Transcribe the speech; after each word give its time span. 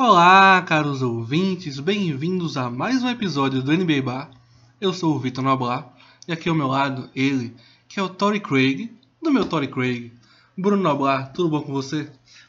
Olá, 0.00 0.62
caros 0.62 1.02
ouvintes, 1.02 1.80
bem-vindos 1.80 2.56
a 2.56 2.70
mais 2.70 3.02
um 3.02 3.08
episódio 3.08 3.60
do 3.60 3.72
NBA 3.72 4.00
Bar. 4.00 4.30
Eu 4.80 4.92
sou 4.92 5.16
o 5.16 5.18
Vitor 5.18 5.42
Noblar 5.42 5.92
e 6.28 6.32
aqui 6.32 6.48
ao 6.48 6.54
meu 6.54 6.68
lado 6.68 7.10
ele, 7.16 7.52
que 7.88 7.98
é 7.98 8.02
o 8.04 8.08
Tory 8.08 8.38
Craig, 8.38 8.92
do 9.20 9.32
meu 9.32 9.44
Tory 9.44 9.66
Craig. 9.66 10.12
Bruno 10.56 10.80
Noblar, 10.80 11.32
tudo 11.32 11.48
bom 11.48 11.62
com 11.62 11.72
você? 11.72 12.08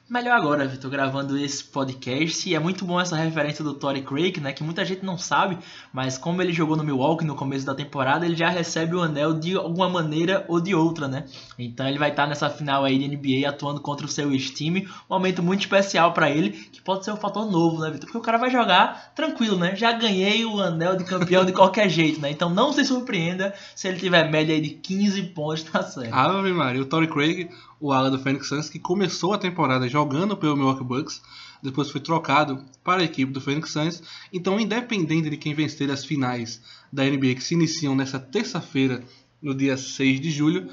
Melhor 0.09 0.35
agora, 0.35 0.67
Vitor, 0.67 0.89
gravando 0.89 1.37
esse 1.37 1.63
podcast. 1.63 2.49
E 2.49 2.55
é 2.55 2.59
muito 2.59 2.83
bom 2.83 2.99
essa 2.99 3.15
referência 3.15 3.63
do 3.63 3.75
Tory 3.75 4.01
Craig, 4.01 4.39
né? 4.39 4.51
Que 4.51 4.63
muita 4.63 4.83
gente 4.83 5.05
não 5.05 5.19
sabe, 5.19 5.59
mas 5.93 6.17
como 6.17 6.41
ele 6.41 6.51
jogou 6.51 6.75
no 6.75 6.83
Milwaukee 6.83 7.23
no 7.23 7.35
começo 7.35 7.63
da 7.63 7.75
temporada, 7.75 8.25
ele 8.25 8.35
já 8.35 8.49
recebe 8.49 8.95
o 8.95 9.03
anel 9.03 9.35
de 9.35 9.55
alguma 9.55 9.87
maneira 9.87 10.43
ou 10.47 10.59
de 10.59 10.73
outra, 10.73 11.07
né? 11.07 11.25
Então 11.59 11.87
ele 11.87 11.99
vai 11.99 12.09
estar 12.09 12.25
nessa 12.25 12.49
final 12.49 12.83
aí 12.83 12.97
de 12.97 13.07
NBA 13.07 13.47
atuando 13.47 13.81
contra 13.81 14.03
o 14.03 14.09
seu 14.09 14.35
time. 14.35 14.87
Um 15.07 15.13
momento 15.13 15.43
muito 15.43 15.59
especial 15.59 16.11
para 16.11 16.27
ele, 16.31 16.53
que 16.53 16.81
pode 16.81 17.05
ser 17.05 17.11
um 17.11 17.17
fator 17.17 17.45
novo, 17.45 17.79
né, 17.79 17.91
Vitor? 17.91 18.07
Porque 18.07 18.17
o 18.17 18.21
cara 18.21 18.39
vai 18.39 18.49
jogar 18.49 19.13
tranquilo, 19.13 19.59
né? 19.59 19.75
Já 19.75 19.91
ganhei 19.91 20.43
o 20.43 20.59
anel 20.59 20.95
de 20.95 21.03
campeão 21.03 21.45
de 21.45 21.53
qualquer 21.53 21.87
jeito, 21.87 22.19
né? 22.19 22.31
Então 22.31 22.49
não 22.49 22.73
se 22.73 22.83
surpreenda 22.83 23.53
se 23.75 23.87
ele 23.87 23.99
tiver 23.99 24.27
média 24.31 24.55
aí 24.55 24.61
de 24.61 24.71
15 24.71 25.21
pontos 25.21 25.71
na 25.71 25.83
série. 25.83 26.09
Ave 26.11 26.51
Maria, 26.51 26.81
o 26.81 26.85
Tory 26.85 27.07
Craig 27.07 27.47
o 27.79 27.91
ala 27.93 28.11
do 28.11 28.19
Phoenix 28.19 28.47
Suns, 28.47 28.69
que 28.69 28.79
começou 28.79 29.33
a 29.33 29.37
temporada 29.37 29.87
jogando 29.87 30.35
pelo 30.35 30.57
Milwaukee 30.57 30.83
Bucks, 30.83 31.21
depois 31.61 31.89
foi 31.89 32.01
trocado 32.01 32.63
para 32.83 33.01
a 33.01 33.05
equipe 33.05 33.31
do 33.31 33.39
Phoenix 33.41 33.71
Suns. 33.71 34.03
Então, 34.31 34.59
independente 34.59 35.29
de 35.29 35.37
quem 35.37 35.53
vencer 35.53 35.89
as 35.91 36.03
finais 36.03 36.61
da 36.91 37.03
NBA 37.03 37.35
que 37.35 37.43
se 37.43 37.53
iniciam 37.53 37.95
nessa 37.95 38.19
terça-feira, 38.19 39.03
no 39.41 39.55
dia 39.55 39.77
6 39.77 40.19
de 40.19 40.31
julho, 40.31 40.67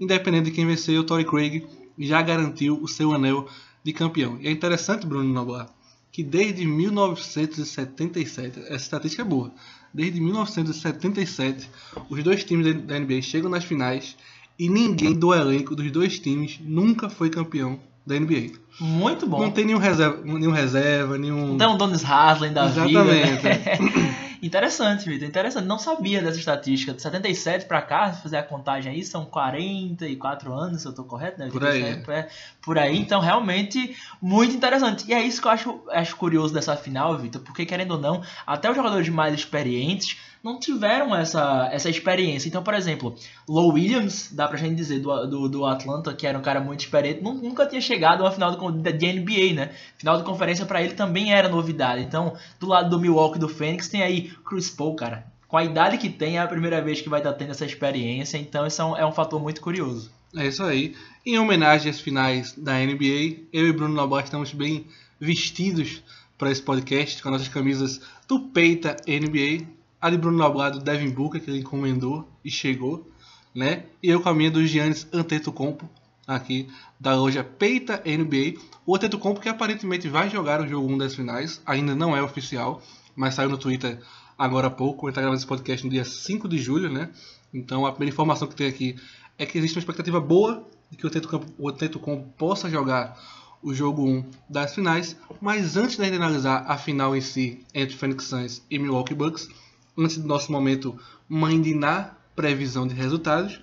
independente 0.00 0.44
de 0.44 0.52
quem 0.52 0.66
vencer, 0.66 0.98
o 0.98 1.04
Torrey 1.04 1.24
Craig 1.24 1.66
já 1.98 2.22
garantiu 2.22 2.80
o 2.80 2.88
seu 2.88 3.12
anel 3.12 3.48
de 3.82 3.92
campeão. 3.92 4.38
E 4.40 4.46
é 4.48 4.50
interessante, 4.50 5.06
Bruno 5.06 5.32
Noblar, 5.32 5.68
que 6.10 6.22
desde 6.22 6.64
1977, 6.66 8.60
essa 8.60 8.74
estatística 8.76 9.22
é 9.22 9.24
boa, 9.24 9.52
desde 9.92 10.20
1977, 10.20 11.68
os 12.08 12.22
dois 12.22 12.44
times 12.44 12.82
da 12.84 12.98
NBA 12.98 13.22
chegam 13.22 13.50
nas 13.50 13.64
finais 13.64 14.16
e 14.58 14.68
ninguém 14.68 15.14
do 15.14 15.34
elenco 15.34 15.74
dos 15.74 15.90
dois 15.90 16.18
times 16.18 16.58
nunca 16.62 17.08
foi 17.08 17.30
campeão 17.30 17.78
da 18.06 18.18
NBA. 18.18 18.58
Muito 18.80 19.26
bom. 19.26 19.40
Não 19.40 19.50
tem 19.50 19.64
nenhum 19.64 19.78
reserva, 19.78 20.20
nenhum 20.24 20.50
reserva, 20.50 21.18
nenhum. 21.18 21.56
Tem 21.56 21.68
um 21.68 21.76
Donis 21.76 22.04
Haslem 22.04 22.52
da 22.52 22.66
Exatamente. 22.66 23.36
vida. 23.36 24.12
Né? 24.42 24.48
Interessante, 24.48 25.08
Vitor. 25.08 25.28
Interessante. 25.28 25.66
Não 25.66 25.78
sabia 25.78 26.20
dessa 26.20 26.36
estatística. 26.36 26.92
De 26.92 27.00
77 27.00 27.66
para 27.66 27.80
cá, 27.80 28.12
se 28.12 28.22
fazer 28.24 28.38
a 28.38 28.42
contagem 28.42 28.92
aí, 28.92 29.04
são 29.04 29.24
44 29.24 30.52
anos, 30.52 30.82
se 30.82 30.88
eu 30.88 30.90
estou 30.90 31.04
correto, 31.04 31.38
né? 31.38 31.48
Por 31.48 31.64
aí. 31.64 31.82
É, 31.82 32.28
por 32.60 32.76
aí. 32.76 32.98
Então, 32.98 33.20
realmente, 33.20 33.96
muito 34.20 34.56
interessante. 34.56 35.04
E 35.08 35.14
é 35.14 35.22
isso 35.22 35.40
que 35.40 35.46
eu 35.46 35.52
acho, 35.52 35.80
acho 35.90 36.16
curioso 36.16 36.52
dessa 36.52 36.74
final, 36.76 37.16
Vitor, 37.16 37.40
porque 37.40 37.64
querendo 37.64 37.92
ou 37.92 38.00
não, 38.00 38.20
até 38.44 38.68
os 38.68 38.74
jogadores 38.74 39.08
mais 39.08 39.32
experientes 39.32 40.18
não 40.42 40.58
tiveram 40.58 41.14
essa, 41.14 41.68
essa 41.72 41.88
experiência. 41.88 42.48
Então, 42.48 42.62
por 42.62 42.74
exemplo, 42.74 43.14
Low 43.48 43.72
Williams, 43.72 44.30
dá 44.32 44.48
pra 44.48 44.58
gente 44.58 44.74
dizer, 44.74 44.98
do, 44.98 45.26
do, 45.26 45.48
do 45.48 45.66
Atlanta, 45.66 46.12
que 46.12 46.26
era 46.26 46.36
um 46.36 46.42
cara 46.42 46.60
muito 46.60 46.80
experiente, 46.80 47.22
nunca 47.22 47.64
tinha 47.64 47.80
chegado 47.80 48.26
a 48.26 48.30
final 48.30 48.50
de, 48.72 48.92
de 48.92 49.12
NBA, 49.12 49.54
né? 49.54 49.70
Final 49.96 50.18
de 50.18 50.24
conferência 50.24 50.66
para 50.66 50.82
ele 50.82 50.94
também 50.94 51.32
era 51.32 51.48
novidade. 51.48 52.02
Então, 52.02 52.34
do 52.58 52.66
lado 52.66 52.90
do 52.90 52.98
Milwaukee 52.98 53.38
do 53.38 53.48
Phoenix, 53.48 53.88
tem 53.88 54.02
aí 54.02 54.32
Chris 54.44 54.68
Paul, 54.68 54.96
cara. 54.96 55.26
Com 55.46 55.56
a 55.56 55.64
idade 55.64 55.98
que 55.98 56.08
tem, 56.08 56.38
é 56.38 56.40
a 56.40 56.48
primeira 56.48 56.82
vez 56.82 57.00
que 57.00 57.08
vai 57.08 57.20
estar 57.20 57.34
tendo 57.34 57.50
essa 57.50 57.64
experiência, 57.64 58.38
então 58.38 58.66
isso 58.66 58.80
é 58.80 58.84
um, 58.84 58.96
é 58.96 59.06
um 59.06 59.12
fator 59.12 59.40
muito 59.40 59.60
curioso. 59.60 60.10
É 60.34 60.46
isso 60.46 60.64
aí. 60.64 60.96
Em 61.24 61.38
homenagem 61.38 61.90
às 61.90 62.00
finais 62.00 62.54
da 62.56 62.72
NBA, 62.72 63.44
eu 63.52 63.68
e 63.68 63.72
Bruno 63.72 63.94
Noboa 63.94 64.22
estamos 64.22 64.52
bem 64.52 64.86
vestidos 65.20 66.02
para 66.38 66.50
esse 66.50 66.62
podcast 66.62 67.22
com 67.22 67.30
nossas 67.30 67.48
camisas 67.48 68.00
do 68.26 68.40
Peita 68.40 68.96
NBA 69.06 69.81
a 70.02 70.10
de 70.10 70.18
Bruno 70.18 70.36
Noblado 70.36 70.80
Devin 70.80 71.10
Booker, 71.10 71.40
que 71.40 71.48
ele 71.48 71.60
encomendou 71.60 72.28
e 72.44 72.50
chegou, 72.50 73.08
né? 73.54 73.84
E 74.02 74.10
eu 74.10 74.20
com 74.20 74.28
a 74.28 74.34
minha 74.34 74.50
do 74.50 74.66
Giannis 74.66 75.06
Antetokounmpo, 75.12 75.88
aqui 76.26 76.68
da 76.98 77.14
loja 77.14 77.44
Peita 77.44 78.02
NBA. 78.04 78.60
O 78.84 78.96
Antetokounmpo 78.96 79.40
que 79.40 79.48
aparentemente 79.48 80.08
vai 80.08 80.28
jogar 80.28 80.60
o 80.60 80.66
jogo 80.66 80.92
1 80.92 80.98
das 80.98 81.14
finais, 81.14 81.62
ainda 81.64 81.94
não 81.94 82.16
é 82.16 82.22
oficial, 82.22 82.82
mas 83.14 83.34
saiu 83.34 83.48
no 83.48 83.56
Twitter 83.56 84.00
agora 84.36 84.66
há 84.66 84.70
pouco, 84.70 85.06
ele 85.06 85.12
está 85.12 85.20
gravando 85.20 85.38
esse 85.38 85.46
podcast 85.46 85.84
no 85.86 85.92
dia 85.92 86.04
5 86.04 86.48
de 86.48 86.58
julho, 86.58 86.90
né? 86.90 87.10
Então 87.54 87.86
a 87.86 87.92
primeira 87.92 88.12
informação 88.12 88.48
que 88.48 88.56
tem 88.56 88.66
aqui 88.66 88.96
é 89.38 89.46
que 89.46 89.56
existe 89.56 89.76
uma 89.76 89.82
expectativa 89.82 90.20
boa 90.20 90.68
de 90.90 90.96
que 90.96 91.06
o 91.06 91.68
Antetokounmpo 91.68 92.26
possa 92.36 92.68
jogar 92.68 93.16
o 93.62 93.72
jogo 93.72 94.04
1 94.04 94.24
das 94.48 94.74
finais, 94.74 95.16
mas 95.40 95.76
antes 95.76 95.96
de 95.96 96.04
analisar 96.04 96.64
a 96.66 96.76
final 96.76 97.14
em 97.14 97.20
si 97.20 97.64
entre 97.72 97.96
Phoenix 97.96 98.24
Suns 98.24 98.62
e 98.68 98.80
Milwaukee 98.80 99.14
Bucks, 99.14 99.48
antes 99.96 100.18
do 100.18 100.26
nosso 100.26 100.50
momento 100.50 100.98
na 101.28 102.14
previsão 102.34 102.86
de 102.86 102.94
resultados, 102.94 103.60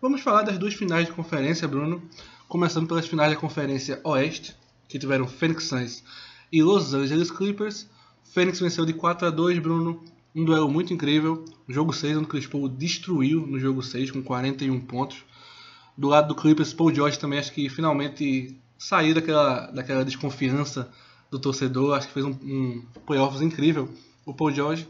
vamos 0.00 0.20
falar 0.20 0.42
das 0.42 0.58
duas 0.58 0.74
finais 0.74 1.06
de 1.06 1.12
conferência, 1.12 1.68
Bruno. 1.68 2.02
Começando 2.48 2.88
pelas 2.88 3.06
finais 3.06 3.30
da 3.30 3.36
Conferência 3.36 4.00
Oeste, 4.04 4.56
que 4.88 4.98
tiveram 4.98 5.28
Phoenix 5.28 5.64
Suns 5.64 6.02
e 6.50 6.62
Los 6.62 6.94
Angeles 6.94 7.30
Clippers. 7.30 7.86
Phoenix 8.24 8.58
venceu 8.58 8.86
de 8.86 8.94
4 8.94 9.26
a 9.26 9.30
2, 9.30 9.58
Bruno. 9.58 10.02
Um 10.34 10.44
duelo 10.44 10.68
muito 10.68 10.94
incrível. 10.94 11.44
Jogo 11.68 11.92
6, 11.92 12.18
onde 12.18 12.26
Chris 12.26 12.46
Paul 12.46 12.68
destruiu 12.68 13.46
no 13.46 13.58
jogo 13.58 13.82
6 13.82 14.10
com 14.12 14.22
41 14.22 14.80
pontos. 14.80 15.18
Do 15.96 16.08
lado 16.08 16.28
do 16.28 16.34
Clippers, 16.34 16.72
Paul 16.72 16.94
George 16.94 17.18
também 17.18 17.38
acho 17.38 17.52
que 17.52 17.68
finalmente 17.68 18.56
saiu 18.78 19.14
daquela, 19.14 19.66
daquela 19.66 20.04
desconfiança 20.04 20.90
do 21.30 21.38
torcedor. 21.38 21.96
Acho 21.96 22.06
que 22.06 22.14
fez 22.14 22.24
um, 22.24 22.30
um 22.30 22.82
playoffs 23.04 23.42
incrível 23.42 23.90
o 24.24 24.32
Paul 24.32 24.52
George. 24.52 24.86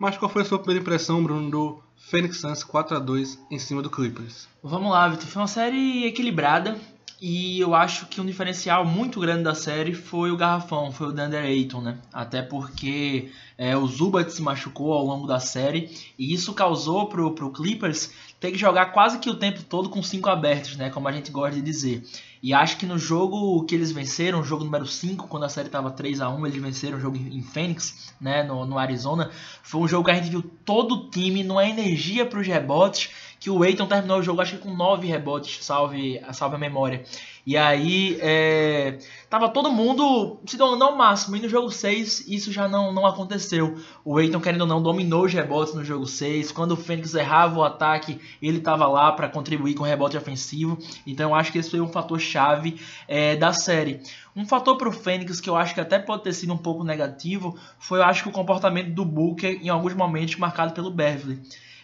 Mas 0.00 0.16
qual 0.16 0.30
foi 0.30 0.40
a 0.40 0.44
sua 0.46 0.58
primeira 0.58 0.80
impressão, 0.80 1.22
Bruno, 1.22 1.50
do 1.50 1.82
Phoenix 1.94 2.38
Suns 2.40 2.64
4 2.64 2.96
a 2.96 2.98
2 2.98 3.38
em 3.50 3.58
cima 3.58 3.82
do 3.82 3.90
Clippers? 3.90 4.48
Vamos 4.62 4.90
lá, 4.90 5.06
Vitor. 5.06 5.26
Foi 5.28 5.42
uma 5.42 5.46
série 5.46 6.06
equilibrada 6.06 6.80
e 7.20 7.60
eu 7.60 7.74
acho 7.74 8.06
que 8.06 8.20
um 8.20 8.24
diferencial 8.24 8.84
muito 8.86 9.20
grande 9.20 9.42
da 9.42 9.54
série 9.54 9.94
foi 9.94 10.30
o 10.30 10.36
garrafão, 10.36 10.90
foi 10.90 11.08
o 11.08 11.12
Dander 11.12 11.44
Ayton, 11.44 11.82
né? 11.82 11.98
Até 12.10 12.40
porque 12.40 13.30
é, 13.58 13.76
o 13.76 13.86
Zubat 13.86 14.32
se 14.32 14.40
machucou 14.40 14.94
ao 14.94 15.04
longo 15.04 15.26
da 15.26 15.38
série 15.38 15.90
e 16.18 16.32
isso 16.32 16.54
causou 16.54 17.10
pro, 17.10 17.34
pro 17.34 17.52
Clippers 17.52 18.10
ter 18.40 18.50
que 18.52 18.56
jogar 18.56 18.86
quase 18.86 19.18
que 19.18 19.28
o 19.28 19.34
tempo 19.34 19.62
todo 19.62 19.90
com 19.90 20.02
cinco 20.02 20.30
abertos, 20.30 20.76
né? 20.76 20.88
Como 20.88 21.06
a 21.08 21.12
gente 21.12 21.30
gosta 21.30 21.56
de 21.56 21.60
dizer. 21.60 22.02
E 22.42 22.54
acho 22.54 22.78
que 22.78 22.86
no 22.86 22.98
jogo 22.98 23.66
que 23.66 23.74
eles 23.74 23.92
venceram, 23.92 24.40
o 24.40 24.44
jogo 24.44 24.64
número 24.64 24.86
5, 24.86 25.28
quando 25.28 25.44
a 25.44 25.48
série 25.50 25.68
estava 25.68 25.90
3 25.90 26.22
a 26.22 26.30
1 26.30 26.46
eles 26.46 26.62
venceram 26.62 26.96
o 26.96 27.00
jogo 27.00 27.18
em 27.18 27.42
Phoenix, 27.42 28.14
né, 28.18 28.42
no, 28.42 28.64
no 28.64 28.78
Arizona. 28.78 29.30
Foi 29.62 29.82
um 29.82 29.86
jogo 29.86 30.06
que 30.06 30.10
a 30.10 30.14
gente 30.14 30.30
viu 30.30 30.42
todo 30.64 30.94
o 30.94 31.10
time 31.10 31.44
numa 31.44 31.68
energia 31.68 32.24
para 32.24 32.40
os 32.40 32.46
rebotes, 32.46 33.10
que 33.40 33.48
o 33.48 33.64
Eiton 33.64 33.86
terminou 33.86 34.18
o 34.18 34.22
jogo 34.22 34.42
acho 34.42 34.56
que 34.56 34.62
com 34.62 34.74
9 34.74 35.08
rebotes, 35.08 35.64
salve, 35.64 36.20
salve 36.32 36.56
a 36.56 36.58
memória. 36.58 37.02
E 37.46 37.56
aí, 37.56 38.18
é, 38.20 38.98
tava 39.30 39.48
todo 39.48 39.72
mundo 39.72 40.38
se 40.44 40.58
doando 40.58 40.84
ao 40.84 40.94
máximo. 40.94 41.36
E 41.36 41.40
no 41.40 41.48
jogo 41.48 41.70
6, 41.70 42.28
isso 42.28 42.52
já 42.52 42.68
não, 42.68 42.92
não 42.92 43.06
aconteceu. 43.06 43.80
O 44.04 44.20
Eiton, 44.20 44.40
querendo 44.40 44.60
ou 44.60 44.66
não, 44.66 44.82
dominou 44.82 45.24
os 45.24 45.32
rebotes 45.32 45.72
no 45.74 45.82
jogo 45.82 46.06
6. 46.06 46.52
Quando 46.52 46.72
o 46.72 46.76
Fênix 46.76 47.14
errava 47.14 47.58
o 47.58 47.64
ataque, 47.64 48.20
ele 48.42 48.60
tava 48.60 48.86
lá 48.86 49.10
para 49.12 49.26
contribuir 49.26 49.72
com 49.72 49.84
o 49.84 49.86
rebote 49.86 50.18
ofensivo. 50.18 50.78
Então, 51.06 51.30
eu 51.30 51.34
acho 51.34 51.50
que 51.50 51.58
esse 51.58 51.70
foi 51.70 51.80
um 51.80 51.88
fator 51.88 52.20
chave 52.20 52.78
é, 53.08 53.34
da 53.36 53.54
série. 53.54 54.02
Um 54.36 54.44
fator 54.44 54.76
para 54.76 54.88
o 54.88 54.92
Fênix 54.92 55.40
que 55.40 55.48
eu 55.48 55.56
acho 55.56 55.74
que 55.74 55.80
até 55.80 55.98
pode 55.98 56.22
ter 56.22 56.34
sido 56.34 56.52
um 56.52 56.58
pouco 56.58 56.84
negativo 56.84 57.58
foi, 57.78 58.00
eu 58.00 58.04
acho, 58.04 58.22
que 58.22 58.28
o 58.28 58.32
comportamento 58.32 58.92
do 58.94 59.04
Booker 59.04 59.58
em 59.62 59.70
alguns 59.70 59.94
momentos 59.94 60.36
marcado 60.36 60.74
pelo 60.74 60.90
Beverly. 60.90 61.40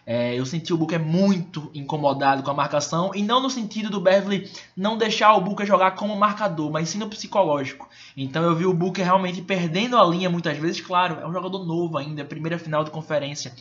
É, 0.08 0.38
eu 0.38 0.46
senti 0.46 0.72
o 0.72 0.76
Booker 0.76 1.00
muito 1.00 1.68
incomodado 1.74 2.44
com 2.44 2.50
a 2.52 2.54
marcação, 2.54 3.10
e 3.12 3.22
não 3.22 3.42
no 3.42 3.50
sentido 3.50 3.90
do 3.90 4.00
Beverly 4.00 4.48
não 4.76 4.96
deixar 4.96 5.34
o 5.34 5.40
Booker 5.40 5.66
jogar 5.66 5.96
como 5.96 6.14
marcador, 6.14 6.70
mas 6.70 6.88
sim 6.88 6.98
no 6.98 7.08
psicológico. 7.08 7.88
Então 8.16 8.44
eu 8.44 8.54
vi 8.54 8.66
o 8.66 8.72
Booker 8.72 9.04
realmente 9.04 9.42
perdendo 9.42 9.98
a 9.98 10.04
linha 10.04 10.30
muitas 10.30 10.56
vezes, 10.56 10.80
claro, 10.80 11.18
é 11.20 11.26
um 11.26 11.32
jogador 11.32 11.66
novo 11.66 11.98
ainda, 11.98 12.24
primeira 12.24 12.56
final 12.56 12.84
de 12.84 12.92
conferência. 12.92 13.52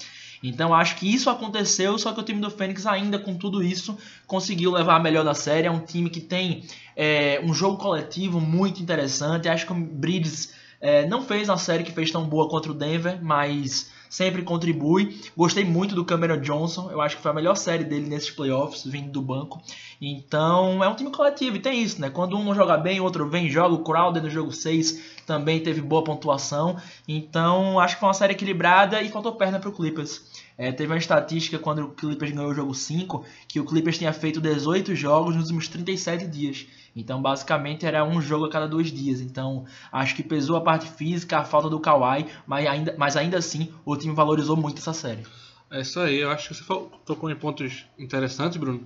Então 0.43 0.71
acho 0.71 0.97
que 0.97 1.11
isso 1.11 1.31
aconteceu, 1.31 1.97
só 1.97 2.13
que 2.13 2.19
o 2.19 2.23
time 2.23 2.39
do 2.39 2.51
Fênix 2.51 2.85
ainda 2.85 3.17
com 3.17 3.35
tudo 3.35 3.63
isso 3.63 3.97
conseguiu 4.27 4.71
levar 4.71 4.97
a 4.97 4.99
melhor 4.99 5.25
da 5.25 5.33
série. 5.33 5.65
É 5.65 5.71
um 5.71 5.79
time 5.79 6.11
que 6.11 6.21
tem 6.21 6.63
é, 6.95 7.41
um 7.43 7.55
jogo 7.55 7.77
coletivo 7.77 8.39
muito 8.39 8.81
interessante. 8.81 9.49
Acho 9.49 9.65
que 9.65 9.73
o 9.73 9.75
Bridges 9.75 10.53
é, 10.79 11.07
não 11.07 11.23
fez 11.23 11.49
uma 11.49 11.57
série 11.57 11.83
que 11.83 11.91
fez 11.91 12.11
tão 12.11 12.25
boa 12.25 12.47
contra 12.47 12.71
o 12.71 12.75
Denver, 12.75 13.17
mas 13.23 13.89
sempre 14.15 14.43
contribui. 14.43 15.19
Gostei 15.35 15.65
muito 15.65 15.93
do 15.93 16.05
Cameron 16.05 16.39
Johnson, 16.39 16.89
eu 16.89 17.01
acho 17.01 17.17
que 17.17 17.21
foi 17.21 17.31
a 17.31 17.33
melhor 17.33 17.55
série 17.55 17.83
dele 17.83 18.07
nesses 18.07 18.31
playoffs, 18.31 18.85
vindo 18.85 19.11
do 19.11 19.21
banco. 19.21 19.61
Então 20.01 20.81
é 20.81 20.87
um 20.87 20.95
time 20.95 21.11
coletivo 21.11 21.57
e 21.57 21.59
tem 21.59 21.81
isso, 21.81 21.99
né? 21.99 22.09
Quando 22.09 22.37
um 22.37 22.43
não 22.43 22.55
joga 22.55 22.77
bem, 22.77 23.01
o 23.01 23.03
outro 23.03 23.29
vem 23.29 23.49
joga. 23.49 23.75
O 23.75 23.83
Crowder 23.83 24.23
no 24.23 24.29
jogo 24.29 24.53
6 24.53 25.14
também 25.25 25.59
teve 25.59 25.81
boa 25.81 26.03
pontuação. 26.03 26.77
Então 27.07 27.79
acho 27.79 27.95
que 27.95 27.99
foi 27.99 28.07
uma 28.07 28.13
série 28.13 28.33
equilibrada 28.33 29.01
e 29.01 29.09
faltou 29.09 29.35
perna 29.35 29.59
para 29.59 29.69
o 29.69 29.73
Clippers. 29.73 30.45
É, 30.57 30.71
teve 30.71 30.91
uma 30.91 30.97
estatística 30.97 31.59
quando 31.59 31.83
o 31.83 31.89
Clippers 31.89 32.31
ganhou 32.31 32.49
o 32.49 32.53
jogo 32.53 32.73
5, 32.73 33.25
que 33.47 33.59
o 33.59 33.65
Clippers 33.65 33.97
tinha 33.97 34.13
feito 34.13 34.39
18 34.39 34.95
jogos 34.95 35.35
nos 35.35 35.45
últimos 35.45 35.67
37 35.67 36.27
dias. 36.27 36.65
Então, 36.95 37.21
basicamente, 37.21 37.85
era 37.85 38.05
um 38.05 38.21
jogo 38.21 38.45
a 38.45 38.49
cada 38.49 38.67
dois 38.67 38.89
dias. 38.89 39.19
Então, 39.19 39.65
acho 39.91 40.15
que 40.15 40.23
pesou 40.23 40.55
a 40.55 40.61
parte 40.61 40.89
física, 40.89 41.39
a 41.39 41.43
falta 41.43 41.69
do 41.69 41.79
Kawhi, 41.79 42.27
mas 42.47 42.65
ainda, 42.65 42.95
mas 42.97 43.17
ainda 43.17 43.37
assim, 43.37 43.73
o 43.83 43.97
time 43.97 44.15
valorizou 44.15 44.55
muito 44.55 44.77
essa 44.77 44.93
série. 44.93 45.23
É 45.69 45.81
isso 45.81 45.99
aí, 45.99 46.19
eu 46.19 46.31
acho 46.31 46.47
que 46.47 46.55
você 46.55 46.63
tocou 47.05 47.29
em 47.29 47.35
pontos 47.35 47.85
interessantes, 47.99 48.57
Bruno. 48.57 48.81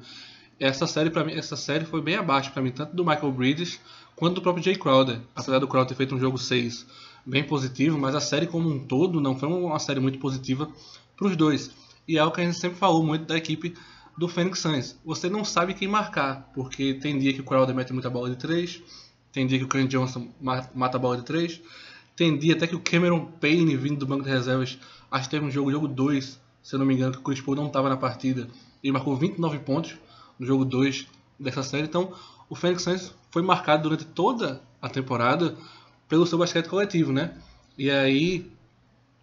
Essa 0.60 0.88
série, 0.88 1.10
para 1.10 1.24
mim, 1.24 1.34
essa 1.34 1.56
série 1.56 1.86
foi 1.86 2.02
bem 2.02 2.16
abaixo 2.16 2.52
para 2.52 2.64
mim, 2.64 2.72
tanto 2.72 2.96
do 2.96 3.06
Michael 3.06 3.32
Bridges 3.32 3.80
quanto 4.20 4.36
do 4.36 4.42
próprio 4.42 4.62
Jay 4.62 4.76
Crowder. 4.76 5.22
Apesar 5.34 5.60
do 5.60 5.68
Crowder 5.68 5.88
ter 5.88 5.96
feito 5.96 6.14
um 6.14 6.20
jogo 6.20 6.38
6 6.38 6.86
bem 7.26 7.42
positivo, 7.42 7.98
mas 7.98 8.14
a 8.14 8.20
série 8.20 8.48
como 8.48 8.70
um 8.70 8.86
todo 8.86 9.22
não 9.22 9.38
foi 9.38 9.48
uma 9.48 9.80
série 9.80 10.02
muito 10.02 10.20
positiva 10.20 10.70
para 11.16 11.28
os 11.28 11.38
dois. 11.38 11.72
E 12.06 12.18
é 12.18 12.24
o 12.26 12.30
que 12.30 12.42
a 12.42 12.44
gente 12.44 12.60
sempre 12.60 12.78
falou 12.78 13.02
muito 13.02 13.26
da 13.26 13.38
equipe 13.38 13.74
do 14.18 14.28
Phoenix 14.28 14.60
Suns. 14.60 15.00
Você 15.06 15.30
não 15.30 15.46
sabe 15.46 15.74
quem 15.74 15.88
marcar, 15.88 16.52
porque 16.54 16.96
tem 16.96 17.18
dia 17.18 17.32
que 17.32 17.40
o 17.40 17.46
Crowder 17.46 17.74
mete 17.74 17.94
muita 17.94 18.10
bola 18.10 18.30
de 18.30 18.36
3, 18.36 18.82
tem 19.32 19.48
dia 19.48 19.58
que 19.58 19.64
o 19.64 19.70
Ken 19.70 19.88
Johnson 19.88 20.28
mata 20.42 20.98
a 20.98 21.00
bola 21.00 21.16
de 21.16 21.24
3, 21.24 21.62
tem 22.14 22.38
dia 22.38 22.56
até 22.56 22.68
que 22.68 22.76
o 22.76 22.82
Cameron 22.82 23.26
Payne, 23.40 23.78
vindo 23.78 24.00
do 24.00 24.06
banco 24.06 24.24
de 24.24 24.30
reservas, 24.30 24.78
acho 25.10 25.24
que 25.24 25.32
teve 25.32 25.46
um 25.46 25.52
jogo, 25.52 25.72
jogo 25.72 25.88
2, 25.88 26.38
se 26.62 26.76
eu 26.76 26.80
não 26.80 26.86
me 26.86 26.94
engano, 26.94 27.14
que 27.14 27.20
o 27.20 27.24
Chris 27.24 27.40
Paul 27.40 27.56
não 27.56 27.68
estava 27.68 27.88
na 27.88 27.96
partida, 27.96 28.50
e 28.84 28.92
marcou 28.92 29.16
29 29.16 29.60
pontos 29.60 29.96
no 30.38 30.46
jogo 30.46 30.66
2 30.66 31.08
dessa 31.40 31.64
série. 31.64 31.88
Então, 31.88 32.14
o 32.50 32.56
Phoenix 32.56 32.82
Suns 32.82 33.14
foi 33.32 33.42
marcado 33.42 33.84
durante 33.84 34.06
toda 34.06 34.62
a 34.82 34.90
temporada 34.90 35.56
pelo 36.08 36.26
seu 36.26 36.38
basquete 36.38 36.68
coletivo, 36.68 37.14
né? 37.14 37.34
E 37.78 37.90
aí, 37.92 38.52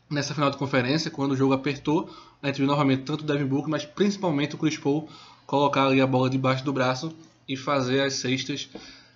nessa 0.08 0.32
final 0.32 0.50
de 0.50 0.56
conferência, 0.56 1.10
quando 1.10 1.32
o 1.32 1.36
jogo 1.36 1.52
apertou, 1.52 2.08
a 2.42 2.46
gente 2.46 2.58
viu 2.58 2.66
novamente 2.66 3.02
tanto 3.02 3.22
o 3.22 3.26
Devin 3.26 3.46
Booker, 3.46 3.68
mas 3.68 3.84
principalmente 3.84 4.54
o 4.54 4.58
Chris 4.58 4.78
Paul 4.78 5.08
colocar 5.46 5.86
ali 5.86 6.00
a 6.00 6.06
bola 6.06 6.30
debaixo 6.30 6.64
do 6.64 6.72
braço 6.72 7.14
e 7.48 7.56
fazer 7.56 8.02
as 8.02 8.14
cestas 8.14 8.68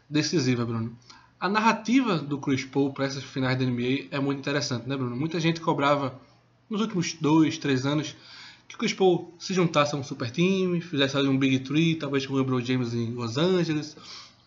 decisivas, 0.08 0.66
Bruno. 0.66 0.96
A 1.38 1.48
narrativa 1.48 2.18
do 2.18 2.38
Chris 2.38 2.64
Paul 2.64 2.92
para 2.92 3.06
essas 3.06 3.22
finais 3.22 3.58
da 3.58 3.64
NBA 3.64 4.08
é 4.10 4.20
muito 4.20 4.40
interessante, 4.40 4.88
né, 4.88 4.96
Bruno? 4.96 5.16
Muita 5.16 5.40
gente 5.40 5.60
cobrava 5.60 6.20
nos 6.68 6.80
últimos 6.80 7.14
dois, 7.14 7.56
três 7.56 7.86
anos 7.86 8.14
que 8.70 8.76
o 8.76 8.78
Chris 8.78 8.92
Paul 8.92 9.34
se 9.36 9.52
juntasse 9.52 9.96
a 9.96 9.98
um 9.98 10.04
super 10.04 10.30
time, 10.30 10.80
fizesse 10.80 11.16
um 11.16 11.36
Big 11.36 11.58
Three, 11.58 11.96
talvez 11.96 12.24
com 12.24 12.34
o 12.34 12.36
LeBron 12.36 12.60
James 12.60 12.94
em 12.94 13.12
Los 13.12 13.36
Angeles, 13.36 13.96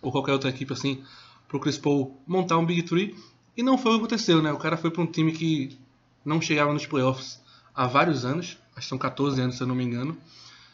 ou 0.01 0.13
qualquer 0.13 0.31
outra 0.31 0.49
equipe 0.49 0.71
assim, 0.71 1.03
para 1.45 1.57
o 1.57 1.59
Chris 1.59 1.77
Paul 1.77 2.17
montar 2.25 2.57
um 2.57 2.65
Big 2.65 2.83
Three. 2.83 3.13
E 3.57 3.61
não 3.61 3.77
foi 3.77 3.91
o 3.91 3.95
que 3.95 4.05
aconteceu, 4.05 4.41
né? 4.41 4.49
O 4.53 4.57
cara 4.57 4.77
foi 4.77 4.91
para 4.91 5.01
um 5.01 5.05
time 5.05 5.33
que 5.33 5.77
não 6.23 6.39
chegava 6.39 6.71
nos 6.71 6.85
playoffs 6.85 7.41
há 7.75 7.85
vários 7.85 8.23
anos, 8.23 8.57
acho 8.77 8.85
que 8.85 8.85
são 8.85 8.97
14 8.97 9.41
anos 9.41 9.57
se 9.57 9.63
eu 9.63 9.67
não 9.67 9.75
me 9.75 9.83
engano. 9.83 10.17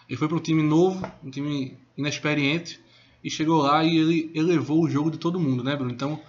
Ele 0.08 0.16
foi 0.16 0.28
para 0.28 0.38
um 0.38 0.42
time 0.42 0.62
novo, 0.62 1.04
um 1.24 1.32
time 1.32 1.76
inexperiente, 1.98 2.80
e 3.24 3.32
chegou 3.32 3.64
lá 3.64 3.84
e 3.84 3.98
ele 3.98 4.32
elevou 4.36 4.84
o 4.84 4.90
jogo 4.90 5.10
de 5.10 5.18
todo 5.18 5.40
mundo, 5.40 5.64
né, 5.64 5.76
Bruno? 5.76 5.92
Então 5.92 6.22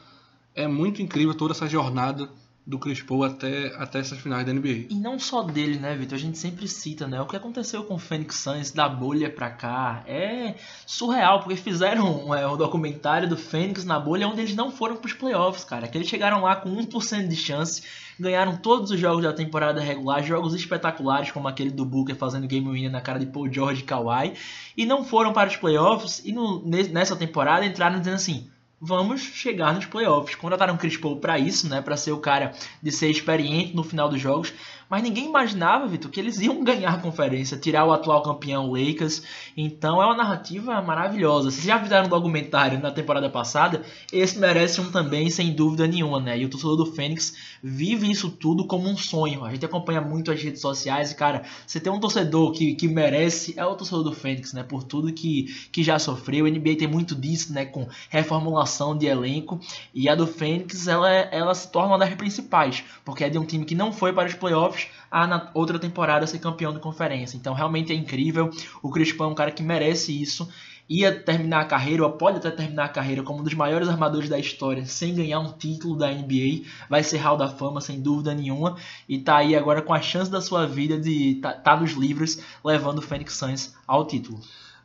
é 0.55 0.67
muito 0.67 1.03
incrível 1.03 1.35
toda 1.35 1.53
essa 1.53 1.69
jornada 1.69 2.31
do 2.71 2.79
Chris 2.79 3.03
Paul 3.03 3.25
até, 3.25 3.75
até 3.77 3.99
essas 3.99 4.21
finais 4.21 4.47
da 4.47 4.53
NBA. 4.53 4.87
E 4.91 4.95
não 4.95 5.19
só 5.19 5.43
dele, 5.43 5.77
né, 5.77 5.97
Vitor? 5.97 6.17
A 6.17 6.21
gente 6.21 6.39
sempre 6.39 6.69
cita, 6.69 7.09
né? 7.09 7.21
O 7.21 7.27
que 7.27 7.35
aconteceu 7.35 7.83
com 7.83 7.95
o 7.95 7.99
Phoenix 7.99 8.37
Suns 8.37 8.71
da 8.71 8.89
bolha 8.89 9.29
pra 9.29 9.51
cá 9.51 10.05
é 10.07 10.55
surreal, 10.87 11.41
porque 11.41 11.57
fizeram 11.57 12.33
é, 12.33 12.47
um 12.47 12.57
documentário 12.57 13.29
do 13.29 13.37
Phoenix 13.37 13.85
na 13.85 13.99
bolha 13.99 14.29
onde 14.29 14.43
eles 14.43 14.55
não 14.55 14.71
foram 14.71 14.97
pros 14.97 15.13
playoffs, 15.13 15.65
cara. 15.65 15.89
Que 15.89 15.99
eles 15.99 16.09
chegaram 16.09 16.43
lá 16.43 16.55
com 16.55 16.71
1% 16.71 17.27
de 17.27 17.35
chance, 17.35 17.83
ganharam 18.19 18.57
todos 18.57 18.93
os 18.93 19.01
jogos 19.01 19.25
da 19.25 19.33
temporada 19.33 19.81
regular, 19.81 20.23
jogos 20.23 20.55
espetaculares, 20.55 21.33
como 21.33 21.49
aquele 21.49 21.71
do 21.71 21.85
Booker 21.85 22.15
fazendo 22.15 22.47
game 22.47 22.71
winner 22.71 22.93
na 22.93 23.01
cara 23.01 23.19
de 23.19 23.27
Paul 23.27 23.53
George 23.53 23.83
e 23.83 23.85
Kawhi, 23.85 24.35
e 24.77 24.87
não 24.87 25.05
foram 25.05 25.33
para 25.33 25.49
os 25.49 25.57
playoffs, 25.57 26.23
e 26.25 26.31
no, 26.31 26.65
nessa 26.65 27.17
temporada 27.17 27.67
entraram 27.67 27.99
dizendo 27.99 28.15
assim 28.15 28.49
vamos 28.81 29.21
chegar 29.21 29.75
nos 29.75 29.85
playoffs. 29.85 30.35
Contrataram 30.35 30.75
o 30.75 30.79
Chris 30.79 30.97
Paul 30.97 31.17
para 31.17 31.39
isso, 31.39 31.69
né, 31.69 31.83
para 31.83 31.97
ser 31.97 32.13
o 32.13 32.19
cara 32.19 32.53
de 32.83 32.91
ser 32.91 33.11
experiente 33.11 33.77
no 33.77 33.85
final 33.85 34.09
dos 34.09 34.21
jogos, 34.21 34.53
mas 34.91 35.05
ninguém 35.05 35.27
imaginava, 35.27 35.87
Vitor, 35.87 36.11
que 36.11 36.19
eles 36.19 36.41
iam 36.41 36.63
ganhar 36.65 36.95
a 36.95 36.99
conferência, 36.99 37.57
tirar 37.57 37.85
o 37.85 37.93
atual 37.93 38.25
campeão 38.25 38.73
Lakers. 38.73 39.23
Então 39.57 40.03
é 40.03 40.07
uma 40.07 40.17
narrativa 40.17 40.83
maravilhosa. 40.83 41.49
Vocês 41.49 41.65
já 41.65 41.79
fizeram 41.81 42.07
um 42.07 42.09
documentário 42.09 42.81
na 42.81 42.91
temporada 42.91 43.31
passada, 43.31 43.83
esse 44.13 44.37
merece 44.37 44.81
um 44.81 44.91
também, 44.91 45.31
sem 45.31 45.53
dúvida 45.53 45.87
nenhuma, 45.87 46.19
né? 46.19 46.37
E 46.37 46.45
o 46.45 46.49
torcedor 46.49 46.77
do 46.77 46.87
Fênix 46.87 47.35
vive 47.63 48.11
isso 48.11 48.31
tudo 48.31 48.67
como 48.67 48.89
um 48.89 48.97
sonho. 48.97 49.45
A 49.45 49.53
gente 49.53 49.65
acompanha 49.65 50.01
muito 50.01 50.33
as 50.33 50.43
redes 50.43 50.61
sociais 50.61 51.13
e, 51.13 51.15
cara, 51.15 51.45
você 51.65 51.79
tem 51.79 51.93
um 51.93 52.01
torcedor 52.01 52.51
que, 52.51 52.75
que 52.75 52.89
merece, 52.89 53.55
é 53.57 53.65
o 53.65 53.77
torcedor 53.77 54.03
do 54.03 54.13
Fênix, 54.13 54.53
né? 54.53 54.65
Por 54.65 54.83
tudo 54.83 55.13
que, 55.13 55.45
que 55.71 55.85
já 55.85 56.01
sofreu. 56.01 56.47
O 56.47 56.49
NBA 56.49 56.75
tem 56.77 56.89
muito 56.89 57.15
disso, 57.15 57.53
né? 57.53 57.65
Com 57.65 57.87
reformulação 58.09 58.99
de 58.99 59.07
elenco. 59.07 59.61
E 59.95 60.09
a 60.09 60.17
do 60.17 60.27
Fênix, 60.27 60.89
ela, 60.89 61.09
ela 61.09 61.55
se 61.55 61.71
torna 61.71 61.91
uma 61.91 61.99
das 61.99 62.13
principais, 62.15 62.83
porque 63.05 63.23
é 63.23 63.31
de 63.31 63.39
um 63.39 63.45
time 63.45 63.65
que 63.65 63.75
não 63.77 63.93
foi 63.93 64.13
para 64.13 64.29
os 64.29 64.35
playoffs 64.35 64.80
a 65.11 65.27
na 65.27 65.51
outra 65.55 65.79
temporada 65.79 66.27
ser 66.27 66.39
campeão 66.39 66.73
de 66.73 66.79
conferência. 66.79 67.37
Então 67.37 67.55
realmente 67.55 67.93
é 67.93 67.97
incrível. 67.97 68.51
O 68.83 68.91
Chris 68.91 69.13
Paul 69.13 69.31
é 69.31 69.33
um 69.33 69.37
cara 69.37 69.51
que 69.51 69.63
merece 69.63 70.21
isso. 70.21 70.49
Ia 70.89 71.15
terminar 71.15 71.61
a 71.61 71.65
carreira, 71.65 72.05
ou 72.05 72.11
pode 72.13 72.39
até 72.39 72.51
terminar 72.51 72.87
a 72.87 72.89
carreira 72.89 73.23
como 73.23 73.41
um 73.41 73.45
dos 73.45 73.55
maiores 73.55 73.89
armadores 73.89 74.29
da 74.29 74.39
história, 74.39 74.85
sem 74.87 75.15
ganhar 75.15 75.39
um 75.39 75.53
título 75.53 75.97
da 75.97 76.11
NBA. 76.11 76.65
Vai 76.89 77.05
ser 77.05 77.19
Hall 77.19 77.37
da 77.37 77.49
Fama, 77.49 77.81
sem 77.81 78.01
dúvida 78.01 78.35
nenhuma. 78.35 78.77
E 79.09 79.19
tá 79.19 79.37
aí 79.37 79.55
agora 79.55 79.83
com 79.83 79.95
a 79.95 80.01
chance 80.01 80.29
da 80.29 80.41
sua 80.41 80.67
vida 80.67 80.99
de 80.99 81.37
tá, 81.37 81.53
tá 81.53 81.77
nos 81.77 81.93
livros, 81.93 82.41
levando 82.65 82.99
o 82.99 83.03
Phoenix 83.03 83.35
Suns 83.35 83.75
ao 83.87 84.05
título. 84.05 84.41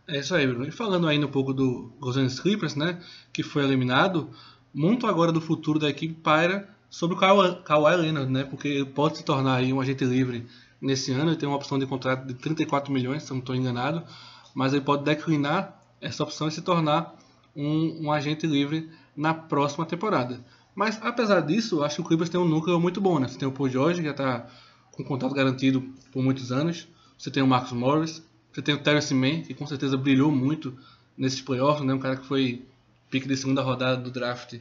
É 0.07 0.19
isso 0.19 0.36
aí, 0.36 0.45
Bruno. 0.45 0.68
E 0.68 0.71
falando 0.71 1.07
ainda 1.07 1.25
um 1.25 1.31
pouco 1.31 1.51
do 1.51 1.92
Los 2.00 2.39
Clippers, 2.39 2.75
né, 2.75 3.00
que 3.33 3.42
foi 3.42 3.63
eliminado, 3.63 4.30
muito 4.71 5.07
agora 5.07 5.31
do 5.31 5.42
futuro 5.42 5.80
da 5.80 5.89
equipe 5.89 6.13
paira 6.13 6.75
sobre 6.89 7.15
o 7.15 7.19
Kawhi, 7.19 7.95
Leonard, 7.97 8.31
né? 8.31 8.43
Porque 8.43 8.85
pode 8.93 9.17
se 9.17 9.23
tornar 9.23 9.55
aí 9.55 9.73
um 9.73 9.81
agente 9.81 10.05
livre 10.05 10.47
nesse 10.81 11.11
ano. 11.11 11.31
Ele 11.31 11.37
tem 11.37 11.47
uma 11.47 11.57
opção 11.57 11.77
de 11.79 11.85
contrato 11.85 12.25
de 12.25 12.33
34 12.33 12.91
milhões, 12.91 13.23
se 13.23 13.31
eu 13.31 13.35
não 13.35 13.41
estou 13.41 13.55
enganado. 13.55 14.03
Mas 14.53 14.73
ele 14.73 14.83
pode 14.83 15.03
declinar 15.03 15.81
essa 16.01 16.23
opção 16.23 16.47
e 16.47 16.51
se 16.51 16.61
tornar 16.61 17.15
um, 17.55 18.05
um 18.05 18.11
agente 18.11 18.45
livre 18.45 18.89
na 19.15 19.33
próxima 19.33 19.85
temporada. 19.85 20.39
Mas 20.73 20.99
apesar 21.01 21.41
disso, 21.41 21.83
acho 21.83 21.95
que 21.95 22.01
o 22.01 22.05
Clippers 22.05 22.29
tem 22.29 22.39
um 22.39 22.47
núcleo 22.47 22.79
muito 22.79 22.99
bom, 22.99 23.19
né? 23.19 23.27
Você 23.27 23.37
tem 23.37 23.47
o 23.47 23.51
Paul 23.51 23.69
George, 23.69 24.01
que 24.01 24.05
já 24.05 24.11
está 24.11 24.47
com 24.91 25.03
contrato 25.03 25.33
garantido 25.33 25.81
por 26.11 26.21
muitos 26.21 26.51
anos. 26.51 26.87
Você 27.17 27.31
tem 27.31 27.41
o 27.41 27.47
Marcus 27.47 27.71
Morris. 27.71 28.23
Você 28.51 28.61
tem 28.61 28.75
o 28.75 28.81
Terrence 28.81 29.13
Mann, 29.13 29.41
que 29.41 29.53
com 29.53 29.65
certeza 29.67 29.97
brilhou 29.97 30.31
muito 30.31 30.77
nesses 31.17 31.41
playoffs, 31.41 31.85
né? 31.85 31.93
Um 31.93 31.99
cara 31.99 32.17
que 32.17 32.25
foi 32.25 32.65
pique 33.09 33.27
de 33.27 33.35
segunda 33.37 33.61
rodada 33.61 34.01
do 34.01 34.11
draft 34.11 34.55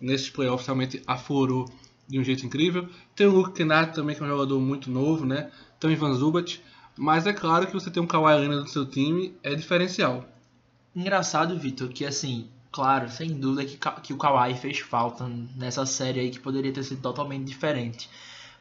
nesses 0.00 0.30
playoffs 0.30 0.66
realmente 0.66 1.02
aflorou 1.06 1.66
de 2.08 2.18
um 2.18 2.24
jeito 2.24 2.44
incrível. 2.44 2.88
Tem 3.14 3.26
o 3.26 3.30
Luke 3.30 3.52
Kennard 3.52 3.94
também, 3.94 4.16
que 4.16 4.22
é 4.22 4.26
um 4.26 4.28
jogador 4.28 4.60
muito 4.60 4.90
novo, 4.90 5.24
né? 5.24 5.50
Tem 5.78 5.92
Ivan 5.92 6.14
Zubat. 6.14 6.62
Mas 6.96 7.26
é 7.26 7.32
claro 7.32 7.66
que 7.66 7.72
você 7.72 7.90
tem 7.90 8.02
um 8.02 8.06
Kawhi 8.06 8.34
Leonard 8.40 8.62
no 8.62 8.68
seu 8.68 8.84
time 8.84 9.34
é 9.42 9.54
diferencial. 9.54 10.24
Engraçado, 10.94 11.56
Vitor, 11.56 11.88
que 11.88 12.04
assim, 12.04 12.48
claro, 12.72 13.08
sem 13.08 13.32
dúvida 13.32 13.64
que, 13.64 13.78
que 14.02 14.12
o 14.12 14.16
Kawhi 14.16 14.54
fez 14.54 14.80
falta 14.80 15.26
nessa 15.56 15.86
série 15.86 16.20
aí 16.20 16.30
que 16.30 16.40
poderia 16.40 16.72
ter 16.72 16.82
sido 16.82 17.00
totalmente 17.00 17.46
diferente. 17.46 18.10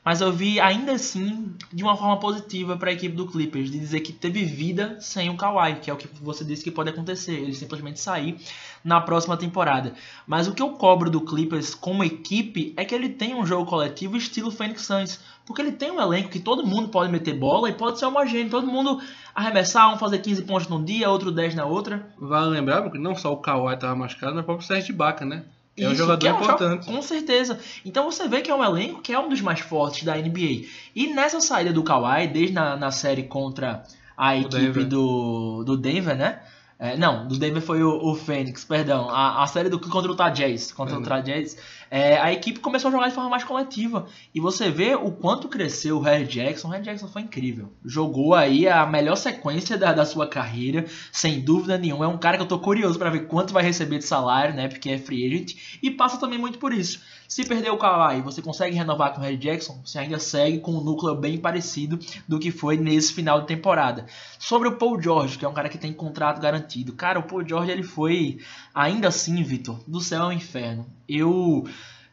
Mas 0.03 0.21
eu 0.21 0.31
vi 0.31 0.59
ainda 0.59 0.93
assim 0.93 1.53
de 1.71 1.83
uma 1.83 1.95
forma 1.95 2.17
positiva 2.19 2.77
para 2.77 2.89
a 2.89 2.93
equipe 2.93 3.15
do 3.15 3.27
Clippers, 3.27 3.69
de 3.69 3.77
dizer 3.77 3.99
que 3.99 4.13
teve 4.13 4.43
vida 4.45 4.97
sem 5.01 5.29
o 5.29 5.35
Kawhi, 5.35 5.75
que 5.75 5.89
é 5.89 5.93
o 5.93 5.97
que 5.97 6.07
você 6.21 6.43
disse 6.43 6.63
que 6.63 6.71
pode 6.71 6.89
acontecer, 6.89 7.33
ele 7.33 7.53
simplesmente 7.53 7.99
sair 7.99 8.37
na 8.83 9.01
próxima 9.01 9.35
temporada. 9.35 9.93
Mas 10.25 10.47
o 10.47 10.53
que 10.53 10.61
eu 10.61 10.69
cobro 10.71 11.09
do 11.09 11.21
Clippers 11.21 11.75
como 11.75 12.03
equipe 12.03 12.73
é 12.77 12.85
que 12.85 12.95
ele 12.95 13.09
tem 13.09 13.35
um 13.35 13.45
jogo 13.45 13.69
coletivo 13.69 14.15
estilo 14.15 14.51
Phoenix 14.51 14.83
Suns, 14.83 15.19
porque 15.45 15.61
ele 15.61 15.73
tem 15.73 15.91
um 15.91 15.99
elenco 15.99 16.29
que 16.29 16.39
todo 16.39 16.65
mundo 16.65 16.89
pode 16.89 17.11
meter 17.11 17.37
bola 17.37 17.69
e 17.69 17.73
pode 17.73 17.99
ser 17.99 18.05
homogêneo, 18.05 18.49
todo 18.49 18.67
mundo 18.67 19.01
arremessar, 19.35 19.93
um 19.93 19.97
fazer 19.97 20.19
15 20.19 20.43
pontos 20.43 20.67
num 20.67 20.83
dia, 20.83 21.09
outro 21.09 21.31
10 21.31 21.55
na 21.55 21.65
outra. 21.65 22.07
Vale 22.17 22.49
lembrar, 22.49 22.81
porque 22.81 22.97
não 22.97 23.15
só 23.15 23.33
o 23.33 23.37
Kawhi 23.37 23.73
estava 23.73 23.95
machucado, 23.95 24.33
mas 24.33 24.43
o 24.43 24.45
próprio 24.45 24.65
Sérgio 24.65 24.93
Ibaka, 24.93 25.25
né? 25.25 25.43
É 25.83 25.89
um 25.89 25.95
jogador 25.95 26.27
é 26.27 26.33
um 26.33 26.41
importante. 26.41 26.85
com 26.85 27.01
certeza. 27.01 27.59
Então 27.85 28.11
você 28.11 28.27
vê 28.27 28.41
que 28.41 28.51
é 28.51 28.55
um 28.55 28.63
elenco 28.63 29.01
que 29.01 29.13
é 29.13 29.19
um 29.19 29.29
dos 29.29 29.41
mais 29.41 29.59
fortes 29.59 30.03
da 30.03 30.15
NBA. 30.15 30.65
E 30.95 31.13
nessa 31.13 31.39
saída 31.39 31.71
do 31.71 31.83
Kawhi, 31.83 32.27
desde 32.27 32.53
na, 32.53 32.75
na 32.75 32.91
série 32.91 33.23
contra 33.23 33.83
a 34.17 34.35
equipe 34.35 34.57
Denver. 34.57 34.85
Do, 34.85 35.63
do 35.63 35.77
Denver, 35.77 36.15
né? 36.15 36.39
É, 36.77 36.95
não, 36.95 37.27
do 37.27 37.37
Denver 37.37 37.61
foi 37.61 37.83
o, 37.83 37.89
o 37.89 38.15
Fênix, 38.15 38.63
perdão. 38.63 39.09
A, 39.09 39.43
a 39.43 39.47
série 39.47 39.67
do 39.67 39.77
contra 39.79 40.09
o 40.09 40.13
Utah 40.13 40.29
Jazz. 40.29 40.71
Contra 40.71 40.97
o 40.97 41.01
Utah 41.01 41.19
Jazz. 41.19 41.57
É, 41.91 42.17
a 42.19 42.31
equipe 42.31 42.59
começou 42.59 42.89
a 42.89 42.91
jogar 42.91 43.07
de 43.07 43.15
forma 43.15 43.29
mais 43.29 43.43
coletiva. 43.43 44.07
E 44.33 44.39
você 44.39 44.69
vê 44.69 44.95
o 44.95 45.11
quanto 45.11 45.47
cresceu 45.47 45.97
o 45.97 46.01
Harry 46.01 46.25
Jackson. 46.25 46.67
O 46.67 46.71
Harry 46.71 46.83
Jackson 46.83 47.07
foi 47.07 47.23
incrível. 47.23 47.71
Jogou 47.83 48.35
aí 48.35 48.67
a 48.67 48.85
melhor 48.85 49.15
sequência 49.15 49.77
da, 49.77 49.91
da 49.93 50.05
sua 50.05 50.27
carreira, 50.27 50.85
sem 51.11 51.41
dúvida 51.41 51.77
nenhuma. 51.77 52.05
É 52.05 52.07
um 52.07 52.17
cara 52.17 52.37
que 52.37 52.43
eu 52.43 52.47
tô 52.47 52.59
curioso 52.59 52.99
para 52.99 53.09
ver 53.09 53.27
quanto 53.27 53.53
vai 53.53 53.63
receber 53.63 53.97
de 53.97 54.05
salário, 54.05 54.53
né? 54.53 54.67
Porque 54.67 54.89
é 54.89 54.97
free 54.97 55.25
agent. 55.25 55.55
E 55.81 55.89
passa 55.89 56.17
também 56.19 56.37
muito 56.37 56.59
por 56.59 56.73
isso. 56.73 56.99
Se 57.29 57.45
perder 57.45 57.69
o 57.69 57.77
Kawhi, 57.77 58.23
você 58.23 58.41
consegue 58.41 58.75
renovar 58.75 59.13
com 59.13 59.21
o 59.21 59.23
Harry 59.23 59.37
Jackson, 59.37 59.79
você 59.85 59.99
ainda 59.99 60.17
segue 60.17 60.57
com 60.61 60.71
um 60.71 60.83
núcleo 60.83 61.13
bem 61.13 61.37
parecido 61.37 61.99
do 62.27 62.39
que 62.39 62.49
foi 62.49 62.75
nesse 62.75 63.13
final 63.13 63.41
de 63.41 63.45
temporada. 63.45 64.07
Sobre 64.39 64.67
o 64.67 64.77
Paul 64.77 64.99
George, 64.99 65.37
que 65.37 65.45
é 65.45 65.47
um 65.47 65.53
cara 65.53 65.69
que 65.69 65.77
tem 65.77 65.93
contrato 65.93 66.41
garantido. 66.41 66.93
Cara, 66.93 67.19
o 67.19 67.23
Paul 67.23 67.47
George 67.47 67.69
ele 67.69 67.83
foi, 67.83 68.39
ainda 68.73 69.09
assim, 69.09 69.43
Vitor, 69.43 69.79
do 69.87 70.01
céu 70.01 70.23
ao 70.23 70.33
inferno. 70.33 70.87
Eu 71.07 71.67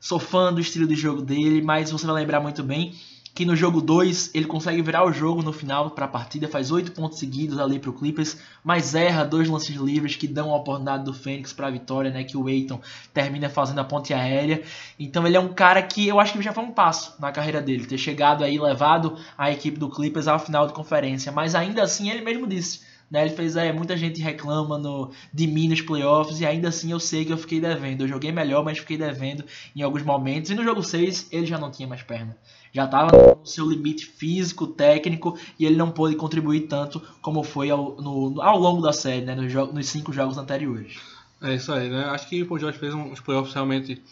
sou 0.07 0.21
fã 0.21 0.53
do 0.53 0.61
estilo 0.61 0.87
de 0.87 0.95
jogo 0.95 1.21
dele, 1.21 1.61
mas 1.61 1.91
você 1.91 2.07
vai 2.07 2.15
lembrar 2.15 2.39
muito 2.39 2.63
bem 2.63 2.95
que 3.35 3.45
no 3.45 3.57
jogo 3.57 3.81
2 3.81 4.31
ele 4.35 4.45
consegue 4.47 4.81
virar 4.81 5.05
o 5.05 5.13
jogo 5.13 5.43
no 5.43 5.53
final 5.53 5.91
para 5.91 6.05
a 6.05 6.09
partida, 6.09 6.47
faz 6.47 6.71
8 6.71 6.93
pontos 6.93 7.19
seguidos 7.19 7.59
ali 7.59 7.81
para 7.81 7.91
o 7.91 7.93
Clippers, 7.93 8.37
mas 8.63 8.95
erra 8.95 9.25
dois 9.25 9.49
lances 9.49 9.75
livres 9.75 10.15
que 10.15 10.29
dão 10.29 10.53
a 10.53 10.57
oportunidade 10.59 11.05
do 11.05 11.13
Fênix 11.13 11.53
para 11.53 11.67
a 11.67 11.71
vitória, 11.73 12.13
né, 12.13 12.23
que 12.23 12.37
o 12.37 12.47
Aiton 12.47 12.81
termina 13.13 13.51
fazendo 13.51 13.81
a 13.81 13.85
ponte 13.85 14.15
aérea. 14.15 14.63
Então 14.97 15.27
ele 15.27 15.37
é 15.37 15.41
um 15.41 15.53
cara 15.53 15.83
que 15.83 16.07
eu 16.07 16.21
acho 16.21 16.35
que 16.35 16.41
já 16.41 16.53
foi 16.53 16.63
um 16.63 16.73
passo 16.73 17.21
na 17.21 17.33
carreira 17.33 17.61
dele, 17.61 17.85
ter 17.85 17.99
chegado 17.99 18.45
aí, 18.45 18.61
levado 18.61 19.19
a 19.37 19.51
equipe 19.51 19.77
do 19.77 19.91
Clippers 19.91 20.29
ao 20.29 20.39
final 20.39 20.69
de 20.69 20.73
conferência, 20.73 21.33
mas 21.33 21.57
ainda 21.57 21.83
assim 21.83 22.09
ele 22.09 22.23
mesmo 22.23 22.47
disse 22.47 22.81
né, 23.11 23.25
ele 23.25 23.35
fez, 23.35 23.57
é, 23.57 23.73
muita 23.73 23.97
gente 23.97 24.21
reclama 24.21 24.79
no, 24.79 25.11
de 25.33 25.47
mim 25.47 25.69
nos 25.69 25.81
playoffs 25.81 26.41
e 26.41 26.47
ainda 26.47 26.69
assim 26.69 26.91
eu 26.91 26.99
sei 26.99 27.25
que 27.25 27.33
eu 27.33 27.39
fiquei 27.39 27.61
devendo. 27.61 28.03
Eu 28.03 28.09
joguei 28.09 28.33
melhor, 28.33 28.65
mas 28.65 28.79
fiquei 28.79 28.97
devendo 28.97 29.45
em 29.75 29.83
alguns 29.83 30.03
momentos. 30.03 30.51
E 30.51 30.55
no 30.55 30.65
jogo 30.65 30.83
6 30.83 31.29
ele 31.31 31.47
já 31.47 31.59
não 31.59 31.71
tinha 31.71 31.89
mais 31.89 32.03
perna. 32.03 32.37
Já 32.73 32.85
estava 32.85 33.11
no 33.13 33.47
seu 33.47 33.69
limite 33.69 34.05
físico, 34.05 34.67
técnico 34.67 35.39
e 35.59 35.65
ele 35.65 35.77
não 35.77 35.91
pôde 35.91 36.17
contribuir 36.17 36.63
tanto 36.63 37.01
como 37.23 37.43
foi 37.43 37.71
ao, 37.71 37.97
no, 37.97 38.41
ao 38.43 38.59
longo 38.59 38.83
da 38.83 38.93
série, 38.93 39.25
né, 39.25 39.35
nos, 39.35 39.53
nos 39.53 39.89
cinco 39.89 40.13
jogos 40.13 40.37
anteriores. 40.37 40.97
É 41.41 41.55
isso 41.55 41.73
aí, 41.73 41.89
né? 41.89 42.07
Acho 42.07 42.29
que 42.29 42.43
o 42.43 42.47
Paul 42.47 42.59
George 42.59 42.79
fez 42.79 42.93
uns 42.93 43.21
playoffs 43.21 43.55
realmente 43.55 44.03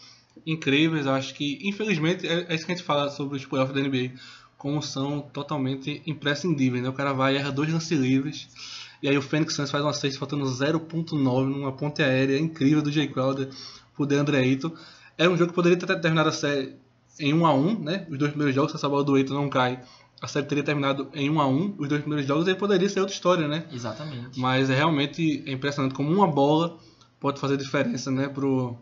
incríveis. 0.45 1.05
Acho 1.05 1.33
que, 1.33 1.59
infelizmente, 1.63 2.25
é, 2.25 2.45
é 2.47 2.55
isso 2.55 2.65
que 2.65 2.71
a 2.71 2.75
gente 2.75 2.85
fala 2.85 3.09
sobre 3.09 3.37
os 3.37 3.45
playoffs 3.45 3.75
da 3.75 3.81
NBA, 3.81 4.13
como 4.57 4.81
são 4.81 5.21
totalmente 5.21 6.01
imprescindíveis. 6.05 6.81
Né? 6.81 6.89
O 6.89 6.93
cara 6.93 7.13
vai 7.13 7.33
e 7.33 7.37
erra 7.37 7.51
dois 7.51 7.71
lances 7.71 7.99
livres 7.99 8.47
e 9.05 9.07
aí 9.07 9.15
o 9.15 9.21
Phoenix 9.21 9.53
Suns 9.53 9.69
faz 9.69 9.83
uma 9.83 9.93
sexta 9.93 10.17
faltando 10.17 10.43
0.9 10.45 11.45
numa 11.45 11.71
ponte 11.71 12.01
aérea 12.01 12.39
incrível 12.39 12.81
do 12.81 12.91
Jay 12.91 13.07
Crowder 13.07 13.49
pro 13.93 14.03
DeAndre 14.03 14.37
Ayton. 14.37 14.71
Era 15.15 15.29
um 15.29 15.37
jogo 15.37 15.51
que 15.51 15.55
poderia 15.55 15.77
ter 15.77 15.85
terminado 16.01 16.29
a 16.29 16.31
série 16.31 16.75
em 17.19 17.31
1 17.31 17.45
a 17.45 17.53
1 17.53 17.79
né? 17.83 18.07
Os 18.09 18.17
dois 18.17 18.31
primeiros 18.31 18.55
jogos, 18.55 18.71
se 18.71 18.77
essa 18.77 18.89
bola 18.89 19.03
do 19.03 19.13
Ayton 19.13 19.35
não 19.35 19.47
cai, 19.47 19.79
a 20.19 20.27
série 20.27 20.47
teria 20.47 20.63
terminado 20.63 21.07
em 21.13 21.29
1 21.29 21.39
a 21.39 21.47
1 21.47 21.75
os 21.77 21.87
dois 21.87 22.01
primeiros 22.01 22.27
jogos, 22.27 22.47
aí 22.47 22.55
poderia 22.55 22.89
ser 22.89 22.99
outra 22.99 23.13
história, 23.13 23.47
né? 23.47 23.67
Exatamente. 23.71 24.39
Mas 24.39 24.71
é 24.71 24.75
realmente 24.75 25.43
impressionante 25.45 25.93
como 25.93 26.11
uma 26.11 26.25
bola 26.25 26.79
pode 27.19 27.39
fazer 27.39 27.57
diferença, 27.57 28.09
né, 28.09 28.27
pro 28.27 28.75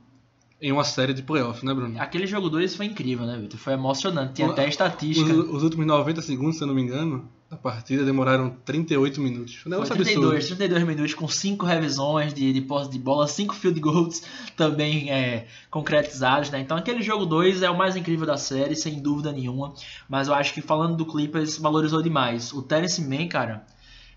em 0.62 0.72
uma 0.72 0.86
série 0.86 1.14
de 1.14 1.22
playoffs, 1.22 1.64
né, 1.64 1.74
Bruno? 1.74 2.00
Aquele 2.00 2.26
jogo 2.26 2.50
2 2.50 2.78
foi 2.78 2.86
incrível, 2.86 3.26
né, 3.26 3.38
Vitor? 3.38 3.60
Foi 3.60 3.74
emocionante. 3.74 4.36
Tinha 4.36 4.48
o, 4.48 4.52
até 4.52 4.66
estatística. 4.70 5.30
Os, 5.30 5.50
os, 5.50 5.64
últimos 5.64 5.86
90 5.86 6.22
segundos, 6.22 6.56
se 6.56 6.64
eu 6.64 6.68
não 6.68 6.74
me 6.74 6.82
engano, 6.82 7.30
da 7.54 7.58
partida 7.58 8.04
demoraram 8.04 8.50
38 8.66 9.22
minutos. 9.22 9.56
Foi 9.56 9.72
32, 9.72 9.92
absurdo. 9.92 10.58
32 10.58 10.84
minutos 10.84 11.14
com 11.14 11.28
5 11.28 11.66
revisões 11.66 12.34
de, 12.34 12.52
de 12.52 12.62
posse 12.62 12.90
de 12.90 13.00
bola, 13.00 13.28
5 13.28 13.54
field 13.56 13.80
goals 13.80 14.24
também 14.58 15.12
é, 15.12 15.46
concretizados, 15.70 16.50
né? 16.50 16.60
Então 16.60 16.76
aquele 16.76 17.02
jogo 17.02 17.26
2 17.26 17.62
é 17.62 17.70
o 17.70 17.78
mais 17.78 17.96
incrível 17.96 18.26
da 18.26 18.38
série, 18.38 18.76
sem 18.76 19.00
dúvida 19.02 19.32
nenhuma. 19.32 19.74
Mas 20.10 20.28
eu 20.28 20.34
acho 20.34 20.54
que 20.54 20.62
falando 20.62 20.98
do 20.98 21.06
Clippers, 21.06 21.58
valorizou 21.58 22.02
demais. 22.02 22.52
O 22.52 22.62
Terence 22.62 23.02
Mann, 23.02 23.28
cara, 23.28 23.66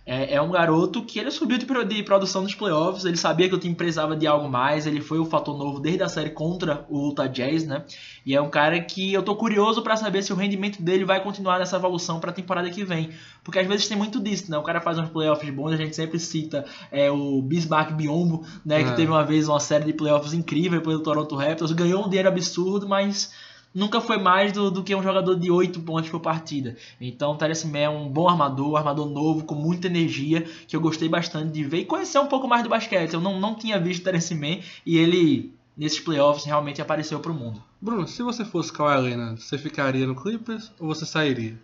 é, 0.07 0.35
é, 0.35 0.41
um 0.41 0.53
garoto 0.53 1.03
que 1.03 1.19
ele 1.19 1.33
subiu 1.33 1.59
de, 1.59 1.67
de, 1.67 2.03
produção 2.05 2.43
nos 2.43 2.55
playoffs, 2.55 3.05
ele 3.05 3.17
sabia 3.17 3.49
que 3.49 3.55
o 3.57 3.59
time 3.59 3.75
precisava 3.75 4.15
de 4.15 4.25
algo 4.25 4.49
mais, 4.49 4.87
ele 4.87 5.01
foi 5.01 5.19
o 5.19 5.25
fator 5.25 5.59
novo 5.59 5.81
desde 5.81 6.05
a 6.05 6.09
série 6.09 6.31
contra 6.31 6.87
o 6.89 7.09
Utah 7.09 7.27
Jazz, 7.27 7.67
né? 7.67 7.85
E 8.25 8.33
é 8.33 8.41
um 8.41 8.49
cara 8.49 8.81
que 8.81 9.13
eu 9.13 9.23
tô 9.25 9.35
curioso 9.35 9.83
para 9.83 9.97
saber 9.97 10.23
se 10.23 10.33
o 10.33 10.37
rendimento 10.37 10.81
dele 10.81 11.05
vai 11.05 11.21
continuar 11.21 11.59
nessa 11.59 11.75
evolução 11.75 12.21
para 12.21 12.31
a 12.31 12.33
temporada 12.33 12.71
que 12.71 12.85
vem, 12.85 13.11
porque 13.43 13.59
às 13.59 13.67
vezes 13.67 13.89
tem 13.89 13.99
muito 13.99 14.21
disso, 14.21 14.49
né? 14.49 14.57
O 14.57 14.63
cara 14.63 14.81
faz 14.81 14.97
uns 14.97 15.09
playoffs 15.09 15.53
bons, 15.53 15.73
a 15.73 15.77
gente 15.77 15.97
sempre 15.97 16.21
cita 16.21 16.65
é, 16.93 17.11
o 17.11 17.43
Bismarck 17.43 17.93
Biombo, 17.93 18.47
né? 18.65 18.83
É. 18.83 18.85
Que 18.85 18.93
teve 18.95 19.11
uma 19.11 19.25
vez 19.25 19.49
uma 19.49 19.59
série 19.59 19.87
de 19.87 19.93
playoffs 19.93 20.33
incrível 20.33 20.81
pelo 20.83 21.01
Toronto 21.01 21.35
Raptors, 21.35 21.73
ganhou 21.73 22.07
um 22.07 22.09
dinheiro 22.09 22.29
absurdo, 22.29 22.89
mas 22.89 23.33
nunca 23.77 24.01
foi 24.01 24.17
mais 24.17 24.53
do, 24.53 24.71
do 24.71 24.83
que 24.83 24.95
um 24.95 25.03
jogador 25.03 25.37
de 25.39 25.51
8 25.51 25.81
pontos 25.81 26.09
por 26.09 26.19
partida. 26.19 26.77
Então 26.99 27.33
o 27.33 27.37
Terence 27.37 27.67
Mann 27.67 27.79
é 27.79 27.89
um 27.91 28.09
bom 28.09 28.27
armador, 28.27 28.71
um 28.71 28.77
armador 28.77 29.07
novo, 29.07 29.45
com 29.45 29.55
muita 29.55 29.87
energia, 29.87 30.47
que 30.67 30.75
eu 30.75 30.81
gostei 30.81 31.11
bastante 31.11 31.53
de 31.53 31.63
ver 31.63 31.81
e 31.81 31.85
conhecer 31.85 32.19
um 32.19 32.27
pouco 32.27 32.49
mais 32.49 32.63
do 32.63 32.71
basquete. 32.71 33.13
Eu 33.13 33.21
não, 33.21 33.39
não 33.39 33.55
tinha 33.55 33.79
visto 33.79 34.01
o 34.01 34.05
Terence 34.05 34.35
Mann 34.35 34.61
e 34.87 34.97
ele, 34.97 35.53
nesses 35.77 36.01
playoffs, 36.01 36.47
realmente 36.47 36.81
apareceu 36.81 37.21
para 37.21 37.31
o 37.31 37.35
mundo. 37.35 37.63
Bruno, 37.79 38.09
se 38.09 38.23
você 38.23 38.47
fosse 38.47 38.73
Kawhi 38.73 38.99
Leonard, 39.03 39.43
você 39.43 39.59
ficaria 39.59 40.07
no 40.07 40.17
Clippers 40.17 40.73
ou 40.81 40.89
você 40.89 41.05
sairia? 41.05 41.59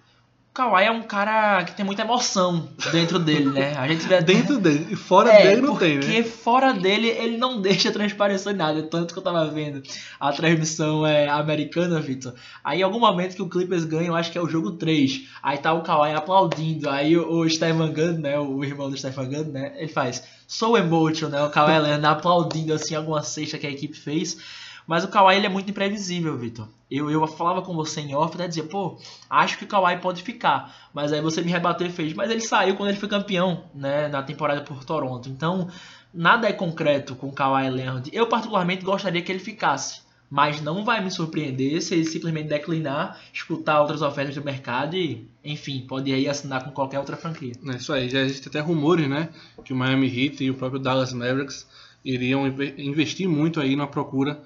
Kawhi 0.55 0.85
é 0.85 0.91
um 0.91 1.03
cara 1.03 1.65
que 1.65 1.75
tem 1.75 1.85
muita 1.85 2.03
emoção 2.03 2.69
dentro 2.93 3.19
dele, 3.19 3.47
né? 3.47 3.75
A 3.75 3.89
gente 3.89 4.07
vê 4.07 4.21
dentro 4.21 4.59
dele 4.59 4.89
e 4.91 4.97
fora 4.97 5.33
é, 5.33 5.47
dele 5.47 5.63
não 5.63 5.77
tem, 5.77 5.95
né? 5.95 6.01
Porque 6.01 6.23
fora 6.23 6.75
dele 6.75 7.09
ele 7.09 7.39
não 7.39 7.59
deixa 7.59 7.91
transparecer 7.91 8.55
nada, 8.55 8.83
tanto 8.83 9.15
que 9.15 9.19
eu 9.19 9.23
tava 9.23 9.47
vendo 9.47 9.83
a 10.21 10.31
transmissão 10.31 11.07
é, 11.07 11.27
americana, 11.27 11.99
Vitor. 12.01 12.35
Aí 12.63 12.81
em 12.81 12.83
algum 12.83 13.01
momento 13.01 13.35
que 13.35 13.41
o 13.41 13.49
Clippers 13.49 13.85
ganha, 13.85 14.09
eu 14.09 14.15
acho 14.15 14.31
que 14.31 14.37
é 14.37 14.43
o 14.43 14.49
jogo 14.49 14.73
3. 14.73 15.23
Aí 15.43 15.57
tá 15.57 15.73
o 15.73 15.83
Kawhi 15.83 16.13
aplaudindo, 16.13 16.91
aí 16.91 17.17
o, 17.17 17.41
o 17.41 17.49
Stephen 17.49 17.91
Gunn, 17.91 18.19
né, 18.19 18.39
o 18.39 18.63
irmão 18.63 18.91
do 18.91 18.97
Stephen 18.97 19.31
Gunn, 19.31 19.53
né, 19.53 19.73
ele 19.77 19.89
faz 19.89 20.23
so 20.47 20.77
emotional, 20.77 21.31
né, 21.31 21.43
o 21.47 21.51
Kawhi 21.51 21.79
Leonard 21.79 22.19
aplaudindo 22.19 22.75
assim 22.75 22.95
alguma 22.95 23.23
cesta 23.23 23.57
que 23.57 23.67
a 23.67 23.71
equipe 23.71 23.97
fez. 23.97 24.37
Mas 24.87 25.05
o 25.05 25.09
Kawhi 25.09 25.37
ele 25.37 25.47
é 25.47 25.49
muito 25.49 25.71
imprevisível, 25.71 26.37
Vitor. 26.37 26.69
Eu, 26.91 27.11
eu 27.11 27.27
falava 27.27 27.63
com 27.63 27.75
você 27.75 28.01
em 28.01 28.15
off, 28.15 28.37
né? 28.37 28.47
Dizia, 28.47 28.65
pô, 28.65 28.99
acho 29.31 29.57
que 29.57 29.65
o 29.65 29.67
Kawhi 29.67 29.99
pode 29.99 30.23
ficar. 30.23 30.91
Mas 30.93 31.13
aí 31.13 31.21
você 31.21 31.41
me 31.41 31.51
rebateu 31.51 31.87
e 31.87 31.91
fez. 31.91 32.13
Mas 32.13 32.31
ele 32.31 32.41
saiu 32.41 32.77
quando 32.77 32.91
ele 32.91 32.99
foi 32.99 33.09
campeão, 33.09 33.65
né? 33.75 34.09
Na 34.09 34.23
temporada 34.23 34.61
por 34.61 34.85
Toronto. 34.85 35.29
Então, 35.29 35.69
nada 36.13 36.49
é 36.49 36.53
concreto 36.53 37.15
com 37.15 37.29
o 37.29 37.33
Kawhi 37.33 37.71
Leonard. 37.71 38.11
Eu, 38.13 38.27
particularmente, 38.27 38.85
gostaria 38.85 39.23
que 39.23 39.33
ele 39.33 39.39
ficasse. 39.39 40.03
Mas 40.29 40.63
não 40.63 40.83
vai 40.83 41.05
me 41.05 41.11
surpreender 41.11 41.83
se 41.83 41.95
ele 41.95 42.07
simplesmente 42.07 42.49
declinar, 42.49 43.21
escutar 43.33 43.83
outras 43.83 44.01
ofertas 44.01 44.35
do 44.35 44.43
mercado 44.43 44.97
e, 44.97 45.29
enfim, 45.45 45.85
pode 45.87 46.11
aí 46.11 46.27
assinar 46.27 46.65
com 46.65 46.71
qualquer 46.71 46.99
outra 46.99 47.19
franquia. 47.19 47.53
É 47.67 47.77
isso 47.77 47.93
aí. 47.93 48.09
Já 48.09 48.21
existem 48.21 48.49
até 48.49 48.61
rumores, 48.61 49.09
né? 49.09 49.29
Que 49.63 49.75
o 49.75 49.77
Miami 49.77 50.07
Heat 50.07 50.43
e 50.43 50.51
o 50.51 50.55
próprio 50.55 50.81
Dallas 50.81 51.13
Mavericks 51.13 51.67
iriam 52.03 52.47
investir 52.79 53.29
muito 53.29 53.61
aí 53.61 53.77
na 53.77 53.87
procura 53.87 54.43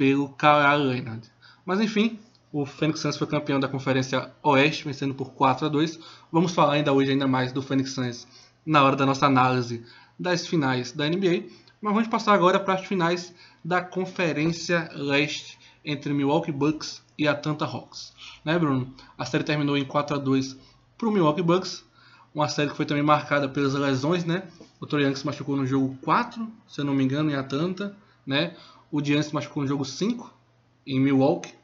pelo 0.00 0.30
Kawhi 0.30 0.82
Leonard. 0.82 1.30
Mas 1.62 1.78
enfim, 1.78 2.18
o 2.50 2.64
Phoenix 2.64 3.00
Suns 3.00 3.18
foi 3.18 3.26
campeão 3.26 3.60
da 3.60 3.68
Conferência 3.68 4.32
Oeste, 4.42 4.82
vencendo 4.82 5.14
por 5.14 5.32
4 5.32 5.66
a 5.66 5.68
2. 5.68 6.00
Vamos 6.32 6.52
falar 6.52 6.72
ainda 6.72 6.90
hoje 6.90 7.10
ainda 7.10 7.28
mais 7.28 7.52
do 7.52 7.60
Phoenix 7.60 7.92
Suns 7.92 8.26
na 8.64 8.82
hora 8.82 8.96
da 8.96 9.04
nossa 9.04 9.26
análise 9.26 9.84
das 10.18 10.46
finais 10.46 10.92
da 10.92 11.06
NBA. 11.06 11.50
Mas 11.82 11.92
vamos 11.92 12.08
passar 12.08 12.32
agora 12.32 12.58
para 12.58 12.80
as 12.80 12.86
finais 12.86 13.34
da 13.62 13.82
Conferência 13.82 14.88
Leste 14.94 15.58
entre 15.84 16.14
Milwaukee 16.14 16.50
Bucks 16.50 17.02
e 17.18 17.28
Atlanta 17.28 17.66
Hawks. 17.66 18.14
Né, 18.42 18.58
Bruno? 18.58 18.94
A 19.18 19.26
série 19.26 19.44
terminou 19.44 19.76
em 19.76 19.84
4 19.84 20.16
a 20.16 20.18
2 20.18 20.56
para 20.96 21.08
o 21.08 21.12
Milwaukee 21.12 21.42
Bucks. 21.42 21.84
Uma 22.34 22.48
série 22.48 22.70
que 22.70 22.76
foi 22.76 22.86
também 22.86 23.02
marcada 23.02 23.50
pelas 23.50 23.74
lesões, 23.74 24.24
né? 24.24 24.44
O 24.80 24.86
Troy 24.86 25.02
Young 25.02 25.14
se 25.14 25.26
machucou 25.26 25.58
no 25.58 25.66
jogo 25.66 25.94
4, 26.00 26.50
se 26.66 26.80
eu 26.80 26.86
não 26.86 26.94
me 26.94 27.04
engano, 27.04 27.30
em 27.30 27.34
Atlanta, 27.34 27.94
né? 28.26 28.56
O 28.90 29.02
Giannis 29.02 29.26
se 29.26 29.34
machucou 29.34 29.62
no 29.62 29.68
jogo 29.68 29.84
5 29.84 30.32
em 30.86 30.98
Milwaukee, 30.98 31.54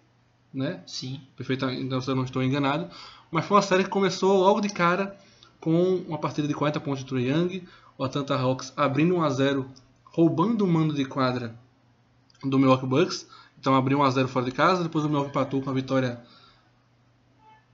né? 0.52 0.82
Sim. 0.86 1.20
Perfeitamente, 1.36 2.02
se 2.02 2.10
eu 2.10 2.14
não 2.14 2.24
estou 2.24 2.42
enganado. 2.42 2.88
Mas 3.30 3.44
foi 3.44 3.56
uma 3.56 3.62
série 3.62 3.84
que 3.84 3.90
começou 3.90 4.38
logo 4.38 4.60
de 4.60 4.68
cara 4.68 5.18
com 5.60 5.96
uma 6.08 6.18
partida 6.18 6.46
de 6.46 6.54
40 6.54 6.80
pontos 6.80 7.00
de 7.00 7.06
Trae 7.06 7.28
Young, 7.28 7.66
o 7.98 8.04
Atlanta 8.04 8.36
Hawks 8.36 8.72
abrindo 8.76 9.16
1 9.16 9.22
a 9.22 9.30
0, 9.30 9.70
roubando 10.04 10.64
o 10.64 10.68
mando 10.68 10.94
de 10.94 11.04
quadra 11.04 11.58
do 12.44 12.58
Milwaukee 12.58 12.86
Bucks. 12.86 13.26
Então 13.58 13.74
abriu 13.74 13.98
1 13.98 14.02
a 14.04 14.10
0 14.10 14.28
fora 14.28 14.44
de 14.44 14.52
casa, 14.52 14.82
depois 14.82 15.04
o 15.04 15.08
Milwaukee 15.08 15.30
empatou 15.30 15.60
com 15.60 15.70
a 15.70 15.72
vitória 15.72 16.22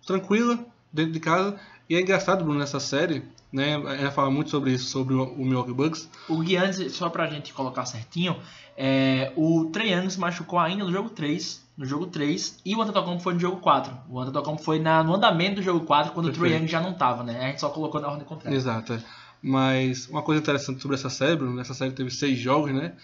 tranquila 0.06 0.64
dentro 0.92 1.12
de 1.12 1.21
casa. 1.21 1.61
E 1.88 1.94
é 1.94 2.00
engraçado, 2.00 2.44
Bruno, 2.44 2.59
nessa 2.59 2.80
série, 2.80 3.25
né? 3.52 3.76
A 3.76 3.97
gente 3.97 4.14
fala 4.14 4.30
muito 4.30 4.50
sobre 4.50 4.73
isso, 4.73 4.87
sobre 4.87 5.14
o 5.14 5.37
Milwaukee 5.37 5.73
Bucks. 5.73 6.09
O 6.28 6.42
Giannis, 6.42 6.92
só 6.92 7.11
pra 7.11 7.26
gente 7.26 7.52
colocar 7.52 7.85
certinho, 7.85 8.37
é, 8.76 9.32
o 9.37 9.66
Trae 9.66 9.92
Young 9.92 10.09
se 10.09 10.18
machucou 10.18 10.59
ainda 10.59 10.85
no 10.85 10.90
jogo 10.90 11.11
3, 11.11 11.62
no 11.76 11.85
jogo 11.85 12.06
3, 12.06 12.61
e 12.64 12.75
o 12.75 12.80
Antetokounmpo 12.80 13.23
foi 13.23 13.35
no 13.35 13.40
jogo 13.40 13.59
4. 13.61 13.92
O 14.09 14.18
Antetokounmpo 14.18 14.62
foi 14.62 14.78
na, 14.78 15.04
no 15.04 15.14
andamento 15.14 15.56
do 15.56 15.62
jogo 15.62 15.85
4, 15.85 16.12
quando 16.12 16.26
Perfeito. 16.26 16.44
o 16.44 16.49
Trae 16.49 16.61
Young 16.61 16.68
já 16.68 16.80
não 16.80 16.94
tava, 16.94 17.23
né? 17.23 17.38
A 17.44 17.49
gente 17.49 17.61
só 17.61 17.68
colocou 17.68 18.00
na 18.00 18.09
ordem 18.09 18.25
contrária. 18.25 18.56
Exato. 18.56 18.94
É. 18.94 19.02
Mas 19.42 20.09
uma 20.09 20.23
coisa 20.23 20.40
interessante 20.40 20.80
sobre 20.80 20.97
essa 20.97 21.11
série, 21.11 21.37
Bruno, 21.37 21.61
essa 21.61 21.75
série 21.75 21.92
teve 21.92 22.11
seis 22.11 22.38
jogos, 22.38 22.73
né? 22.73 22.94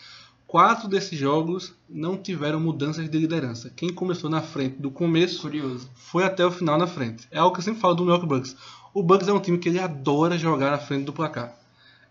Quatro 0.47 0.88
desses 0.88 1.19
jogos 1.19 1.75
não 1.87 2.17
tiveram 2.17 2.59
mudanças 2.59 3.11
de 3.11 3.19
liderança. 3.19 3.71
Quem 3.76 3.93
começou 3.93 4.31
na 4.31 4.40
frente 4.40 4.81
do 4.81 4.90
começo 4.90 5.43
Curioso. 5.43 5.90
foi 5.95 6.25
até 6.25 6.47
o 6.47 6.50
final 6.50 6.78
na 6.78 6.87
frente. 6.87 7.28
É 7.31 7.38
algo 7.38 7.52
que 7.52 7.61
eu 7.61 7.64
sempre 7.64 7.81
falo 7.83 7.95
do 7.95 8.02
Milwaukee 8.05 8.26
Bucks. 8.26 8.57
O 8.92 9.02
Bucks 9.02 9.28
é 9.28 9.33
um 9.33 9.40
time 9.40 9.59
que 9.59 9.68
ele 9.68 9.78
adora 9.78 10.38
jogar 10.38 10.71
na 10.71 10.78
frente 10.78 11.04
do 11.04 11.12
placar. 11.12 11.54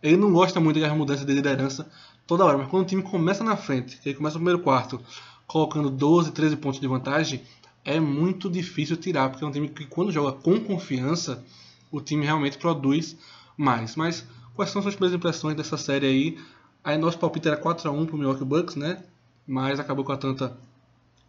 Ele 0.02 0.16
não 0.16 0.32
gosta 0.32 0.60
muito 0.60 0.80
das 0.80 0.92
mudanças 0.96 1.26
de 1.26 1.34
liderança 1.34 1.90
toda 2.26 2.46
hora, 2.46 2.58
mas 2.58 2.68
quando 2.68 2.84
o 2.84 2.86
time 2.86 3.02
começa 3.02 3.44
na 3.44 3.58
frente, 3.58 3.98
que 3.98 4.10
ele 4.10 4.18
começa 4.18 4.36
no 4.36 4.42
primeiro 4.42 4.60
quarto, 4.64 5.02
colocando 5.48 5.90
12, 5.90 6.32
13 6.32 6.58
pontos 6.58 6.80
de 6.80 6.88
vantagem, 6.88 7.42
é 7.84 8.00
muito 8.00 8.50
difícil 8.50 8.98
tirar, 8.98 9.30
porque 9.30 9.44
é 9.44 9.48
um 9.48 9.52
time 9.52 9.70
que 9.70 9.86
quando 9.86 10.12
joga 10.12 10.34
com 10.34 10.60
confiança, 10.60 11.44
o 11.92 12.02
time 12.02 12.26
realmente 12.26 12.58
produz 12.58 13.16
mais. 13.56 13.96
Mas 13.96 14.26
quais 14.54 14.70
são 14.70 14.82
suas 14.82 14.94
primeiras 14.94 15.18
impressões 15.18 15.56
dessa 15.56 15.78
série 15.78 16.06
aí? 16.06 16.38
Aí 16.84 16.98
nosso 16.98 17.18
palpite 17.18 17.48
era 17.48 17.58
4 17.58 17.90
a 17.90 17.92
1 17.92 18.06
pro 18.06 18.18
Milwaukee 18.18 18.46
Bucks, 18.46 18.76
né? 18.76 19.04
Mas 19.48 19.80
acabou 19.80 20.04
com 20.04 20.12
a 20.12 20.16
Atlanta 20.16 20.56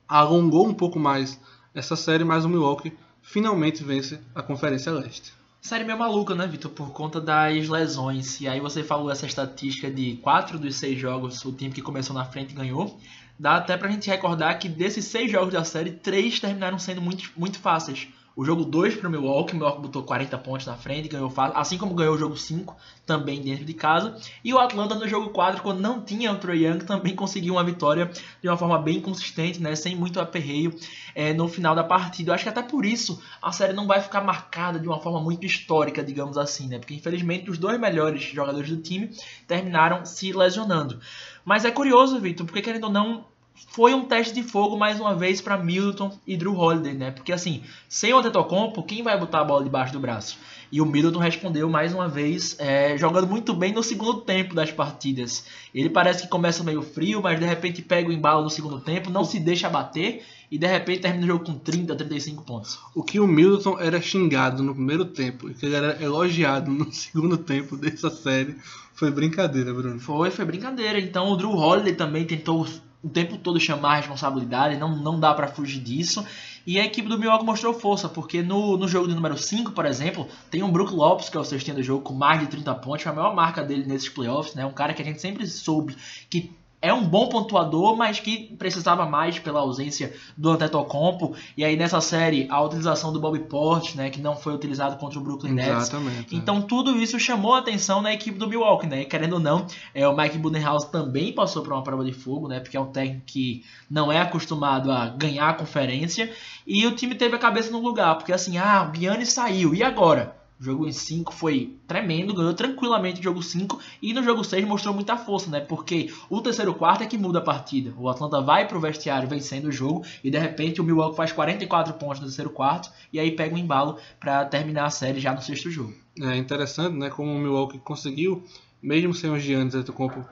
alongou 0.08 0.66
um 0.66 0.74
pouco 0.74 0.98
mais 0.98 1.38
essa 1.74 1.94
série, 1.94 2.24
mas 2.24 2.44
o 2.44 2.48
Milwaukee 2.48 2.96
finalmente 3.28 3.84
vence 3.84 4.18
a 4.34 4.42
Conferência 4.42 4.90
Leste. 4.90 5.32
Série 5.60 5.84
meio 5.84 5.98
maluca, 5.98 6.34
né, 6.34 6.46
Vitor? 6.46 6.70
Por 6.70 6.92
conta 6.92 7.20
das 7.20 7.68
lesões. 7.68 8.40
E 8.40 8.48
aí 8.48 8.58
você 8.58 8.82
falou 8.82 9.10
essa 9.10 9.26
estatística 9.26 9.90
de 9.90 10.16
4 10.22 10.58
dos 10.58 10.76
6 10.76 10.98
jogos 10.98 11.44
o 11.44 11.52
time 11.52 11.72
que 11.72 11.82
começou 11.82 12.14
na 12.14 12.24
frente 12.24 12.54
ganhou. 12.54 12.98
Dá 13.38 13.56
até 13.56 13.76
pra 13.76 13.90
gente 13.90 14.08
recordar 14.08 14.58
que 14.58 14.68
desses 14.68 15.04
6 15.06 15.30
jogos 15.30 15.52
da 15.52 15.62
série, 15.62 15.90
3 15.90 16.40
terminaram 16.40 16.78
sendo 16.78 17.02
muito, 17.02 17.30
muito 17.36 17.58
fáceis. 17.58 18.08
O 18.38 18.44
jogo 18.44 18.64
2 18.64 18.94
para 18.94 19.08
o 19.08 19.10
Milwaukee, 19.10 19.52
o 19.52 19.56
Milwaukee 19.56 19.82
botou 19.82 20.04
40 20.04 20.38
pontos 20.38 20.64
na 20.64 20.76
frente, 20.76 21.08
ganhou 21.08 21.28
fácil, 21.28 21.58
assim 21.58 21.76
como 21.76 21.92
ganhou 21.92 22.14
o 22.14 22.18
jogo 22.18 22.36
5 22.36 22.76
também 23.04 23.42
dentro 23.42 23.64
de 23.64 23.74
casa. 23.74 24.16
E 24.44 24.54
o 24.54 24.60
Atlanta 24.60 24.94
no 24.94 25.08
jogo 25.08 25.30
4, 25.30 25.60
quando 25.60 25.80
não 25.80 26.00
tinha 26.00 26.30
o 26.30 26.36
Troy 26.36 26.64
Young, 26.64 26.84
também 26.84 27.16
conseguiu 27.16 27.54
uma 27.54 27.64
vitória 27.64 28.08
de 28.40 28.48
uma 28.48 28.56
forma 28.56 28.78
bem 28.78 29.00
consistente, 29.00 29.60
né, 29.60 29.74
sem 29.74 29.96
muito 29.96 30.20
aperreio 30.20 30.72
é, 31.16 31.32
no 31.32 31.48
final 31.48 31.74
da 31.74 31.82
partida. 31.82 32.30
Eu 32.30 32.34
acho 32.36 32.44
que 32.44 32.48
até 32.48 32.62
por 32.62 32.86
isso 32.86 33.20
a 33.42 33.50
série 33.50 33.72
não 33.72 33.88
vai 33.88 34.00
ficar 34.00 34.20
marcada 34.20 34.78
de 34.78 34.86
uma 34.86 35.00
forma 35.00 35.20
muito 35.20 35.44
histórica, 35.44 36.00
digamos 36.04 36.38
assim, 36.38 36.68
né, 36.68 36.78
porque 36.78 36.94
infelizmente 36.94 37.50
os 37.50 37.58
dois 37.58 37.76
melhores 37.80 38.22
jogadores 38.22 38.70
do 38.70 38.76
time 38.76 39.10
terminaram 39.48 40.04
se 40.06 40.32
lesionando. 40.32 41.00
Mas 41.44 41.64
é 41.64 41.72
curioso, 41.72 42.20
Victor, 42.20 42.46
porque 42.46 42.62
querendo 42.62 42.84
ou 42.84 42.92
não, 42.92 43.24
foi 43.68 43.94
um 43.94 44.04
teste 44.04 44.34
de 44.34 44.42
fogo 44.42 44.76
mais 44.76 45.00
uma 45.00 45.14
vez 45.14 45.40
para 45.40 45.56
Middleton 45.56 46.16
e 46.26 46.36
Drew 46.36 46.56
Holiday, 46.56 46.94
né? 46.94 47.10
Porque 47.10 47.32
assim, 47.32 47.62
sem 47.88 48.12
o 48.12 48.18
Antetokounmpo, 48.18 48.82
quem 48.82 49.02
vai 49.02 49.18
botar 49.18 49.40
a 49.40 49.44
bola 49.44 49.64
debaixo 49.64 49.92
do 49.92 50.00
braço? 50.00 50.38
E 50.70 50.80
o 50.80 50.86
Middleton 50.86 51.18
respondeu 51.18 51.68
mais 51.68 51.94
uma 51.94 52.08
vez, 52.08 52.56
é, 52.58 52.96
jogando 52.98 53.26
muito 53.26 53.54
bem 53.54 53.72
no 53.72 53.82
segundo 53.82 54.20
tempo 54.20 54.54
das 54.54 54.70
partidas. 54.70 55.46
Ele 55.74 55.88
parece 55.88 56.22
que 56.22 56.28
começa 56.28 56.62
meio 56.62 56.82
frio, 56.82 57.22
mas 57.22 57.40
de 57.40 57.46
repente 57.46 57.80
pega 57.80 58.08
o 58.08 58.12
embalo 58.12 58.42
no 58.42 58.50
segundo 58.50 58.78
tempo, 58.80 59.10
não 59.10 59.24
se 59.24 59.40
deixa 59.40 59.68
bater 59.70 60.24
e 60.50 60.58
de 60.58 60.66
repente 60.66 61.00
termina 61.00 61.24
o 61.24 61.28
jogo 61.28 61.44
com 61.44 61.58
30, 61.58 61.94
35 61.94 62.42
pontos. 62.42 62.78
O 62.94 63.02
que 63.02 63.20
o 63.20 63.26
Middleton 63.26 63.78
era 63.78 64.00
xingado 64.00 64.62
no 64.62 64.74
primeiro 64.74 65.04
tempo 65.06 65.48
e 65.48 65.54
que 65.54 65.66
ele 65.66 65.74
era 65.74 66.02
elogiado 66.02 66.70
no 66.70 66.90
segundo 66.92 67.36
tempo 67.36 67.76
dessa 67.76 68.10
série 68.10 68.56
foi 68.94 69.10
brincadeira, 69.10 69.72
Bruno. 69.72 70.00
Foi, 70.00 70.30
foi 70.30 70.44
brincadeira. 70.44 70.98
Então 70.98 71.30
o 71.30 71.36
Drew 71.36 71.52
Holiday 71.52 71.94
também 71.94 72.24
tentou 72.24 72.66
o 73.02 73.08
tempo 73.08 73.36
todo 73.38 73.60
chamar 73.60 73.92
a 73.92 73.96
responsabilidade, 73.96 74.76
não, 74.76 74.96
não 74.96 75.20
dá 75.20 75.32
para 75.32 75.48
fugir 75.48 75.80
disso. 75.80 76.24
E 76.66 76.78
a 76.78 76.84
equipe 76.84 77.08
do 77.08 77.18
Milwaukee 77.18 77.46
mostrou 77.46 77.72
força, 77.72 78.08
porque 78.08 78.42
no, 78.42 78.76
no 78.76 78.88
jogo 78.88 79.08
de 79.08 79.14
número 79.14 79.38
5, 79.38 79.72
por 79.72 79.86
exemplo, 79.86 80.28
tem 80.50 80.62
um 80.62 80.70
Brook 80.70 80.92
Lopes, 80.92 81.28
que 81.28 81.36
é 81.36 81.40
o 81.40 81.44
sextinho 81.44 81.76
do 81.76 81.82
jogo, 81.82 82.02
com 82.02 82.12
mais 82.12 82.40
de 82.40 82.46
30 82.46 82.74
pontos, 82.74 83.02
foi 83.02 83.12
a 83.12 83.14
maior 83.14 83.34
marca 83.34 83.62
dele 83.62 83.86
nesses 83.86 84.08
playoffs, 84.08 84.54
né? 84.54 84.66
Um 84.66 84.72
cara 84.72 84.92
que 84.92 85.00
a 85.00 85.04
gente 85.04 85.20
sempre 85.20 85.46
soube 85.46 85.96
que 86.28 86.52
é 86.80 86.92
um 86.92 87.04
bom 87.04 87.28
pontuador, 87.28 87.96
mas 87.96 88.20
que 88.20 88.54
precisava 88.56 89.04
mais 89.04 89.38
pela 89.38 89.60
ausência 89.60 90.14
do 90.36 90.50
Antetokounmpo. 90.50 91.34
E 91.56 91.64
aí 91.64 91.76
nessa 91.76 92.00
série, 92.00 92.46
a 92.50 92.62
utilização 92.62 93.12
do 93.12 93.20
Bobby 93.20 93.40
Portis, 93.40 93.94
né, 93.94 94.10
que 94.10 94.20
não 94.20 94.36
foi 94.36 94.54
utilizado 94.54 94.96
contra 94.96 95.18
o 95.18 95.22
Brooklyn 95.22 95.54
Nets. 95.54 95.88
Exatamente. 95.88 96.34
é. 96.34 96.38
Então 96.38 96.62
tudo 96.62 96.96
isso 96.96 97.18
chamou 97.18 97.54
a 97.54 97.58
atenção 97.58 98.00
na 98.00 98.12
equipe 98.12 98.38
do 98.38 98.48
Milwaukee, 98.48 98.86
né? 98.86 99.02
E, 99.02 99.04
querendo 99.04 99.34
ou 99.34 99.40
não, 99.40 99.66
é, 99.94 100.06
o 100.06 100.16
Mike 100.16 100.38
Budenholzer 100.38 100.90
também 100.90 101.32
passou 101.32 101.62
por 101.62 101.72
uma 101.72 101.82
prova 101.82 102.04
de 102.04 102.12
fogo, 102.12 102.46
né? 102.46 102.60
Porque 102.60 102.76
é 102.76 102.80
um 102.80 102.92
técnico 102.92 103.24
que 103.26 103.64
não 103.90 104.12
é 104.12 104.20
acostumado 104.20 104.92
a 104.92 105.08
ganhar 105.08 105.48
a 105.48 105.54
conferência. 105.54 106.32
E 106.66 106.86
o 106.86 106.94
time 106.94 107.14
teve 107.14 107.34
a 107.34 107.38
cabeça 107.38 107.70
no 107.70 107.80
lugar, 107.80 108.16
porque 108.16 108.32
assim, 108.32 108.56
ah, 108.56 108.84
o 108.86 108.90
Biani 108.90 109.26
saiu, 109.26 109.74
e 109.74 109.82
agora? 109.82 110.37
O 110.60 110.64
jogo 110.64 110.86
em 110.88 110.92
5 110.92 111.32
foi 111.32 111.76
tremendo, 111.86 112.34
ganhou 112.34 112.52
tranquilamente 112.52 113.20
o 113.20 113.22
jogo 113.22 113.40
5 113.42 113.78
e 114.02 114.12
no 114.12 114.24
jogo 114.24 114.42
6 114.42 114.66
mostrou 114.66 114.92
muita 114.92 115.16
força, 115.16 115.48
né? 115.50 115.60
Porque 115.60 116.12
o 116.28 116.40
terceiro 116.40 116.74
quarto 116.74 117.04
é 117.04 117.06
que 117.06 117.16
muda 117.16 117.38
a 117.38 117.42
partida. 117.42 117.94
O 117.96 118.08
Atlanta 118.08 118.40
vai 118.40 118.66
pro 118.66 118.80
vestiário 118.80 119.28
vencendo 119.28 119.66
o 119.66 119.72
jogo 119.72 120.04
e 120.22 120.30
de 120.30 120.38
repente 120.38 120.80
o 120.80 120.84
Milwaukee 120.84 121.16
faz 121.16 121.30
44 121.30 121.94
pontos 121.94 122.18
no 122.18 122.26
terceiro 122.26 122.50
quarto 122.50 122.90
e 123.12 123.20
aí 123.20 123.30
pega 123.30 123.54
um 123.54 123.58
embalo 123.58 123.98
para 124.18 124.44
terminar 124.46 124.86
a 124.86 124.90
série 124.90 125.20
já 125.20 125.32
no 125.32 125.40
sexto 125.40 125.70
jogo. 125.70 125.94
É 126.20 126.36
interessante, 126.36 126.96
né, 126.96 127.08
como 127.08 127.32
o 127.32 127.38
Milwaukee 127.38 127.78
conseguiu, 127.78 128.42
mesmo 128.82 129.14
sem 129.14 129.30
os 129.30 129.40
Giannis 129.40 129.76
Antetokounmpo, 129.76 130.24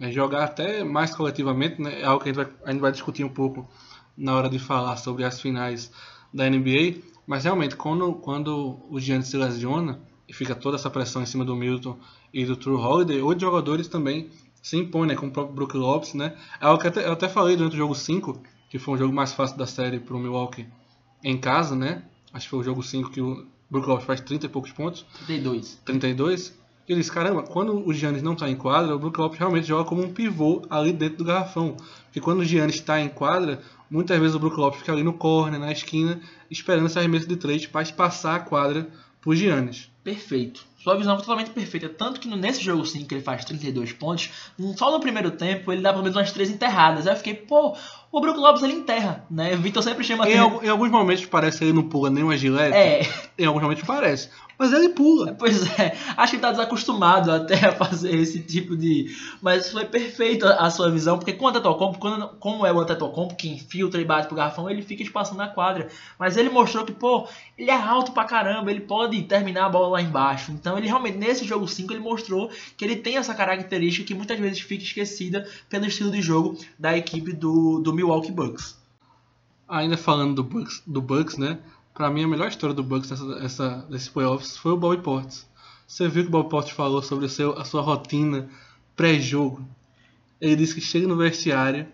é, 0.00 0.10
jogar 0.10 0.44
até 0.44 0.82
mais 0.82 1.14
coletivamente, 1.14 1.80
né? 1.80 2.00
É 2.00 2.04
algo 2.04 2.22
que 2.22 2.30
a 2.30 2.32
gente, 2.32 2.42
vai, 2.42 2.52
a 2.64 2.72
gente 2.72 2.80
vai 2.80 2.90
discutir 2.90 3.22
um 3.22 3.28
pouco 3.28 3.68
na 4.16 4.34
hora 4.34 4.48
de 4.48 4.58
falar 4.58 4.96
sobre 4.96 5.24
as 5.24 5.40
finais 5.40 5.92
da 6.32 6.48
NBA. 6.48 7.13
Mas 7.26 7.44
realmente, 7.44 7.76
quando, 7.76 8.14
quando 8.14 8.80
o 8.90 9.00
Giannis 9.00 9.28
se 9.28 9.36
lesiona 9.36 10.00
e 10.28 10.32
fica 10.32 10.54
toda 10.54 10.76
essa 10.76 10.90
pressão 10.90 11.22
em 11.22 11.26
cima 11.26 11.44
do 11.44 11.54
Milton 11.54 11.98
e 12.32 12.44
do 12.44 12.56
True 12.56 12.76
Holiday, 12.76 13.20
outros 13.20 13.42
jogadores 13.42 13.88
também 13.88 14.30
se 14.62 14.76
impõem, 14.76 15.08
né? 15.08 15.14
Como 15.14 15.30
o 15.30 15.32
próprio 15.32 15.54
Brook 15.54 15.76
Lopes, 15.76 16.14
né? 16.14 16.36
É 16.60 16.66
algo 16.66 16.80
que 16.80 16.88
até, 16.88 17.06
eu 17.06 17.12
até 17.12 17.28
falei 17.28 17.56
durante 17.56 17.74
o 17.74 17.78
jogo 17.78 17.94
5, 17.94 18.42
que 18.70 18.78
foi 18.78 18.94
um 18.94 18.98
jogo 18.98 19.14
mais 19.14 19.32
fácil 19.32 19.56
da 19.56 19.66
série 19.66 20.00
para 20.00 20.16
o 20.16 20.18
Milwaukee 20.18 20.66
em 21.22 21.38
casa, 21.38 21.74
né? 21.76 22.04
Acho 22.32 22.46
que 22.46 22.50
foi 22.50 22.58
o 22.60 22.62
jogo 22.64 22.82
5 22.82 23.10
que 23.10 23.20
o 23.20 23.46
Brook 23.70 23.88
Lopes 23.88 24.06
faz 24.06 24.20
30 24.20 24.46
e 24.46 24.48
poucos 24.48 24.72
pontos. 24.72 25.04
32. 25.26 25.80
32. 25.84 26.58
E 26.86 26.92
eu 26.92 26.98
disse, 26.98 27.10
caramba, 27.10 27.42
quando 27.42 27.86
o 27.86 27.92
Giannis 27.94 28.22
não 28.22 28.34
está 28.34 28.48
em 28.48 28.56
quadra, 28.56 28.94
o 28.94 28.98
Brook 28.98 29.18
Lopes 29.18 29.38
realmente 29.38 29.66
joga 29.66 29.88
como 29.88 30.02
um 30.02 30.12
pivô 30.12 30.62
ali 30.68 30.92
dentro 30.92 31.18
do 31.18 31.24
garrafão. 31.24 31.76
Porque 32.04 32.20
quando 32.20 32.40
o 32.40 32.44
Giannis 32.44 32.76
está 32.76 33.00
em 33.00 33.08
quadra, 33.08 33.62
muitas 33.94 34.18
vezes 34.18 34.34
o 34.34 34.40
Brook 34.40 34.58
Lopes 34.58 34.80
fica 34.80 34.92
ali 34.92 35.04
no 35.04 35.12
corner, 35.12 35.60
na 35.60 35.70
esquina, 35.70 36.20
esperando 36.50 36.86
esse 36.86 36.98
arremesso 36.98 37.28
de 37.28 37.36
três 37.36 37.64
para 37.64 37.86
passar 37.92 38.34
a 38.34 38.40
quadra 38.40 38.88
pro 39.20 39.34
Giannis. 39.36 39.88
Perfeito. 40.02 40.66
Sua 40.84 40.96
visão 40.98 41.14
é 41.14 41.16
totalmente 41.18 41.48
perfeita. 41.50 41.88
Tanto 41.88 42.20
que 42.20 42.28
nesse 42.28 42.62
jogo 42.62 42.84
5 42.84 43.08
que 43.08 43.14
ele 43.14 43.22
faz 43.22 43.42
32 43.44 43.92
pontos, 43.94 44.28
só 44.76 44.92
no 44.92 45.00
primeiro 45.00 45.30
tempo 45.30 45.72
ele 45.72 45.80
dá 45.80 45.90
pelo 45.90 46.02
menos 46.02 46.14
umas 46.16 46.30
três 46.30 46.50
enterradas. 46.50 47.06
Aí 47.06 47.14
eu 47.14 47.16
fiquei, 47.16 47.32
pô, 47.34 47.74
o 48.12 48.20
Brook 48.20 48.38
Lopes 48.38 48.62
ele 48.62 48.74
enterra, 48.74 49.24
né? 49.30 49.54
O 49.54 49.58
Vitor 49.58 49.82
sempre 49.82 50.04
chama 50.04 50.28
Em, 50.28 50.36
algum- 50.38 50.62
em 50.62 50.68
alguns 50.68 50.90
momentos 50.90 51.24
parece 51.24 51.58
que 51.58 51.64
ele 51.64 51.72
não 51.72 51.88
pula 51.88 52.10
nem 52.10 52.22
uma 52.22 52.36
gilete. 52.36 52.76
É, 52.76 53.08
Em 53.38 53.46
alguns 53.46 53.62
momentos 53.62 53.82
parece. 53.84 54.28
Mas 54.56 54.72
ele 54.72 54.90
pula. 54.90 55.34
pois 55.40 55.66
é. 55.80 55.96
Acho 56.16 56.30
que 56.30 56.36
ele 56.36 56.42
tá 56.42 56.50
desacostumado 56.52 57.32
até 57.32 57.54
a 57.66 57.72
fazer 57.72 58.14
esse 58.14 58.38
tipo 58.40 58.76
de. 58.76 59.06
Mas 59.42 59.72
foi 59.72 59.84
perfeito 59.86 60.46
a 60.46 60.54
a 60.66 60.70
sua 60.70 60.90
visão, 60.90 61.18
porque 61.18 61.32
com 61.32 61.46
o 61.46 61.48
Antetokounmpo, 61.48 61.98
quando, 61.98 62.28
como 62.38 62.64
é 62.64 62.72
o 62.72 62.78
Antetokounmpo 62.78 63.34
que 63.34 63.48
infiltra 63.48 64.00
e 64.00 64.04
bate 64.04 64.28
pro 64.28 64.36
garrafão, 64.36 64.70
ele 64.70 64.80
fica 64.82 65.02
espaçando 65.02 65.38
na 65.38 65.48
quadra. 65.48 65.88
Mas 66.18 66.36
ele 66.36 66.50
mostrou 66.50 66.84
que, 66.84 66.92
pô, 66.92 67.26
ele 67.58 67.70
é 67.70 67.74
alto 67.76 68.12
pra 68.12 68.22
caramba, 68.24 68.70
ele 68.70 68.80
pode 68.80 69.20
terminar 69.22 69.66
a 69.66 69.68
bola 69.68 69.88
lá 69.88 70.00
embaixo. 70.02 70.52
Então 70.52 70.73
ele 70.78 70.86
realmente, 70.86 71.18
nesse 71.18 71.44
jogo 71.44 71.66
5, 71.66 71.92
ele 71.92 72.00
mostrou 72.00 72.50
que 72.76 72.84
ele 72.84 72.96
tem 72.96 73.16
essa 73.16 73.34
característica 73.34 74.06
que 74.06 74.14
muitas 74.14 74.38
vezes 74.38 74.60
fica 74.60 74.82
esquecida 74.82 75.48
pelo 75.68 75.86
estilo 75.86 76.10
de 76.10 76.22
jogo 76.22 76.58
da 76.78 76.96
equipe 76.96 77.32
do, 77.32 77.80
do 77.80 77.92
Milwaukee 77.92 78.32
Bucks. 78.32 78.76
Ainda 79.68 79.96
falando 79.96 80.34
do 80.34 80.44
Bucks, 80.44 80.82
do 80.86 81.00
Bucks 81.00 81.36
né? 81.36 81.58
Pra 81.94 82.10
mim, 82.10 82.24
a 82.24 82.28
melhor 82.28 82.48
história 82.48 82.74
do 82.74 82.82
Bucks 82.82 83.10
nessa, 83.10 83.38
essa, 83.44 83.86
desses 83.88 84.08
playoffs 84.08 84.56
foi 84.56 84.72
o 84.72 84.76
Bobby 84.76 85.00
Portis. 85.00 85.46
Você 85.86 86.08
viu 86.08 86.24
que 86.24 86.28
o 86.28 86.32
Bobby 86.32 86.50
Portis 86.50 86.72
falou 86.72 87.00
sobre 87.00 87.28
seu, 87.28 87.56
a 87.56 87.64
sua 87.64 87.82
rotina 87.82 88.48
pré-jogo. 88.96 89.64
Ele 90.40 90.56
disse 90.56 90.74
que 90.74 90.80
chega 90.80 91.06
no 91.06 91.16
vestiário 91.16 91.86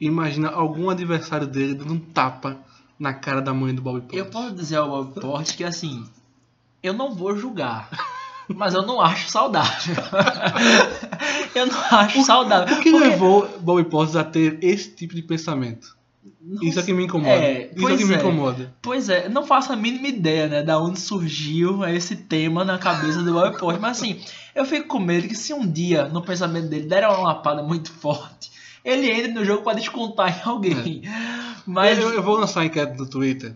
e 0.00 0.06
imagina 0.06 0.48
algum 0.48 0.88
adversário 0.90 1.46
dele 1.46 1.74
dando 1.74 1.92
um 1.92 1.98
tapa 1.98 2.56
na 2.98 3.12
cara 3.12 3.40
da 3.40 3.52
mãe 3.52 3.74
do 3.74 3.82
Bobby 3.82 4.02
Portis. 4.02 4.18
Eu 4.18 4.26
posso 4.26 4.54
dizer 4.54 4.76
ao 4.76 4.88
Bob 4.88 5.20
Porte 5.20 5.56
que 5.56 5.64
assim, 5.64 6.08
eu 6.80 6.92
não 6.92 7.12
vou 7.12 7.36
julgar, 7.36 7.90
mas 8.54 8.74
eu 8.74 8.82
não 8.82 9.00
acho 9.00 9.30
saudável. 9.30 9.94
eu 11.54 11.66
não 11.66 11.80
acho 11.98 12.22
saudável. 12.22 12.76
O 12.76 12.80
que 12.80 12.90
Porque- 12.90 13.06
levou 13.08 13.48
Bobby 13.60 13.84
Portis 13.84 14.16
a 14.16 14.24
ter 14.24 14.58
esse 14.62 14.90
tipo 14.90 15.14
de 15.14 15.22
pensamento? 15.22 15.96
Não 16.40 16.62
Isso 16.62 16.80
é 16.80 16.82
que 16.82 16.92
me 16.94 17.04
incomoda. 17.04 17.30
É, 17.30 17.64
Isso 17.66 17.72
é 17.76 17.80
pois 17.80 17.96
que 17.98 18.04
me 18.06 18.14
é. 18.14 18.16
incomoda. 18.18 18.74
Pois 18.80 19.08
é, 19.10 19.28
não 19.28 19.44
faço 19.44 19.72
a 19.72 19.76
mínima 19.76 20.08
ideia, 20.08 20.46
né, 20.48 20.62
da 20.62 20.78
onde 20.80 20.98
surgiu 20.98 21.84
esse 21.86 22.16
tema 22.16 22.64
na 22.64 22.78
cabeça 22.78 23.22
do 23.22 23.32
Bob 23.34 23.58
Porte, 23.58 23.78
mas 23.80 23.98
assim, 23.98 24.18
eu 24.54 24.64
fico 24.64 24.88
com 24.88 24.98
medo 24.98 25.28
que 25.28 25.34
se 25.36 25.52
um 25.52 25.66
dia 25.70 26.08
no 26.08 26.22
pensamento 26.22 26.68
dele 26.68 26.86
der 26.86 27.06
uma 27.06 27.18
lapada 27.18 27.62
muito 27.62 27.92
forte, 27.92 28.50
ele 28.82 29.10
entre 29.10 29.32
no 29.32 29.44
jogo 29.44 29.62
pra 29.62 29.74
descontar 29.74 30.40
em 30.40 30.48
alguém. 30.48 31.02
Mas 31.66 31.98
Eu, 31.98 32.14
eu 32.14 32.22
vou 32.22 32.36
lançar 32.38 32.60
a 32.62 32.64
enquete 32.64 32.96
no 32.96 33.06
Twitter. 33.08 33.54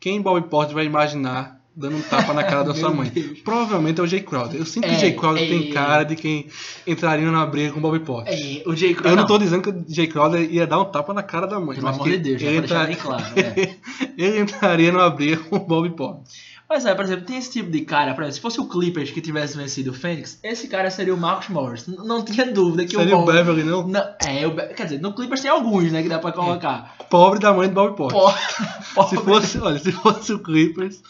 Quem 0.00 0.20
Bobby 0.20 0.48
Portis 0.48 0.74
vai 0.74 0.84
imaginar 0.84 1.55
dando 1.76 1.96
um 1.98 2.00
tapa 2.02 2.32
na 2.32 2.42
cara 2.42 2.64
da 2.64 2.72
sua 2.74 2.90
mãe. 2.90 3.10
Deus. 3.10 3.38
Provavelmente 3.40 4.00
é 4.00 4.02
o 4.02 4.06
Jay 4.06 4.20
Crowder. 4.22 4.58
Eu 4.58 4.64
sinto 4.66 4.84
que 4.88 4.94
É, 4.94 4.96
o 4.96 5.00
Jay 5.00 5.12
Crowder 5.14 5.44
é. 5.44 5.46
tem 5.48 5.70
cara 5.72 6.04
de 6.04 6.16
quem 6.16 6.48
entraria 6.86 7.26
numa 7.26 7.44
briga 7.46 7.72
com 7.72 7.78
o 7.78 7.82
Bobby 7.82 8.00
Portis. 8.00 8.34
É, 8.34 8.62
o 8.68 8.74
Jay 8.74 8.94
Crowder. 8.94 9.12
Eu 9.12 9.16
não 9.16 9.26
tô 9.26 9.36
dizendo 9.38 9.62
que 9.62 9.70
o 9.70 9.84
Jay 9.88 10.06
Crowder 10.06 10.50
ia 10.50 10.66
dar 10.66 10.80
um 10.80 10.84
tapa 10.86 11.12
na 11.12 11.22
cara 11.22 11.46
da 11.46 11.60
mãe. 11.60 11.76
Pelo 11.76 11.88
amor 11.88 12.04
que 12.04 12.10
de 12.10 12.18
Deus, 12.18 12.40
já 12.42 12.48
ele, 12.48 12.58
entra- 12.58 12.84
bem 12.86 12.96
claro. 12.96 13.22
né? 13.36 13.76
ele 14.16 14.40
entraria 14.40 14.90
numa 14.90 15.10
briga 15.10 15.36
com 15.36 15.56
o 15.56 15.60
Bobby 15.60 15.90
Portis. 15.90 16.56
Mas 16.68 16.84
é, 16.84 16.92
por 16.96 17.04
exemplo, 17.04 17.24
tem 17.24 17.38
esse 17.38 17.52
tipo 17.52 17.70
de 17.70 17.82
cara, 17.82 18.12
por 18.12 18.22
exemplo, 18.24 18.34
se 18.34 18.40
fosse 18.40 18.60
o 18.60 18.66
Clippers 18.66 19.12
que 19.12 19.20
tivesse 19.20 19.56
vencido 19.56 19.92
o 19.92 19.94
Fênix, 19.94 20.40
esse 20.42 20.66
cara 20.66 20.90
seria 20.90 21.14
o 21.14 21.16
Marcus 21.16 21.48
Morris. 21.48 21.86
N- 21.86 21.98
Não 21.98 22.24
tinha 22.24 22.44
dúvida 22.52 22.84
que 22.84 22.96
Seria 22.96 23.16
o 23.16 23.22
o 23.22 23.24
Ball- 23.24 23.34
Beverly, 23.34 23.62
não? 23.62 23.86
Não, 23.86 24.02
é, 24.26 24.44
o 24.44 24.50
Be- 24.50 24.74
quer 24.74 24.82
dizer, 24.82 25.00
no 25.00 25.14
Clippers 25.14 25.42
tem 25.42 25.48
alguns, 25.50 25.92
né, 25.92 26.02
que 26.02 26.08
dá 26.08 26.18
pra 26.18 26.32
colocar. 26.32 26.96
Pobre 27.08 27.38
da 27.38 27.52
mãe 27.52 27.68
do 27.68 27.74
Bobby 27.74 27.96
Portis. 27.96 28.18
Pô, 28.96 29.04
Se 29.06 29.16
fosse, 29.16 29.58
olha, 29.58 29.78
se 29.78 29.92
fosse 29.92 30.32
o 30.32 30.40
Clippers, 30.40 31.00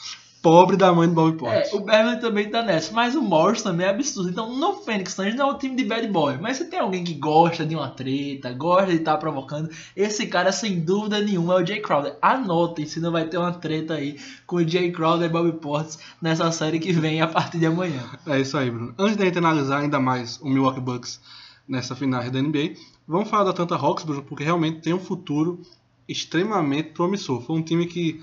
pobre 0.47 0.77
da 0.77 0.93
mãe 0.93 1.09
do 1.09 1.15
Bobby 1.15 1.37
Portis. 1.37 1.73
É, 1.73 1.75
o 1.75 1.81
Beverly 1.81 2.21
também 2.21 2.49
tá 2.49 2.63
nessa, 2.63 2.95
mas 2.95 3.17
o 3.17 3.21
Morris 3.21 3.63
também 3.63 3.85
é 3.85 3.91
absurdo. 3.91 4.31
Então, 4.31 4.57
no 4.57 4.75
Phoenix 4.75 5.13
Suns 5.13 5.35
não 5.35 5.51
é 5.51 5.53
um 5.53 5.59
time 5.59 5.75
de 5.75 5.83
bad 5.83 6.07
boy, 6.07 6.39
mas 6.41 6.59
se 6.59 6.67
tem 6.67 6.79
alguém 6.79 7.03
que 7.03 7.15
gosta 7.15 7.67
de 7.67 7.75
uma 7.75 7.89
treta, 7.89 8.53
gosta 8.53 8.93
de 8.93 8.99
estar 8.99 9.17
provocando, 9.17 9.69
esse 9.97 10.29
cara 10.29 10.53
sem 10.53 10.79
dúvida 10.79 11.21
nenhuma 11.21 11.55
é 11.55 11.63
o 11.65 11.67
Jay 11.67 11.81
Crowder. 11.81 12.17
Anotem 12.23 12.87
se 12.87 13.01
não 13.01 13.11
vai 13.11 13.25
ter 13.25 13.39
uma 13.39 13.53
treta 13.55 13.95
aí 13.95 14.21
com 14.47 14.57
o 14.57 14.69
Jay 14.69 14.93
Crowder 14.93 15.29
e 15.29 15.33
Bobby 15.33 15.53
Portis 15.55 15.99
nessa 16.23 16.53
série 16.53 16.79
que 16.79 16.93
vem 16.93 17.21
a 17.21 17.27
partir 17.27 17.59
de 17.59 17.67
amanhã. 17.67 18.05
É 18.25 18.41
isso 18.41 18.57
aí, 18.57 18.71
Bruno. 18.71 18.95
Antes 18.97 19.17
da 19.17 19.25
gente 19.25 19.39
analisar 19.39 19.81
ainda 19.81 19.99
mais 19.99 20.41
o 20.41 20.49
Milwaukee 20.49 20.81
Bucks 20.81 21.21
nessa 21.69 21.97
final 21.97 22.23
da 22.31 22.41
NBA, 22.41 22.75
vamos 23.09 23.29
falar 23.29 23.43
da 23.43 23.51
Atlanta 23.51 23.75
Hawks, 23.75 24.05
Bruno, 24.05 24.23
porque 24.23 24.45
realmente 24.45 24.81
tem 24.81 24.95
um 24.95 25.01
futuro 25.01 25.61
extremamente 26.09 26.91
promissor. 26.91 27.41
Foi 27.41 27.57
um 27.57 27.63
time 27.63 27.87
que, 27.87 28.23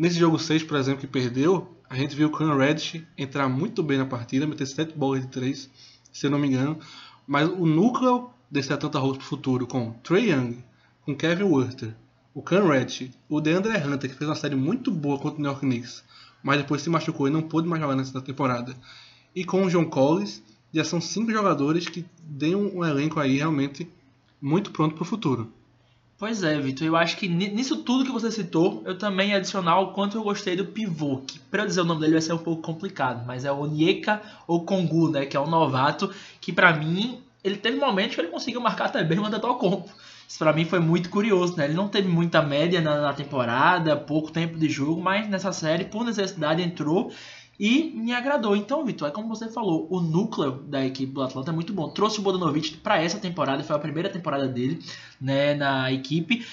nesse 0.00 0.18
jogo 0.18 0.38
6, 0.38 0.62
por 0.62 0.78
exemplo, 0.78 1.02
que 1.02 1.06
perdeu, 1.06 1.76
a 1.90 1.94
gente 1.94 2.16
viu 2.16 2.28
o 2.28 2.32
Cam 2.32 2.56
Reddish 2.56 3.02
entrar 3.18 3.50
muito 3.50 3.82
bem 3.82 3.98
na 3.98 4.06
partida, 4.06 4.46
meter 4.46 4.66
7 4.66 4.96
bolas 4.96 5.20
de 5.20 5.28
3, 5.28 5.70
se 6.10 6.26
eu 6.26 6.30
não 6.30 6.38
me 6.38 6.48
engano. 6.48 6.78
Mas 7.26 7.46
o 7.46 7.66
núcleo 7.66 8.30
desse 8.50 8.72
Atlanta 8.72 8.98
Hawks 8.98 9.18
pro 9.18 9.26
futuro, 9.26 9.66
com 9.66 9.92
Trey 10.02 10.30
Young, 10.30 10.64
com 11.04 11.14
Kevin 11.14 11.42
Werther, 11.42 11.94
o 12.32 12.40
Cam 12.40 12.66
Reddish, 12.66 13.10
o 13.28 13.42
DeAndre 13.42 13.76
Hunter, 13.76 14.08
que 14.08 14.16
fez 14.16 14.26
uma 14.26 14.34
série 14.34 14.56
muito 14.56 14.90
boa 14.90 15.18
contra 15.18 15.38
o 15.38 15.42
New 15.42 15.50
York 15.50 15.66
Knicks, 15.66 16.02
mas 16.42 16.56
depois 16.56 16.80
se 16.80 16.88
machucou 16.88 17.28
e 17.28 17.30
não 17.30 17.42
pôde 17.42 17.68
mais 17.68 17.82
jogar 17.82 17.94
nessa 17.94 18.22
temporada, 18.22 18.74
e 19.34 19.44
com 19.44 19.66
o 19.66 19.68
John 19.68 19.84
Collins, 19.84 20.42
já 20.72 20.82
são 20.82 20.98
cinco 20.98 21.30
jogadores 21.30 21.86
que 21.86 22.06
um, 22.56 22.78
um 22.78 22.84
elenco 22.86 23.20
aí 23.20 23.36
realmente 23.36 23.86
muito 24.40 24.70
pronto 24.70 24.94
para 24.94 25.02
o 25.02 25.06
futuro. 25.06 25.52
Pois 26.20 26.42
é, 26.44 26.60
Vitor, 26.60 26.86
eu 26.86 26.96
acho 26.96 27.16
que 27.16 27.26
ni- 27.26 27.48
nisso 27.48 27.78
tudo 27.82 28.04
que 28.04 28.12
você 28.12 28.30
citou, 28.30 28.80
eu 28.84 28.96
também 28.96 29.34
adicionar 29.34 29.80
o 29.80 29.92
quanto 29.92 30.16
eu 30.18 30.22
gostei 30.22 30.54
do 30.54 30.66
pivô, 30.66 31.22
que 31.26 31.38
pra 31.38 31.64
dizer 31.64 31.80
o 31.80 31.84
nome 31.84 32.00
dele 32.02 32.12
vai 32.12 32.20
ser 32.22 32.34
um 32.34 32.38
pouco 32.38 32.60
complicado, 32.62 33.24
mas 33.26 33.44
é 33.46 33.50
o 33.50 33.58
Onyeka 33.60 34.20
Okongu, 34.46 35.10
né, 35.10 35.24
que 35.24 35.34
é 35.36 35.40
um 35.40 35.48
novato, 35.48 36.12
que 36.40 36.52
pra 36.52 36.74
mim, 36.74 37.22
ele 37.42 37.56
teve 37.56 37.78
momentos 37.78 38.14
que 38.14 38.20
ele 38.20 38.28
conseguiu 38.28 38.60
marcar 38.60 38.84
até 38.86 39.02
bem 39.02 39.18
o 39.18 39.24
Antetokounmpo. 39.24 39.88
Isso 40.28 40.38
pra 40.38 40.52
mim 40.52 40.64
foi 40.64 40.78
muito 40.78 41.10
curioso, 41.10 41.56
né? 41.56 41.64
Ele 41.64 41.74
não 41.74 41.88
teve 41.88 42.06
muita 42.08 42.40
média 42.40 42.80
na, 42.80 43.00
na 43.00 43.12
temporada, 43.12 43.96
pouco 43.96 44.30
tempo 44.30 44.56
de 44.56 44.68
jogo, 44.68 45.00
mas 45.02 45.28
nessa 45.28 45.50
série, 45.52 45.84
por 45.86 46.04
necessidade, 46.04 46.62
entrou 46.62 47.10
e 47.60 47.92
me 47.94 48.14
agradou. 48.14 48.56
Então, 48.56 48.82
Vitor, 48.86 49.08
é 49.08 49.10
como 49.10 49.28
você 49.28 49.46
falou, 49.46 49.86
o 49.90 50.00
núcleo 50.00 50.62
da 50.66 50.82
equipe 50.82 51.12
do 51.12 51.20
Atlanta 51.20 51.50
é 51.50 51.54
muito 51.54 51.74
bom. 51.74 51.90
Trouxe 51.90 52.18
o 52.18 52.22
Bodanovich 52.22 52.78
para 52.78 53.02
essa 53.02 53.18
temporada, 53.18 53.62
foi 53.62 53.76
a 53.76 53.78
primeira 53.78 54.08
temporada 54.08 54.48
dele 54.48 54.82
né, 55.20 55.54
na 55.54 55.92
equipe. 55.92 56.46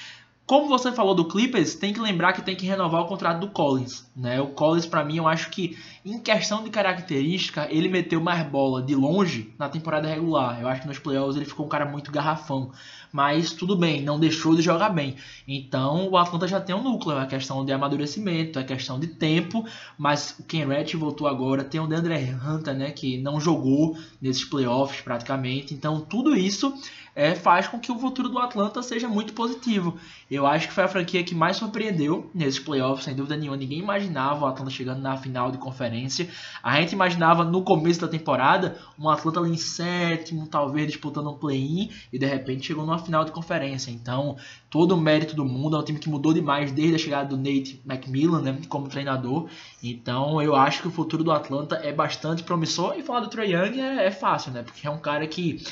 Como 0.47 0.69
você 0.69 0.93
falou 0.93 1.13
do 1.13 1.25
Clippers, 1.25 1.75
tem 1.75 1.91
que 1.91 1.99
lembrar 1.99 2.31
que 2.31 2.41
tem 2.41 2.55
que 2.55 2.65
renovar 2.65 3.01
o 3.01 3.05
contrato 3.05 3.41
do 3.41 3.49
Collins. 3.49 4.10
Né? 4.15 4.39
O 4.39 4.47
Collins, 4.47 4.86
para 4.86 5.03
mim, 5.03 5.17
eu 5.17 5.27
acho 5.27 5.49
que 5.49 5.77
em 6.05 6.17
questão 6.19 6.63
de 6.63 6.69
característica, 6.69 7.67
ele 7.69 7.89
meteu 7.89 8.21
mais 8.21 8.47
bola 8.47 8.81
de 8.81 8.95
longe 8.95 9.53
na 9.60 9.67
temporada 9.67 10.07
regular. 10.07 10.62
Eu 10.62 10.69
acho 10.69 10.83
que 10.83 10.88
nos 10.88 10.99
playoffs 10.99 11.36
ele 11.36 11.43
ficou 11.43 11.65
um 11.65 11.69
cara 11.69 11.86
muito 11.86 12.13
garrafão. 12.13 12.71
Mas 13.12 13.51
tudo 13.51 13.75
bem, 13.75 14.01
não 14.01 14.17
deixou 14.17 14.55
de 14.55 14.62
jogar 14.62 14.88
bem. 14.89 15.17
Então 15.45 16.10
o 16.10 16.15
Atlanta 16.15 16.47
já 16.47 16.62
tem 16.62 16.73
um 16.73 16.83
núcleo, 16.83 17.19
é 17.19 17.25
questão 17.25 17.65
de 17.65 17.73
amadurecimento, 17.73 18.57
é 18.57 18.63
questão 18.63 18.97
de 18.97 19.07
tempo. 19.07 19.65
Mas 19.97 20.36
o 20.39 20.43
Ken 20.43 20.65
Ratch 20.65 20.93
voltou 20.95 21.27
agora, 21.27 21.63
tem 21.63 21.81
o 21.81 21.88
DeAndre 21.88 22.33
Hunter, 22.33 22.73
né, 22.73 22.91
que 22.91 23.17
não 23.17 23.39
jogou 23.39 23.97
nesses 24.21 24.45
playoffs 24.45 25.01
praticamente. 25.01 25.73
Então 25.73 25.99
tudo 25.99 26.38
isso 26.38 26.73
é, 27.17 27.34
faz 27.34 27.67
com 27.67 27.80
que 27.80 27.91
o 27.91 27.97
futuro 27.97 28.30
do 28.30 28.38
Atlanta 28.38 28.84
seja 28.84 29.10
muito 29.10 29.34
positivo. 29.34 29.97
Eu 30.30 30.45
acho 30.45 30.67
que 30.67 30.73
foi 30.73 30.84
a 30.84 30.88
franquia 30.88 31.23
que 31.23 31.34
mais 31.34 31.58
surpreendeu 31.58 32.30
nesses 32.32 32.60
playoffs, 32.60 33.06
sem 33.06 33.15
dúvida 33.15 33.36
nenhuma. 33.36 33.58
Ninguém 33.58 33.80
imaginava 33.80 34.45
o 34.45 34.47
Atlanta 34.47 34.69
chegando 34.69 35.01
na 35.01 35.17
final 35.17 35.51
de 35.51 35.58
conferência. 35.58 36.30
A 36.62 36.80
gente 36.80 36.91
imaginava 36.91 37.43
no 37.43 37.63
começo 37.63 37.99
da 37.99 38.08
temporada 38.08 38.77
um 38.99 39.10
Atlanta 39.10 39.39
ali 39.39 39.49
em 39.49 39.58
sétimo, 39.58 40.45
talvez 40.45 40.86
disputando 40.86 41.32
um 41.32 41.34
play-in, 41.34 41.89
e 42.13 42.19
de 42.19 42.25
repente 42.27 42.67
chegou 42.67 42.86
numa 42.86 42.99
final 42.99 43.25
de 43.25 43.32
conferência. 43.32 43.89
Então, 43.89 44.38
todo 44.69 44.91
o 44.91 45.01
mérito 45.01 45.36
do 45.36 45.43
mundo. 45.43 45.75
É 45.75 45.80
um 45.80 45.84
time 45.84 45.97
que 45.97 46.10
mudou 46.10 46.32
demais 46.36 46.71
desde 46.71 46.93
a 46.93 46.99
chegada 46.99 47.30
do 47.30 47.38
Nate 47.38 47.82
McMillan 47.84 48.41
né, 48.43 48.60
como 48.69 48.88
treinador. 48.88 49.49
Então, 49.82 50.39
eu 50.39 50.56
acho 50.56 50.84
que 50.84 50.88
o 50.88 50.91
futuro 50.91 51.23
do 51.23 51.32
Atlanta 51.32 51.77
é 51.77 51.91
bastante 51.91 52.43
promissor. 52.43 52.93
E 52.95 53.01
falar 53.01 53.21
do 53.21 53.27
Trae 53.27 53.53
Young 53.53 53.82
é, 53.82 54.06
é 54.06 54.12
fácil, 54.12 54.51
né? 54.51 54.62
Porque 54.62 54.86
é 54.86 54.91
um 54.91 54.99
cara 54.99 55.25
que 55.25 55.63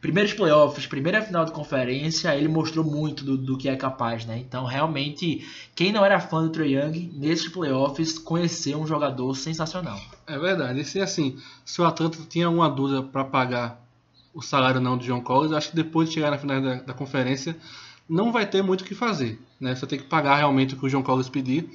primeiros 0.00 0.32
playoffs, 0.32 0.86
primeira 0.86 1.20
final 1.22 1.44
de 1.44 1.52
conferência, 1.52 2.34
ele 2.34 2.48
mostrou 2.48 2.84
muito 2.84 3.24
do, 3.24 3.36
do 3.36 3.58
que 3.58 3.68
é 3.68 3.76
capaz, 3.76 4.24
né? 4.24 4.38
Então, 4.38 4.64
realmente, 4.64 5.46
quem 5.74 5.92
não 5.92 6.04
era 6.04 6.18
fã 6.18 6.42
do 6.42 6.50
Trae 6.50 6.74
Young, 6.74 7.12
nesses 7.14 7.48
playoffs, 7.48 8.18
conheceu 8.18 8.80
um 8.80 8.86
jogador 8.86 9.34
sensacional. 9.34 10.00
É 10.26 10.38
verdade. 10.38 10.80
E 10.80 10.84
se 10.84 11.00
assim, 11.00 11.38
se 11.64 11.80
o 11.80 11.84
Atlanta 11.84 12.18
tinha 12.28 12.46
alguma 12.46 12.70
dúvida 12.70 13.02
para 13.02 13.24
pagar 13.24 13.80
o 14.32 14.40
salário 14.40 14.80
não 14.80 14.96
de 14.96 15.06
John 15.06 15.20
Collins, 15.20 15.52
acho 15.52 15.70
que 15.70 15.76
depois 15.76 16.08
de 16.08 16.14
chegar 16.14 16.30
na 16.30 16.38
final 16.38 16.60
da, 16.60 16.74
da 16.76 16.94
conferência, 16.94 17.56
não 18.08 18.32
vai 18.32 18.46
ter 18.46 18.62
muito 18.62 18.82
o 18.82 18.84
que 18.84 18.94
fazer. 18.94 19.38
Né? 19.60 19.74
Você 19.74 19.86
tem 19.86 19.98
que 19.98 20.06
pagar 20.06 20.36
realmente 20.36 20.74
o 20.74 20.78
que 20.78 20.86
o 20.86 20.88
John 20.88 21.02
Collins 21.02 21.28
pedir, 21.28 21.68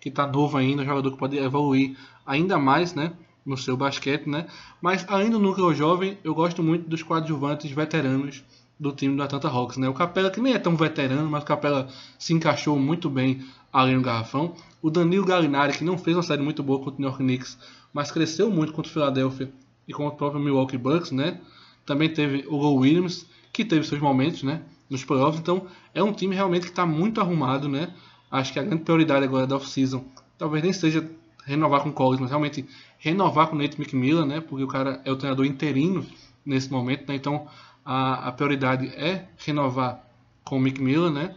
que 0.00 0.08
está 0.08 0.26
novo 0.26 0.56
ainda, 0.56 0.82
um 0.82 0.86
jogador 0.86 1.10
que 1.10 1.18
pode 1.18 1.36
evoluir 1.36 1.96
ainda 2.24 2.58
mais, 2.58 2.94
né? 2.94 3.12
No 3.46 3.56
seu 3.56 3.76
basquete, 3.76 4.26
né? 4.28 4.46
Mas 4.82 5.06
ainda 5.08 5.38
no 5.38 5.38
núcleo 5.38 5.72
jovem, 5.72 6.18
eu 6.24 6.34
gosto 6.34 6.62
muito 6.62 6.88
dos 6.88 7.02
coadjuvantes 7.02 7.70
veteranos 7.70 8.42
do 8.78 8.92
time 8.92 9.16
do 9.16 9.22
Atlanta 9.22 9.48
Hawks, 9.48 9.78
né? 9.78 9.88
O 9.88 9.94
Capela, 9.94 10.30
que 10.30 10.40
nem 10.40 10.52
é 10.52 10.58
tão 10.58 10.76
veterano, 10.76 11.30
mas 11.30 11.42
o 11.42 11.46
Capela 11.46 11.88
se 12.18 12.34
encaixou 12.34 12.78
muito 12.78 13.08
bem 13.08 13.42
ali 13.72 13.94
no 13.94 14.02
garrafão. 14.02 14.54
O 14.82 14.90
Danilo 14.90 15.24
Gallinari, 15.24 15.72
que 15.72 15.84
não 15.84 15.96
fez 15.96 16.16
uma 16.16 16.22
série 16.22 16.42
muito 16.42 16.62
boa 16.62 16.78
contra 16.78 16.94
o 16.94 17.00
New 17.00 17.08
York 17.08 17.22
Knicks, 17.22 17.56
mas 17.92 18.10
cresceu 18.10 18.50
muito 18.50 18.72
contra 18.72 18.90
o 18.90 18.92
Philadelphia 18.92 19.50
e 19.88 19.92
contra 19.92 20.14
o 20.14 20.16
próprio 20.16 20.42
Milwaukee 20.42 20.76
Bucks, 20.76 21.12
né? 21.12 21.40
Também 21.86 22.12
teve 22.12 22.44
o 22.48 22.56
Lou 22.56 22.78
Williams, 22.78 23.26
que 23.52 23.64
teve 23.64 23.86
seus 23.86 24.00
momentos, 24.00 24.42
né? 24.42 24.62
Nos 24.90 25.04
playoffs, 25.04 25.40
então 25.40 25.66
é 25.94 26.02
um 26.02 26.12
time 26.12 26.34
realmente 26.34 26.64
que 26.64 26.70
está 26.70 26.84
muito 26.84 27.20
arrumado, 27.20 27.68
né? 27.68 27.94
Acho 28.30 28.52
que 28.52 28.58
a 28.58 28.62
grande 28.62 28.82
prioridade 28.82 29.24
agora 29.24 29.46
da 29.46 29.56
off-season 29.56 30.04
talvez 30.36 30.62
nem 30.62 30.72
seja 30.72 31.08
renovar 31.46 31.82
com 31.82 31.90
o 31.90 31.92
Collins, 31.92 32.20
mas 32.20 32.30
realmente 32.30 32.66
renovar 32.98 33.48
com 33.48 33.56
o 33.56 33.58
Nate 33.58 33.80
McMillan, 33.80 34.26
né? 34.26 34.40
Porque 34.40 34.64
o 34.64 34.68
cara 34.68 35.00
é 35.04 35.12
o 35.12 35.16
treinador 35.16 35.46
interino 35.46 36.04
nesse 36.44 36.70
momento, 36.70 37.08
né? 37.08 37.14
Então 37.14 37.46
a, 37.84 38.28
a 38.28 38.32
prioridade 38.32 38.88
é 38.88 39.28
renovar 39.38 40.04
com 40.44 40.58
o 40.58 40.60
McMillan, 40.60 41.10
né? 41.10 41.34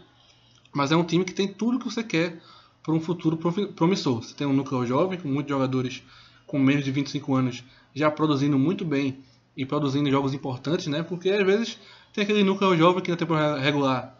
Mas 0.73 0.91
é 0.91 0.95
um 0.95 1.03
time 1.03 1.23
que 1.23 1.33
tem 1.33 1.47
tudo 1.47 1.79
que 1.79 1.85
você 1.85 2.03
quer 2.03 2.41
para 2.83 2.93
um 2.93 2.99
futuro 2.99 3.37
promissor. 3.75 4.23
Você 4.23 4.35
tem 4.35 4.47
um 4.47 4.53
núcleo 4.53 4.85
jovem, 4.85 5.19
com 5.19 5.27
muitos 5.27 5.49
jogadores 5.49 6.03
com 6.47 6.57
menos 6.57 6.83
de 6.83 6.91
25 6.91 7.35
anos 7.35 7.63
já 7.93 8.09
produzindo 8.09 8.57
muito 8.57 8.83
bem 8.83 9.19
e 9.55 9.65
produzindo 9.65 10.09
jogos 10.09 10.33
importantes, 10.33 10.87
né? 10.87 11.03
Porque 11.03 11.29
às 11.29 11.45
vezes 11.45 11.79
tem 12.13 12.23
aquele 12.23 12.43
núcleo 12.43 12.75
jovem 12.75 13.03
que 13.03 13.11
na 13.11 13.17
temporada 13.17 13.59
regular 13.59 14.15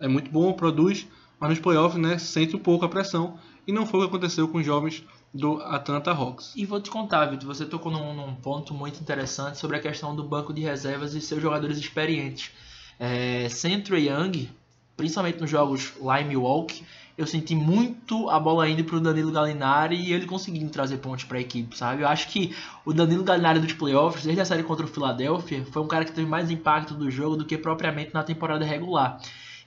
é 0.00 0.08
muito 0.08 0.30
bom, 0.30 0.52
produz, 0.52 1.06
mas 1.38 1.50
nos 1.50 1.58
playoffs, 1.60 2.00
né, 2.00 2.18
sente 2.18 2.56
um 2.56 2.58
pouco 2.58 2.84
a 2.84 2.88
pressão. 2.88 3.38
E 3.66 3.72
não 3.72 3.86
foi 3.86 4.00
o 4.00 4.02
que 4.04 4.08
aconteceu 4.08 4.48
com 4.48 4.58
os 4.58 4.66
jovens 4.66 5.04
do 5.32 5.60
Atlanta 5.62 6.10
Hawks. 6.10 6.52
E 6.56 6.64
vou 6.64 6.80
te 6.80 6.90
contar, 6.90 7.26
Vitor, 7.26 7.46
você 7.46 7.64
tocou 7.66 7.92
num, 7.92 8.14
num 8.14 8.34
ponto 8.34 8.72
muito 8.72 9.00
interessante 9.00 9.58
sobre 9.58 9.76
a 9.76 9.80
questão 9.80 10.14
do 10.14 10.24
banco 10.24 10.52
de 10.52 10.62
reservas 10.62 11.14
e 11.14 11.20
seus 11.20 11.42
jogadores 11.42 11.78
experientes. 11.78 12.50
É, 12.98 13.46
o 13.90 13.96
Young, 13.96 14.50
principalmente 14.96 15.40
nos 15.40 15.50
jogos 15.50 15.92
em 16.20 16.24
Milwaukee, 16.24 16.84
eu 17.16 17.26
senti 17.26 17.54
muito 17.54 18.30
a 18.30 18.38
bola 18.38 18.68
indo 18.68 18.84
pro 18.84 19.00
Danilo 19.00 19.32
Gallinari 19.32 19.96
e 19.96 20.12
ele 20.12 20.24
conseguindo 20.24 20.70
trazer 20.70 20.98
pontos 20.98 21.24
para 21.24 21.38
a 21.38 21.40
equipe, 21.40 21.76
sabe? 21.76 22.02
Eu 22.02 22.08
acho 22.08 22.28
que 22.28 22.54
o 22.84 22.92
Danilo 22.92 23.24
Gallinari 23.24 23.58
dos 23.58 23.72
playoffs, 23.72 24.24
desde 24.24 24.40
a 24.40 24.44
série 24.44 24.62
contra 24.62 24.86
o 24.86 24.88
Philadelphia, 24.88 25.66
foi 25.72 25.82
um 25.82 25.88
cara 25.88 26.04
que 26.04 26.12
teve 26.12 26.28
mais 26.28 26.48
impacto 26.48 26.94
do 26.94 27.10
jogo 27.10 27.36
do 27.36 27.44
que 27.44 27.58
propriamente 27.58 28.14
na 28.14 28.22
temporada 28.22 28.64
regular. 28.64 29.20